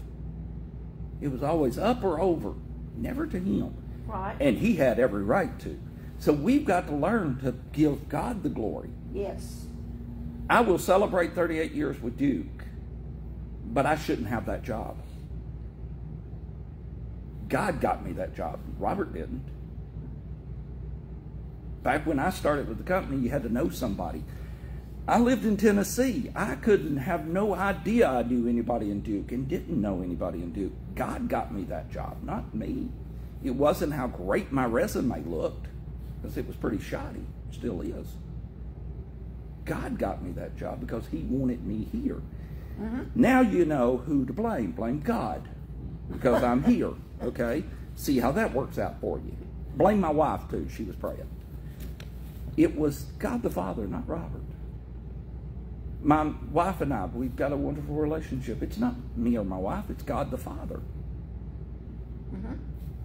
It 1.20 1.28
was 1.28 1.42
always 1.42 1.78
up 1.78 2.04
or 2.04 2.20
over, 2.20 2.54
never 2.96 3.26
to 3.26 3.38
him. 3.38 3.74
Right. 4.06 4.36
And 4.40 4.58
he 4.58 4.76
had 4.76 4.98
every 5.00 5.24
right 5.24 5.58
to. 5.60 5.78
So 6.18 6.32
we've 6.32 6.64
got 6.64 6.86
to 6.88 6.94
learn 6.94 7.40
to 7.40 7.54
give 7.72 8.08
God 8.08 8.42
the 8.42 8.48
glory. 8.48 8.90
yes. 9.12 9.64
I 10.50 10.62
will 10.62 10.78
celebrate 10.78 11.34
38 11.34 11.72
years 11.72 12.00
with 12.00 12.16
Duke, 12.16 12.64
but 13.66 13.84
I 13.84 13.96
shouldn't 13.96 14.28
have 14.28 14.46
that 14.46 14.62
job. 14.62 14.96
God 17.50 17.82
got 17.82 18.02
me 18.02 18.12
that 18.12 18.34
job. 18.34 18.58
Robert 18.78 19.12
didn't. 19.12 19.44
Back 21.82 22.06
when 22.06 22.18
I 22.18 22.30
started 22.30 22.68
with 22.68 22.78
the 22.78 22.84
company, 22.84 23.22
you 23.22 23.30
had 23.30 23.42
to 23.44 23.52
know 23.52 23.70
somebody. 23.70 24.24
I 25.06 25.18
lived 25.18 25.46
in 25.46 25.56
Tennessee. 25.56 26.30
I 26.34 26.56
couldn't 26.56 26.98
have 26.98 27.26
no 27.26 27.54
idea 27.54 28.08
I 28.08 28.22
knew 28.22 28.46
anybody 28.46 28.90
in 28.90 29.00
Duke 29.00 29.32
and 29.32 29.48
didn't 29.48 29.80
know 29.80 30.02
anybody 30.02 30.42
in 30.42 30.52
Duke. 30.52 30.72
God 30.94 31.28
got 31.28 31.54
me 31.54 31.64
that 31.64 31.90
job, 31.90 32.18
not 32.22 32.54
me. 32.54 32.90
It 33.42 33.54
wasn't 33.54 33.94
how 33.94 34.08
great 34.08 34.52
my 34.52 34.66
resume 34.66 35.24
looked, 35.24 35.68
because 36.20 36.36
it 36.36 36.46
was 36.46 36.56
pretty 36.56 36.80
shoddy. 36.80 37.24
Still 37.50 37.80
is. 37.80 38.06
God 39.64 39.98
got 39.98 40.22
me 40.22 40.32
that 40.32 40.56
job 40.56 40.80
because 40.80 41.06
He 41.06 41.18
wanted 41.18 41.64
me 41.64 41.88
here. 41.92 42.20
Mm-hmm. 42.80 43.02
Now 43.14 43.40
you 43.40 43.64
know 43.64 43.98
who 43.98 44.26
to 44.26 44.32
blame. 44.32 44.72
Blame 44.72 45.00
God 45.00 45.48
because 46.10 46.42
I'm 46.42 46.64
here. 46.64 46.92
Okay? 47.22 47.64
See 47.94 48.18
how 48.18 48.32
that 48.32 48.52
works 48.52 48.78
out 48.78 49.00
for 49.00 49.18
you. 49.18 49.36
Blame 49.74 50.00
my 50.00 50.10
wife 50.10 50.42
too. 50.50 50.68
She 50.74 50.84
was 50.84 50.96
praying. 50.96 51.28
It 52.58 52.76
was 52.76 53.04
God 53.20 53.42
the 53.42 53.50
Father, 53.50 53.86
not 53.86 54.06
Robert. 54.08 54.42
My 56.02 56.32
wife 56.50 56.80
and 56.80 56.92
I, 56.92 57.06
we've 57.06 57.36
got 57.36 57.52
a 57.52 57.56
wonderful 57.56 57.94
relationship. 57.94 58.62
It's 58.64 58.78
not 58.78 58.94
me 59.16 59.38
or 59.38 59.44
my 59.44 59.56
wife, 59.56 59.84
it's 59.88 60.02
God 60.02 60.32
the 60.32 60.38
Father. 60.38 60.80
Mm-hmm. 62.34 62.54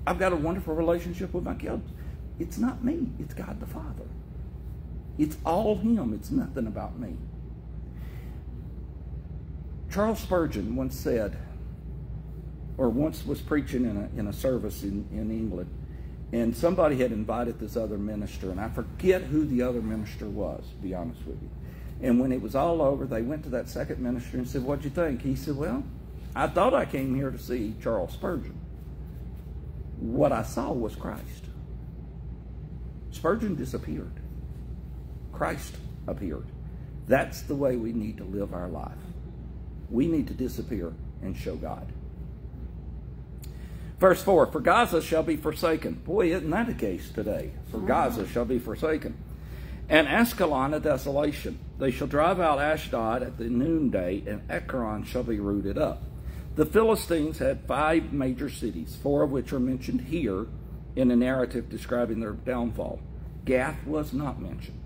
I've 0.07 0.17
got 0.17 0.33
a 0.33 0.35
wonderful 0.35 0.73
relationship 0.73 1.33
with 1.35 1.43
my 1.43 1.53
kids. 1.53 1.87
It's 2.39 2.57
not 2.57 2.83
me, 2.83 3.09
it's 3.19 3.35
God 3.35 3.59
the 3.59 3.67
Father. 3.67 4.05
It's 5.19 5.37
all 5.45 5.77
Him, 5.77 6.15
it's 6.15 6.31
nothing 6.31 6.65
about 6.65 6.97
me. 6.97 7.15
Charles 9.91 10.19
Spurgeon 10.19 10.75
once 10.75 10.95
said, 10.95 11.37
or 12.79 12.89
once 12.89 13.23
was 13.23 13.39
preaching 13.39 13.85
in 13.85 13.97
a, 13.97 14.19
in 14.19 14.27
a 14.27 14.33
service 14.33 14.81
in, 14.81 15.07
in 15.11 15.29
England, 15.29 15.69
and 16.33 16.57
somebody 16.57 16.97
had 16.97 17.11
invited 17.11 17.59
this 17.59 17.77
other 17.77 17.99
minister, 17.99 18.49
and 18.49 18.59
I 18.59 18.67
forget 18.67 19.21
who 19.21 19.45
the 19.45 19.61
other 19.61 19.83
minister 19.83 20.25
was, 20.25 20.63
to 20.67 20.75
be 20.81 20.95
honest 20.95 21.21
with 21.27 21.39
you. 21.39 21.49
And 22.01 22.19
when 22.19 22.31
it 22.31 22.41
was 22.41 22.55
all 22.55 22.81
over, 22.81 23.05
they 23.05 23.21
went 23.21 23.43
to 23.43 23.49
that 23.49 23.69
second 23.69 23.99
minister 23.99 24.37
and 24.37 24.47
said, 24.47 24.63
What'd 24.63 24.83
you 24.83 24.89
think? 24.89 25.21
He 25.21 25.35
said, 25.35 25.55
Well, 25.55 25.83
I 26.35 26.47
thought 26.47 26.73
I 26.73 26.85
came 26.85 27.13
here 27.13 27.29
to 27.29 27.37
see 27.37 27.75
Charles 27.83 28.13
Spurgeon. 28.13 28.59
What 29.99 30.31
I 30.31 30.41
saw 30.41 30.71
was 30.71 30.95
Christ. 30.95 31.45
Spurgeon 33.11 33.53
disappeared. 33.53 34.19
Christ 35.31 35.75
appeared. 36.07 36.47
That's 37.07 37.43
the 37.43 37.55
way 37.55 37.75
we 37.75 37.93
need 37.93 38.17
to 38.17 38.23
live 38.23 38.55
our 38.55 38.69
life. 38.69 38.97
We 39.91 40.07
need 40.07 40.27
to 40.29 40.33
disappear 40.33 40.93
and 41.21 41.37
show 41.37 41.55
God. 41.55 41.87
Verse 44.03 44.21
4 44.21 44.47
For 44.47 44.59
Gaza 44.59 45.01
shall 45.01 45.23
be 45.23 45.37
forsaken. 45.37 45.93
Boy, 45.93 46.33
isn't 46.33 46.49
that 46.49 46.67
the 46.67 46.73
case 46.73 47.09
today? 47.09 47.51
For 47.71 47.77
mm-hmm. 47.77 47.87
Gaza 47.87 48.27
shall 48.27 48.43
be 48.43 48.59
forsaken. 48.59 49.15
And 49.87 50.09
Ashkelon 50.09 50.75
a 50.75 50.81
desolation. 50.81 51.57
They 51.79 51.89
shall 51.89 52.07
drive 52.07 52.37
out 52.37 52.59
Ashdod 52.59 53.23
at 53.23 53.37
the 53.37 53.45
noonday, 53.45 54.21
and 54.27 54.41
Ekron 54.51 55.05
shall 55.05 55.23
be 55.23 55.39
rooted 55.39 55.77
up. 55.77 56.03
The 56.55 56.65
Philistines 56.65 57.37
had 57.37 57.65
five 57.65 58.11
major 58.11 58.49
cities, 58.49 58.97
four 59.01 59.23
of 59.23 59.31
which 59.31 59.53
are 59.53 59.59
mentioned 59.61 60.01
here 60.01 60.47
in 60.97 61.09
a 61.09 61.15
narrative 61.15 61.69
describing 61.69 62.19
their 62.19 62.33
downfall. 62.33 62.99
Gath 63.45 63.87
was 63.87 64.11
not 64.11 64.41
mentioned. 64.41 64.83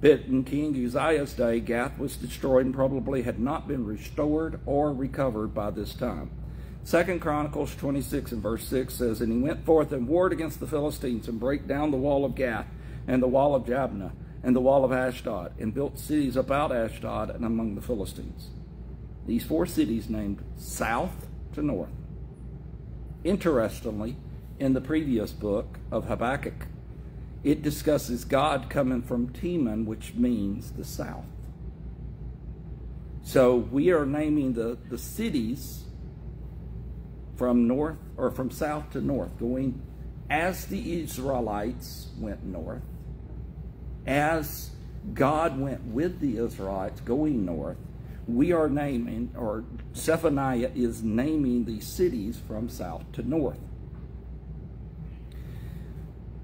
But 0.00 0.22
in 0.22 0.42
King 0.42 0.74
Uzziah's 0.74 1.34
day, 1.34 1.60
Gath 1.60 2.00
was 2.00 2.16
destroyed 2.16 2.66
and 2.66 2.74
probably 2.74 3.22
had 3.22 3.38
not 3.38 3.68
been 3.68 3.86
restored 3.86 4.58
or 4.66 4.92
recovered 4.92 5.54
by 5.54 5.70
this 5.70 5.94
time. 5.94 6.32
Second 6.84 7.20
Chronicles 7.20 7.74
26 7.76 8.32
and 8.32 8.42
verse 8.42 8.66
6 8.66 8.94
says, 8.94 9.20
And 9.20 9.32
he 9.32 9.38
went 9.38 9.64
forth 9.64 9.92
and 9.92 10.08
warred 10.08 10.32
against 10.32 10.58
the 10.58 10.66
Philistines 10.66 11.28
and 11.28 11.38
brake 11.38 11.68
down 11.68 11.90
the 11.90 11.96
wall 11.96 12.24
of 12.24 12.34
Gath 12.34 12.66
and 13.06 13.22
the 13.22 13.28
wall 13.28 13.54
of 13.54 13.64
Jabneh 13.64 14.10
and 14.42 14.56
the 14.56 14.60
wall 14.60 14.84
of 14.84 14.92
Ashdod 14.92 15.52
and 15.60 15.72
built 15.72 15.98
cities 15.98 16.36
about 16.36 16.72
Ashdod 16.72 17.30
and 17.30 17.44
among 17.44 17.76
the 17.76 17.80
Philistines. 17.80 18.50
These 19.26 19.44
four 19.44 19.66
cities 19.66 20.10
named 20.10 20.42
south 20.56 21.28
to 21.54 21.62
north. 21.62 21.92
Interestingly, 23.22 24.16
in 24.58 24.72
the 24.72 24.80
previous 24.80 25.30
book 25.30 25.78
of 25.92 26.06
Habakkuk, 26.06 26.66
it 27.44 27.62
discusses 27.62 28.24
God 28.24 28.68
coming 28.68 29.02
from 29.02 29.28
Teman, 29.28 29.84
which 29.84 30.14
means 30.14 30.72
the 30.72 30.84
south. 30.84 31.24
So 33.22 33.56
we 33.56 33.92
are 33.92 34.04
naming 34.04 34.54
the, 34.54 34.78
the 34.88 34.98
cities 34.98 35.81
from 37.36 37.66
north 37.66 37.98
or 38.16 38.30
from 38.30 38.50
south 38.50 38.90
to 38.90 39.00
north, 39.00 39.38
going 39.38 39.80
as 40.30 40.66
the 40.66 41.00
Israelites 41.02 42.08
went 42.18 42.44
north, 42.44 42.82
as 44.06 44.70
God 45.14 45.58
went 45.58 45.84
with 45.84 46.20
the 46.20 46.38
Israelites 46.38 47.00
going 47.00 47.44
north, 47.44 47.76
we 48.26 48.52
are 48.52 48.68
naming, 48.68 49.32
or 49.36 49.64
Zephaniah 49.94 50.70
is 50.74 51.02
naming 51.02 51.64
the 51.64 51.80
cities 51.80 52.40
from 52.46 52.68
south 52.68 53.10
to 53.12 53.28
north. 53.28 53.58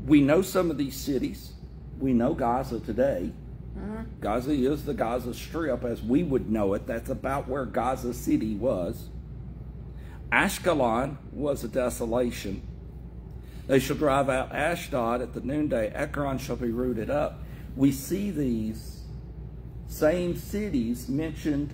We 0.04 0.20
know 0.20 0.42
some 0.42 0.70
of 0.70 0.78
these 0.78 0.96
cities. 0.96 1.52
We 1.98 2.12
know 2.12 2.34
Gaza 2.34 2.80
today. 2.80 3.32
Mm-hmm. 3.78 4.20
Gaza 4.20 4.52
is 4.52 4.84
the 4.84 4.94
Gaza 4.94 5.34
Strip 5.34 5.84
as 5.84 6.02
we 6.02 6.22
would 6.22 6.50
know 6.50 6.74
it. 6.74 6.86
That's 6.86 7.10
about 7.10 7.48
where 7.48 7.64
Gaza 7.64 8.12
City 8.12 8.54
was. 8.54 9.08
Ashkelon 10.30 11.16
was 11.32 11.64
a 11.64 11.68
desolation. 11.68 12.62
They 13.66 13.78
shall 13.78 13.96
drive 13.96 14.28
out 14.28 14.52
Ashdod 14.52 15.22
at 15.22 15.34
the 15.34 15.40
noonday. 15.40 15.88
Ekron 15.88 16.38
shall 16.38 16.56
be 16.56 16.70
rooted 16.70 17.10
up. 17.10 17.42
We 17.76 17.92
see 17.92 18.30
these 18.30 19.02
same 19.86 20.36
cities 20.36 21.08
mentioned 21.08 21.72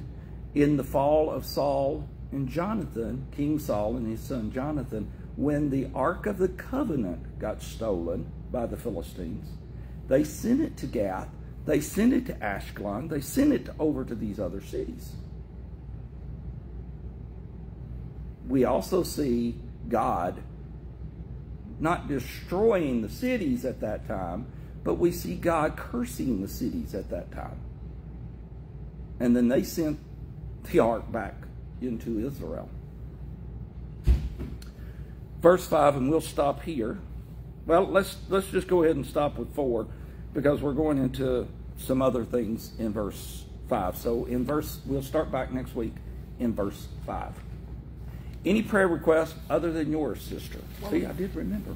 in 0.54 0.76
the 0.76 0.84
fall 0.84 1.30
of 1.30 1.44
Saul 1.44 2.08
and 2.30 2.48
Jonathan, 2.48 3.26
King 3.32 3.58
Saul 3.58 3.96
and 3.96 4.06
his 4.06 4.20
son 4.20 4.52
Jonathan, 4.52 5.10
when 5.36 5.70
the 5.70 5.88
Ark 5.94 6.26
of 6.26 6.38
the 6.38 6.48
Covenant 6.48 7.38
got 7.38 7.60
stolen 7.62 8.30
by 8.52 8.66
the 8.66 8.76
Philistines. 8.76 9.48
They 10.06 10.22
sent 10.22 10.60
it 10.60 10.76
to 10.78 10.86
Gath. 10.86 11.28
They 11.64 11.80
sent 11.80 12.12
it 12.12 12.26
to 12.26 12.34
Ashkelon. 12.34 13.08
They 13.08 13.20
sent 13.20 13.52
it 13.52 13.68
over 13.78 14.04
to 14.04 14.14
these 14.14 14.38
other 14.38 14.60
cities. 14.60 15.12
We 18.48 18.64
also 18.64 19.02
see 19.02 19.56
God 19.88 20.42
not 21.80 22.08
destroying 22.08 23.02
the 23.02 23.08
cities 23.08 23.64
at 23.64 23.80
that 23.80 24.06
time, 24.06 24.46
but 24.84 24.94
we 24.94 25.10
see 25.10 25.34
God 25.34 25.76
cursing 25.76 26.42
the 26.42 26.48
cities 26.48 26.94
at 26.94 27.10
that 27.10 27.32
time. 27.32 27.58
And 29.18 29.34
then 29.34 29.48
they 29.48 29.62
sent 29.62 29.98
the 30.70 30.78
ark 30.80 31.10
back 31.10 31.34
into 31.80 32.26
Israel. 32.26 32.68
Verse 35.40 35.66
5, 35.66 35.96
and 35.96 36.10
we'll 36.10 36.20
stop 36.20 36.62
here. 36.62 36.98
Well, 37.66 37.86
let's 37.86 38.16
let's 38.28 38.48
just 38.48 38.68
go 38.68 38.82
ahead 38.82 38.96
and 38.96 39.06
stop 39.06 39.38
with 39.38 39.54
4 39.54 39.86
because 40.34 40.60
we're 40.60 40.74
going 40.74 40.98
into 40.98 41.46
some 41.78 42.02
other 42.02 42.24
things 42.24 42.72
in 42.78 42.92
verse 42.92 43.44
5. 43.68 43.96
So 43.96 44.24
in 44.26 44.44
verse 44.44 44.80
we'll 44.86 45.02
start 45.02 45.30
back 45.30 45.52
next 45.52 45.74
week 45.74 45.94
in 46.38 46.54
verse 46.54 46.88
5. 47.06 47.32
Any 48.44 48.62
prayer 48.62 48.88
requests 48.88 49.34
other 49.48 49.72
than 49.72 49.90
yours, 49.90 50.20
sister? 50.20 50.58
See, 50.90 51.06
I 51.06 51.12
did 51.12 51.34
remember. 51.34 51.74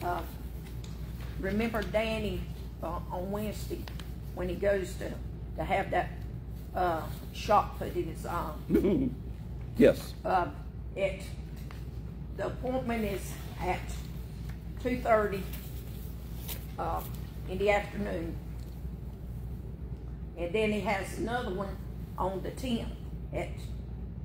Uh, 0.00 0.20
remember 1.40 1.82
Danny 1.82 2.40
uh, 2.82 3.00
on 3.10 3.32
Wednesday 3.32 3.80
when 4.36 4.48
he 4.48 4.54
goes 4.54 4.94
to, 4.96 5.12
to 5.56 5.64
have 5.64 5.90
that 5.90 6.10
uh, 6.74 7.02
shot 7.32 7.78
put 7.78 7.96
in 7.96 8.04
his 8.04 8.26
arm. 8.26 9.14
yes. 9.76 10.14
Uh, 10.24 10.46
it 10.94 11.22
the 12.36 12.46
appointment 12.46 13.04
is 13.04 13.32
at 13.60 13.80
two 14.82 14.98
thirty 14.98 15.42
uh, 16.78 17.00
in 17.48 17.58
the 17.58 17.70
afternoon, 17.70 18.34
and 20.36 20.52
then 20.52 20.72
he 20.72 20.80
has 20.80 21.18
another 21.18 21.54
one 21.54 21.76
on 22.18 22.42
the 22.42 22.50
tenth 22.52 22.88
at 23.32 23.48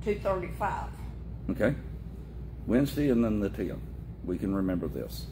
two 0.04 0.16
thirty-five. 0.16 0.88
Okay. 1.50 1.74
Wednesday 2.66 3.10
and 3.10 3.24
then 3.24 3.40
the 3.40 3.50
10th. 3.50 3.80
We 4.24 4.38
can 4.38 4.54
remember 4.54 4.86
this. 4.86 5.26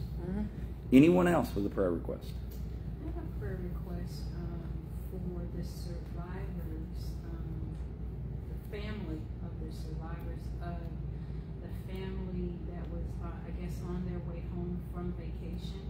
Anyone 0.91 1.27
else 1.27 1.53
with 1.55 1.65
a 1.65 1.69
prayer 1.69 1.91
request? 1.91 2.33
I 3.03 3.05
have 3.05 3.23
a 3.23 3.39
prayer 3.39 3.59
request, 3.61 4.25
um, 4.35 4.65
for 5.11 5.45
the 5.55 5.63
survivors, 5.63 7.13
um, 7.29 7.77
the 8.49 8.77
family 8.77 9.21
of 9.45 9.51
the 9.63 9.71
survivors 9.71 10.43
of 10.65 10.81
the 11.61 11.93
family 11.93 12.57
that 12.73 12.83
was, 12.89 13.05
uh, 13.23 13.29
I 13.45 13.51
guess, 13.61 13.77
on 13.87 14.03
their 14.09 14.19
way 14.27 14.41
home 14.51 14.81
from 14.91 15.13
vacation 15.13 15.85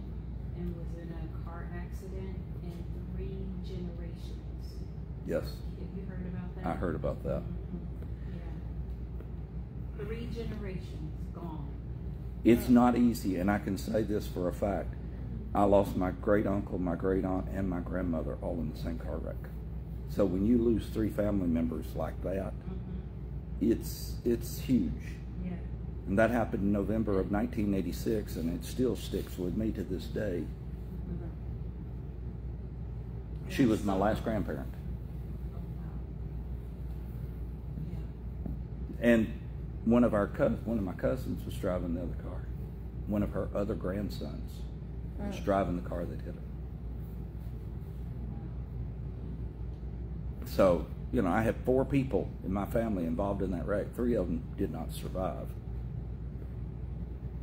and 0.56 0.76
was 0.76 0.86
in 1.00 1.08
a 1.08 1.48
car 1.48 1.66
accident 1.74 2.36
and 2.62 2.78
three 3.16 3.40
generations. 3.64 4.84
Yes. 5.26 5.44
Have 5.80 5.88
you 5.96 6.04
heard 6.06 6.26
about 6.28 6.54
that? 6.56 6.66
I 6.66 6.72
heard 6.76 6.94
about 6.94 7.24
that. 7.24 7.40
Mhm. 7.40 7.59
Three 10.10 10.28
generations 10.34 11.12
gone. 11.32 11.68
It's 12.42 12.68
not 12.68 12.96
easy, 12.96 13.36
and 13.36 13.48
I 13.48 13.60
can 13.60 13.78
say 13.78 14.02
this 14.02 14.26
for 14.26 14.48
a 14.48 14.52
fact. 14.52 14.94
I 15.54 15.62
lost 15.62 15.94
my 15.96 16.10
great 16.10 16.48
uncle, 16.48 16.80
my 16.80 16.96
great 16.96 17.24
aunt, 17.24 17.46
and 17.54 17.70
my 17.70 17.78
grandmother 17.78 18.36
all 18.42 18.54
in 18.54 18.72
the 18.72 18.76
same 18.76 18.98
car 18.98 19.18
wreck. 19.18 19.36
So 20.08 20.24
when 20.24 20.46
you 20.46 20.58
lose 20.58 20.88
three 20.88 21.10
family 21.10 21.46
members 21.46 21.94
like 21.94 22.20
that, 22.22 22.52
Mhm. 22.54 23.60
it's 23.60 24.16
it's 24.24 24.58
huge. 24.58 25.14
Yeah. 25.44 25.52
And 26.08 26.18
that 26.18 26.30
happened 26.30 26.64
in 26.64 26.72
November 26.72 27.20
of 27.20 27.30
1986, 27.30 28.34
and 28.34 28.52
it 28.52 28.64
still 28.64 28.96
sticks 28.96 29.38
with 29.38 29.56
me 29.56 29.70
to 29.70 29.84
this 29.84 30.08
day. 30.08 30.42
Mhm. 31.08 31.28
She 33.48 33.64
was 33.64 33.84
my 33.84 33.94
last 33.94 34.24
grandparent. 34.24 34.74
Oh, 35.54 35.58
wow. 35.58 35.84
Yeah. 37.92 39.08
And 39.08 39.39
one 39.84 40.04
of 40.04 40.14
our 40.14 40.26
cous- 40.26 40.58
one 40.64 40.78
of 40.78 40.84
my 40.84 40.92
cousins 40.92 41.44
was 41.44 41.54
driving 41.56 41.94
the 41.94 42.02
other 42.02 42.14
car. 42.22 42.42
One 43.06 43.22
of 43.22 43.32
her 43.32 43.48
other 43.54 43.74
grandsons 43.74 44.60
was 45.18 45.38
driving 45.40 45.76
the 45.76 45.88
car 45.88 46.04
that 46.04 46.20
hit 46.20 46.34
her. 46.34 46.40
So, 50.46 50.86
you 51.12 51.22
know, 51.22 51.30
I 51.30 51.42
had 51.42 51.56
four 51.64 51.84
people 51.84 52.28
in 52.44 52.52
my 52.52 52.66
family 52.66 53.04
involved 53.04 53.42
in 53.42 53.50
that 53.52 53.66
wreck. 53.66 53.94
Three 53.94 54.14
of 54.14 54.26
them 54.26 54.42
did 54.56 54.72
not 54.72 54.92
survive. 54.92 55.48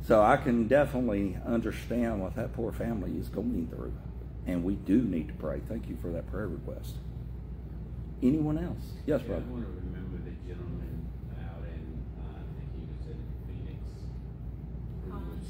So 0.02 0.22
I 0.22 0.36
can 0.36 0.68
definitely 0.68 1.36
understand 1.46 2.20
what 2.20 2.34
that 2.36 2.52
poor 2.54 2.72
family 2.72 3.12
is 3.18 3.28
going 3.28 3.68
through. 3.74 3.92
And 4.46 4.64
we 4.64 4.74
do 4.74 5.02
need 5.02 5.28
to 5.28 5.34
pray. 5.34 5.60
Thank 5.68 5.88
you 5.88 5.96
for 6.00 6.10
that 6.12 6.30
prayer 6.30 6.48
request. 6.48 6.94
Anyone 8.22 8.58
else? 8.58 8.92
Yes, 9.06 9.20
Yeah, 9.22 9.28
brother. 9.28 9.44
I 9.46 9.52
want 9.52 9.64
to 9.66 9.72
remember 9.84 10.16
the 10.24 10.32
gentleman 10.48 11.06
out 11.38 11.60
in, 11.68 11.84
uh, 12.18 12.40
I 12.40 12.42
think 12.56 12.68
he 12.74 12.82
was 12.88 13.04
in 13.12 13.20
Phoenix, 13.46 13.84
who 15.04 15.10
Thomas. 15.12 15.44
was 15.44 15.48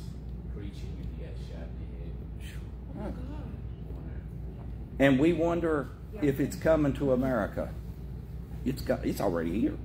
preaching 0.54 0.90
and 0.98 1.06
he 1.16 1.22
got 1.22 1.34
shot 1.38 1.70
in 1.70 1.86
the 1.86 2.02
head. 2.02 2.12
Oh 2.18 2.34
my 2.34 2.42
God. 2.42 2.58
Wanna- 2.87 2.87
And 4.98 5.18
we 5.18 5.32
wonder 5.32 5.90
if 6.22 6.40
it's 6.40 6.56
coming 6.56 6.92
to 6.94 7.12
America. 7.12 7.70
It's 8.64 8.82
got, 8.82 9.04
it's 9.06 9.20
already 9.20 9.60
here. 9.60 9.76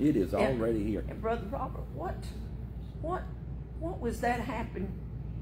Yeah. 0.00 0.08
It 0.08 0.16
is 0.16 0.32
Yeah. 0.32 0.38
already 0.38 0.84
here. 0.84 1.04
And 1.08 1.20
Brother 1.20 1.46
Robert, 1.50 1.84
what, 1.94 2.16
what, 3.00 3.22
what 3.78 4.00
was 4.00 4.20
that 4.22 4.40
happen 4.40 4.88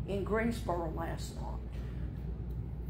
in 0.07 0.25
Greensboro 0.25 0.93
last 0.95 1.37
night? 1.37 1.47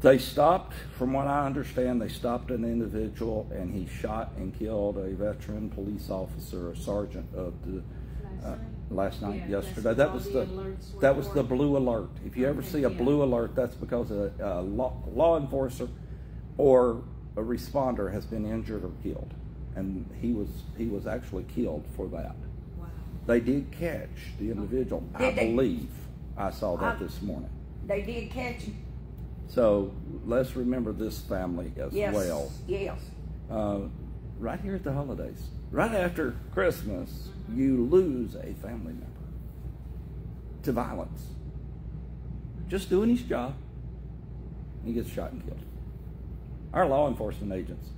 They 0.01 0.17
stopped, 0.17 0.73
from 0.97 1.13
what 1.13 1.27
I 1.27 1.45
understand, 1.45 2.01
they 2.01 2.09
stopped 2.09 2.51
an 2.51 2.65
individual 2.65 3.49
and 3.53 3.73
he 3.73 3.87
shot 3.87 4.33
and 4.35 4.53
killed 4.57 4.97
a 4.97 5.11
veteran 5.15 5.69
police 5.69 6.09
officer, 6.09 6.71
a 6.71 6.75
sergeant 6.75 7.33
of 7.33 7.53
the 7.65 7.81
uh, 8.43 8.55
last 8.89 9.21
night, 9.21 9.43
Yeah, 9.47 9.59
yesterday. 9.61 9.93
That 9.93 10.13
was 10.13 10.25
the 10.31 10.47
that 10.99 11.15
was 11.15 11.29
the 11.29 11.43
blue 11.43 11.77
alert. 11.77 12.09
If 12.25 12.37
you 12.37 12.47
ever 12.47 12.61
see 12.63 12.83
a 12.83 12.89
blue 12.89 13.23
alert, 13.23 13.55
that's 13.55 13.75
because 13.75 14.11
a, 14.11 14.31
a 14.39 14.61
law, 14.61 14.93
law 15.13 15.37
enforcer 15.39 15.87
or 16.57 17.03
a 17.35 17.41
responder 17.41 18.11
has 18.11 18.25
been 18.25 18.45
injured 18.45 18.83
or 18.83 18.91
killed, 19.01 19.33
and 19.75 20.05
he 20.21 20.33
was 20.33 20.49
he 20.77 20.85
was 20.85 21.07
actually 21.07 21.43
killed 21.45 21.85
for 21.95 22.07
that. 22.09 22.35
Wow. 22.77 22.85
They 23.25 23.39
did 23.39 23.71
catch 23.71 24.09
the 24.39 24.51
individual. 24.51 25.03
I 25.15 25.31
they? 25.31 25.51
believe 25.51 25.89
I 26.37 26.51
saw 26.51 26.75
that 26.77 26.95
I- 26.95 26.99
this 27.03 27.21
morning. 27.21 27.49
They 27.85 28.01
did 28.01 28.29
catch 28.31 28.61
him. 28.61 28.77
So 29.47 29.91
let's 30.25 30.55
remember 30.55 30.93
this 30.93 31.19
family 31.19 31.71
as 31.77 31.91
Yes. 31.93 32.15
well. 32.15 32.51
Yes. 32.67 32.97
Uh, 33.51 33.79
right 34.39 34.59
here 34.61 34.75
at 34.75 34.83
the 34.83 34.93
holidays, 34.93 35.49
right 35.73 35.95
after 35.95 36.35
Christmas, 36.53 37.29
you 37.53 37.85
lose 37.85 38.35
a 38.35 38.53
family 38.61 38.93
member 38.93 39.07
to 40.61 40.71
violence. 40.71 41.25
Just 42.69 42.89
doing 42.89 43.09
his 43.09 43.23
job, 43.23 43.55
he 44.85 44.93
gets 44.93 45.09
shot 45.09 45.31
and 45.31 45.43
killed. 45.43 45.59
Our 46.73 46.87
law 46.87 47.09
enforcement 47.09 47.51
agents 47.51 47.89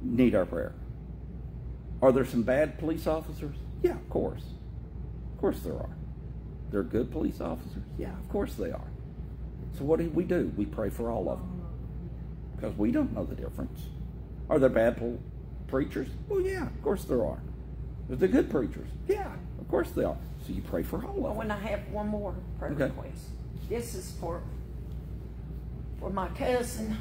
need 0.00 0.34
our 0.34 0.46
prayer. 0.46 0.72
Are 2.02 2.12
there 2.12 2.24
some 2.24 2.42
bad 2.42 2.78
police 2.78 3.06
officers? 3.06 3.56
Yeah, 3.82 3.92
of 3.92 4.08
course. 4.08 4.42
Of 5.34 5.40
course 5.40 5.60
there 5.60 5.74
are. 5.74 5.96
They're 6.70 6.82
good 6.82 7.12
police 7.12 7.40
officers? 7.40 7.82
Yeah, 7.98 8.12
of 8.18 8.28
course 8.30 8.54
they 8.54 8.72
are. 8.72 8.90
So 9.78 9.84
what 9.84 9.98
do 9.98 10.08
we 10.10 10.24
do? 10.24 10.50
We 10.56 10.64
pray 10.64 10.88
for 10.88 11.10
all 11.10 11.28
of 11.28 11.38
them 11.38 11.62
because 12.56 12.76
we 12.76 12.90
don't 12.90 13.12
know 13.12 13.24
the 13.24 13.34
difference. 13.34 13.80
Are 14.48 14.58
there 14.58 14.70
bad 14.70 14.96
preachers? 15.74 16.06
Well, 16.28 16.40
yeah, 16.40 16.62
of 16.66 16.82
course 16.82 17.02
there 17.04 17.24
are. 17.26 17.38
Are 18.08 18.14
there 18.16 18.28
good 18.28 18.48
preachers? 18.48 18.86
Yeah, 19.08 19.32
of 19.60 19.66
course 19.68 19.90
they 19.90 20.04
are. 20.04 20.16
So 20.46 20.52
you 20.52 20.62
pray 20.62 20.84
for 20.84 21.04
all 21.04 21.26
Oh, 21.26 21.30
of 21.30 21.32
them. 21.36 21.40
and 21.50 21.52
I 21.52 21.58
have 21.66 21.80
one 21.90 22.06
more 22.06 22.32
prayer 22.60 22.70
Okay. 22.74 22.84
request. 22.84 23.24
This 23.68 23.96
is 23.96 24.12
for 24.20 24.40
for 25.98 26.10
my 26.10 26.28
cousin 26.28 26.96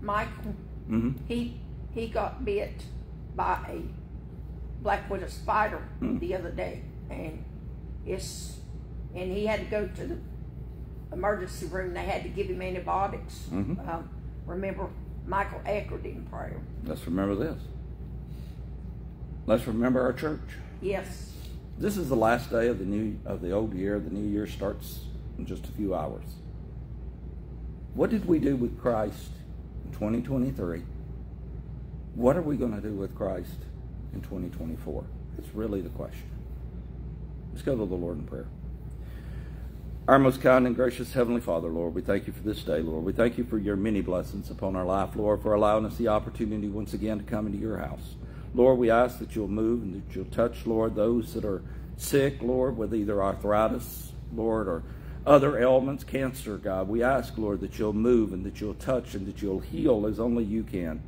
Michael. 0.00 0.54
hmm 0.86 1.10
He 1.28 1.60
he 1.92 2.08
got 2.08 2.42
bit 2.42 2.84
by 3.34 3.58
a 3.68 3.82
black 4.82 5.10
widow 5.10 5.26
spider 5.28 5.82
Hmm. 6.00 6.18
the 6.18 6.34
other 6.36 6.50
day, 6.52 6.80
and 7.10 7.44
it's 8.06 8.60
and 9.14 9.30
he 9.30 9.44
had 9.44 9.60
to 9.60 9.66
go 9.66 9.88
to 9.88 10.06
the 10.06 10.16
emergency 11.12 11.66
room. 11.66 11.92
They 11.92 12.04
had 12.04 12.22
to 12.22 12.30
give 12.30 12.46
him 12.46 12.62
antibiotics. 12.62 13.48
Mhm. 13.52 13.76
Um, 13.86 14.08
remember 14.46 14.88
Michael 15.26 15.60
Eckert 15.66 16.06
in 16.06 16.24
prayer. 16.30 16.60
Let's 16.84 17.04
remember 17.06 17.34
this. 17.34 17.60
Let's 19.46 19.66
remember 19.68 20.00
our 20.00 20.12
church. 20.12 20.40
Yes. 20.80 21.32
This 21.78 21.96
is 21.96 22.08
the 22.08 22.16
last 22.16 22.50
day 22.50 22.66
of 22.66 22.78
the 22.80 22.84
new 22.84 23.18
of 23.24 23.40
the 23.40 23.52
old 23.52 23.74
year. 23.74 24.00
The 24.00 24.10
new 24.10 24.28
year 24.28 24.46
starts 24.46 25.04
in 25.38 25.46
just 25.46 25.66
a 25.66 25.72
few 25.72 25.94
hours. 25.94 26.24
What 27.94 28.10
did 28.10 28.26
we 28.26 28.40
do 28.40 28.56
with 28.56 28.80
Christ 28.80 29.30
in 29.84 29.92
2023? 29.92 30.82
What 32.14 32.36
are 32.36 32.42
we 32.42 32.56
going 32.56 32.74
to 32.74 32.80
do 32.80 32.94
with 32.94 33.14
Christ 33.14 33.58
in 34.12 34.20
2024? 34.20 35.04
That's 35.36 35.54
really 35.54 35.80
the 35.80 35.90
question. 35.90 36.28
Let's 37.52 37.62
go 37.62 37.76
to 37.76 37.86
the 37.86 37.94
Lord 37.94 38.18
in 38.18 38.26
prayer. 38.26 38.48
Our 40.08 40.18
most 40.18 40.40
kind 40.40 40.66
and 40.66 40.74
gracious 40.74 41.12
Heavenly 41.12 41.40
Father, 41.40 41.68
Lord, 41.68 41.94
we 41.94 42.00
thank 42.00 42.26
you 42.26 42.32
for 42.32 42.42
this 42.42 42.62
day, 42.62 42.80
Lord. 42.80 43.04
We 43.04 43.12
thank 43.12 43.38
you 43.38 43.44
for 43.44 43.58
your 43.58 43.76
many 43.76 44.00
blessings 44.00 44.50
upon 44.50 44.76
our 44.76 44.84
life, 44.84 45.16
Lord, 45.16 45.42
for 45.42 45.54
allowing 45.54 45.84
us 45.84 45.96
the 45.96 46.08
opportunity 46.08 46.68
once 46.68 46.94
again 46.94 47.18
to 47.18 47.24
come 47.24 47.46
into 47.46 47.58
your 47.58 47.78
house. 47.78 48.14
Lord, 48.56 48.78
we 48.78 48.90
ask 48.90 49.18
that 49.18 49.36
you'll 49.36 49.48
move 49.48 49.82
and 49.82 49.94
that 49.94 50.16
you'll 50.16 50.24
touch, 50.24 50.64
Lord, 50.64 50.94
those 50.94 51.34
that 51.34 51.44
are 51.44 51.62
sick, 51.98 52.40
Lord, 52.40 52.78
with 52.78 52.94
either 52.94 53.22
arthritis, 53.22 54.12
Lord, 54.34 54.66
or 54.66 54.82
other 55.26 55.58
ailments, 55.58 56.04
cancer, 56.04 56.56
God. 56.56 56.88
We 56.88 57.02
ask, 57.02 57.36
Lord, 57.36 57.60
that 57.60 57.78
you'll 57.78 57.92
move 57.92 58.32
and 58.32 58.46
that 58.46 58.58
you'll 58.58 58.72
touch 58.72 59.14
and 59.14 59.26
that 59.26 59.42
you'll 59.42 59.60
heal 59.60 60.06
as 60.06 60.18
only 60.18 60.42
you 60.42 60.62
can. 60.62 61.02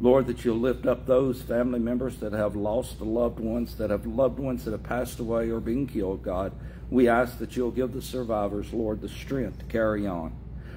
Lord, 0.00 0.26
that 0.26 0.42
you'll 0.42 0.56
lift 0.58 0.86
up 0.86 1.04
those 1.04 1.42
family 1.42 1.80
members 1.80 2.16
that 2.20 2.32
have 2.32 2.56
lost 2.56 3.02
loved 3.02 3.40
ones, 3.40 3.76
that 3.76 3.90
have 3.90 4.06
loved 4.06 4.38
ones 4.38 4.64
that 4.64 4.70
have 4.70 4.82
passed 4.82 5.18
away 5.18 5.50
or 5.50 5.60
been 5.60 5.86
killed, 5.86 6.22
God. 6.22 6.52
We 6.88 7.08
ask 7.08 7.38
that 7.40 7.56
you'll 7.56 7.72
give 7.72 7.92
the 7.92 8.00
survivors, 8.00 8.72
Lord, 8.72 9.02
the 9.02 9.08
strength 9.10 9.58
to 9.58 9.64
carry 9.66 10.06
on. 10.06 10.34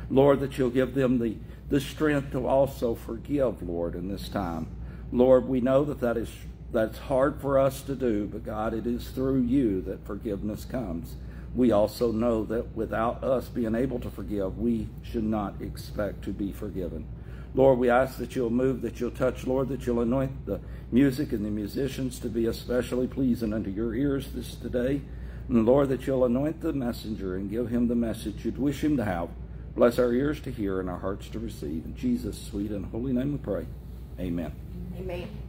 Lord, 0.10 0.42
that 0.42 0.58
you'll 0.58 0.70
give 0.70 0.96
them 0.96 1.20
the, 1.20 1.38
the 1.70 1.80
strength 1.80 2.32
to 2.34 2.46
also 2.46 2.94
forgive, 2.94 3.62
Lord, 3.62 3.96
in 3.96 4.10
this 4.10 4.28
time. 4.28 4.68
Lord, 5.12 5.48
we 5.48 5.62
know 5.62 5.84
that 5.86 6.02
that 6.02 6.18
is 6.18 6.30
that's 6.72 7.00
hard 7.00 7.42
for 7.42 7.58
us 7.58 7.82
to 7.82 7.96
do, 7.96 8.28
but 8.32 8.46
God, 8.46 8.74
it 8.74 8.86
is 8.86 9.10
through 9.10 9.42
you 9.42 9.82
that 9.82 10.06
forgiveness 10.06 10.66
comes. 10.66 11.16
We 11.56 11.72
also 11.72 12.12
know 12.12 12.46
that 12.46 12.76
without 12.76 13.24
us 13.24 13.48
being 13.48 13.74
able 13.74 14.00
to 14.02 14.12
forgive, 14.12 14.60
we 14.60 14.88
should 15.02 15.24
not 15.24 15.56
expect 15.62 16.24
to 16.26 16.30
be 16.32 16.52
forgiven. 16.52 17.08
Lord, 17.56 17.80
we 17.80 17.90
ask 17.90 18.18
that 18.20 18.36
you'll 18.36 18.52
move, 18.52 18.84
that 18.84 19.00
you'll 19.00 19.10
touch, 19.10 19.48
Lord, 19.48 19.70
that 19.70 19.88
you'll 19.88 20.02
anoint 20.02 20.46
the 20.46 20.60
music 20.92 21.34
and 21.34 21.44
the 21.44 21.50
musicians 21.50 22.20
to 22.20 22.30
be 22.30 22.46
especially 22.46 23.08
pleasing 23.08 23.54
unto 23.54 23.72
your 23.72 23.96
ears 23.96 24.28
this 24.32 24.54
today. 24.54 25.02
And 25.48 25.66
Lord, 25.66 25.90
that 25.90 26.06
you'll 26.06 26.26
anoint 26.26 26.62
the 26.62 26.74
messenger 26.74 27.36
and 27.36 27.50
give 27.50 27.70
him 27.70 27.88
the 27.88 27.96
message 27.96 28.46
you'd 28.46 28.60
wish 28.60 28.84
him 28.84 28.98
to 28.98 29.06
have. 29.06 29.30
Bless 29.76 29.98
our 29.98 30.14
ears 30.14 30.40
to 30.42 30.52
hear 30.52 30.80
and 30.80 30.88
our 30.88 31.00
hearts 31.00 31.28
to 31.30 31.40
receive. 31.40 31.86
In 31.86 31.96
Jesus' 31.96 32.40
sweet 32.40 32.70
and 32.70 32.86
holy 32.92 33.14
name 33.14 33.32
we 33.32 33.38
pray. 33.40 33.66
Amen. 34.20 34.69
Amen. 35.00 35.49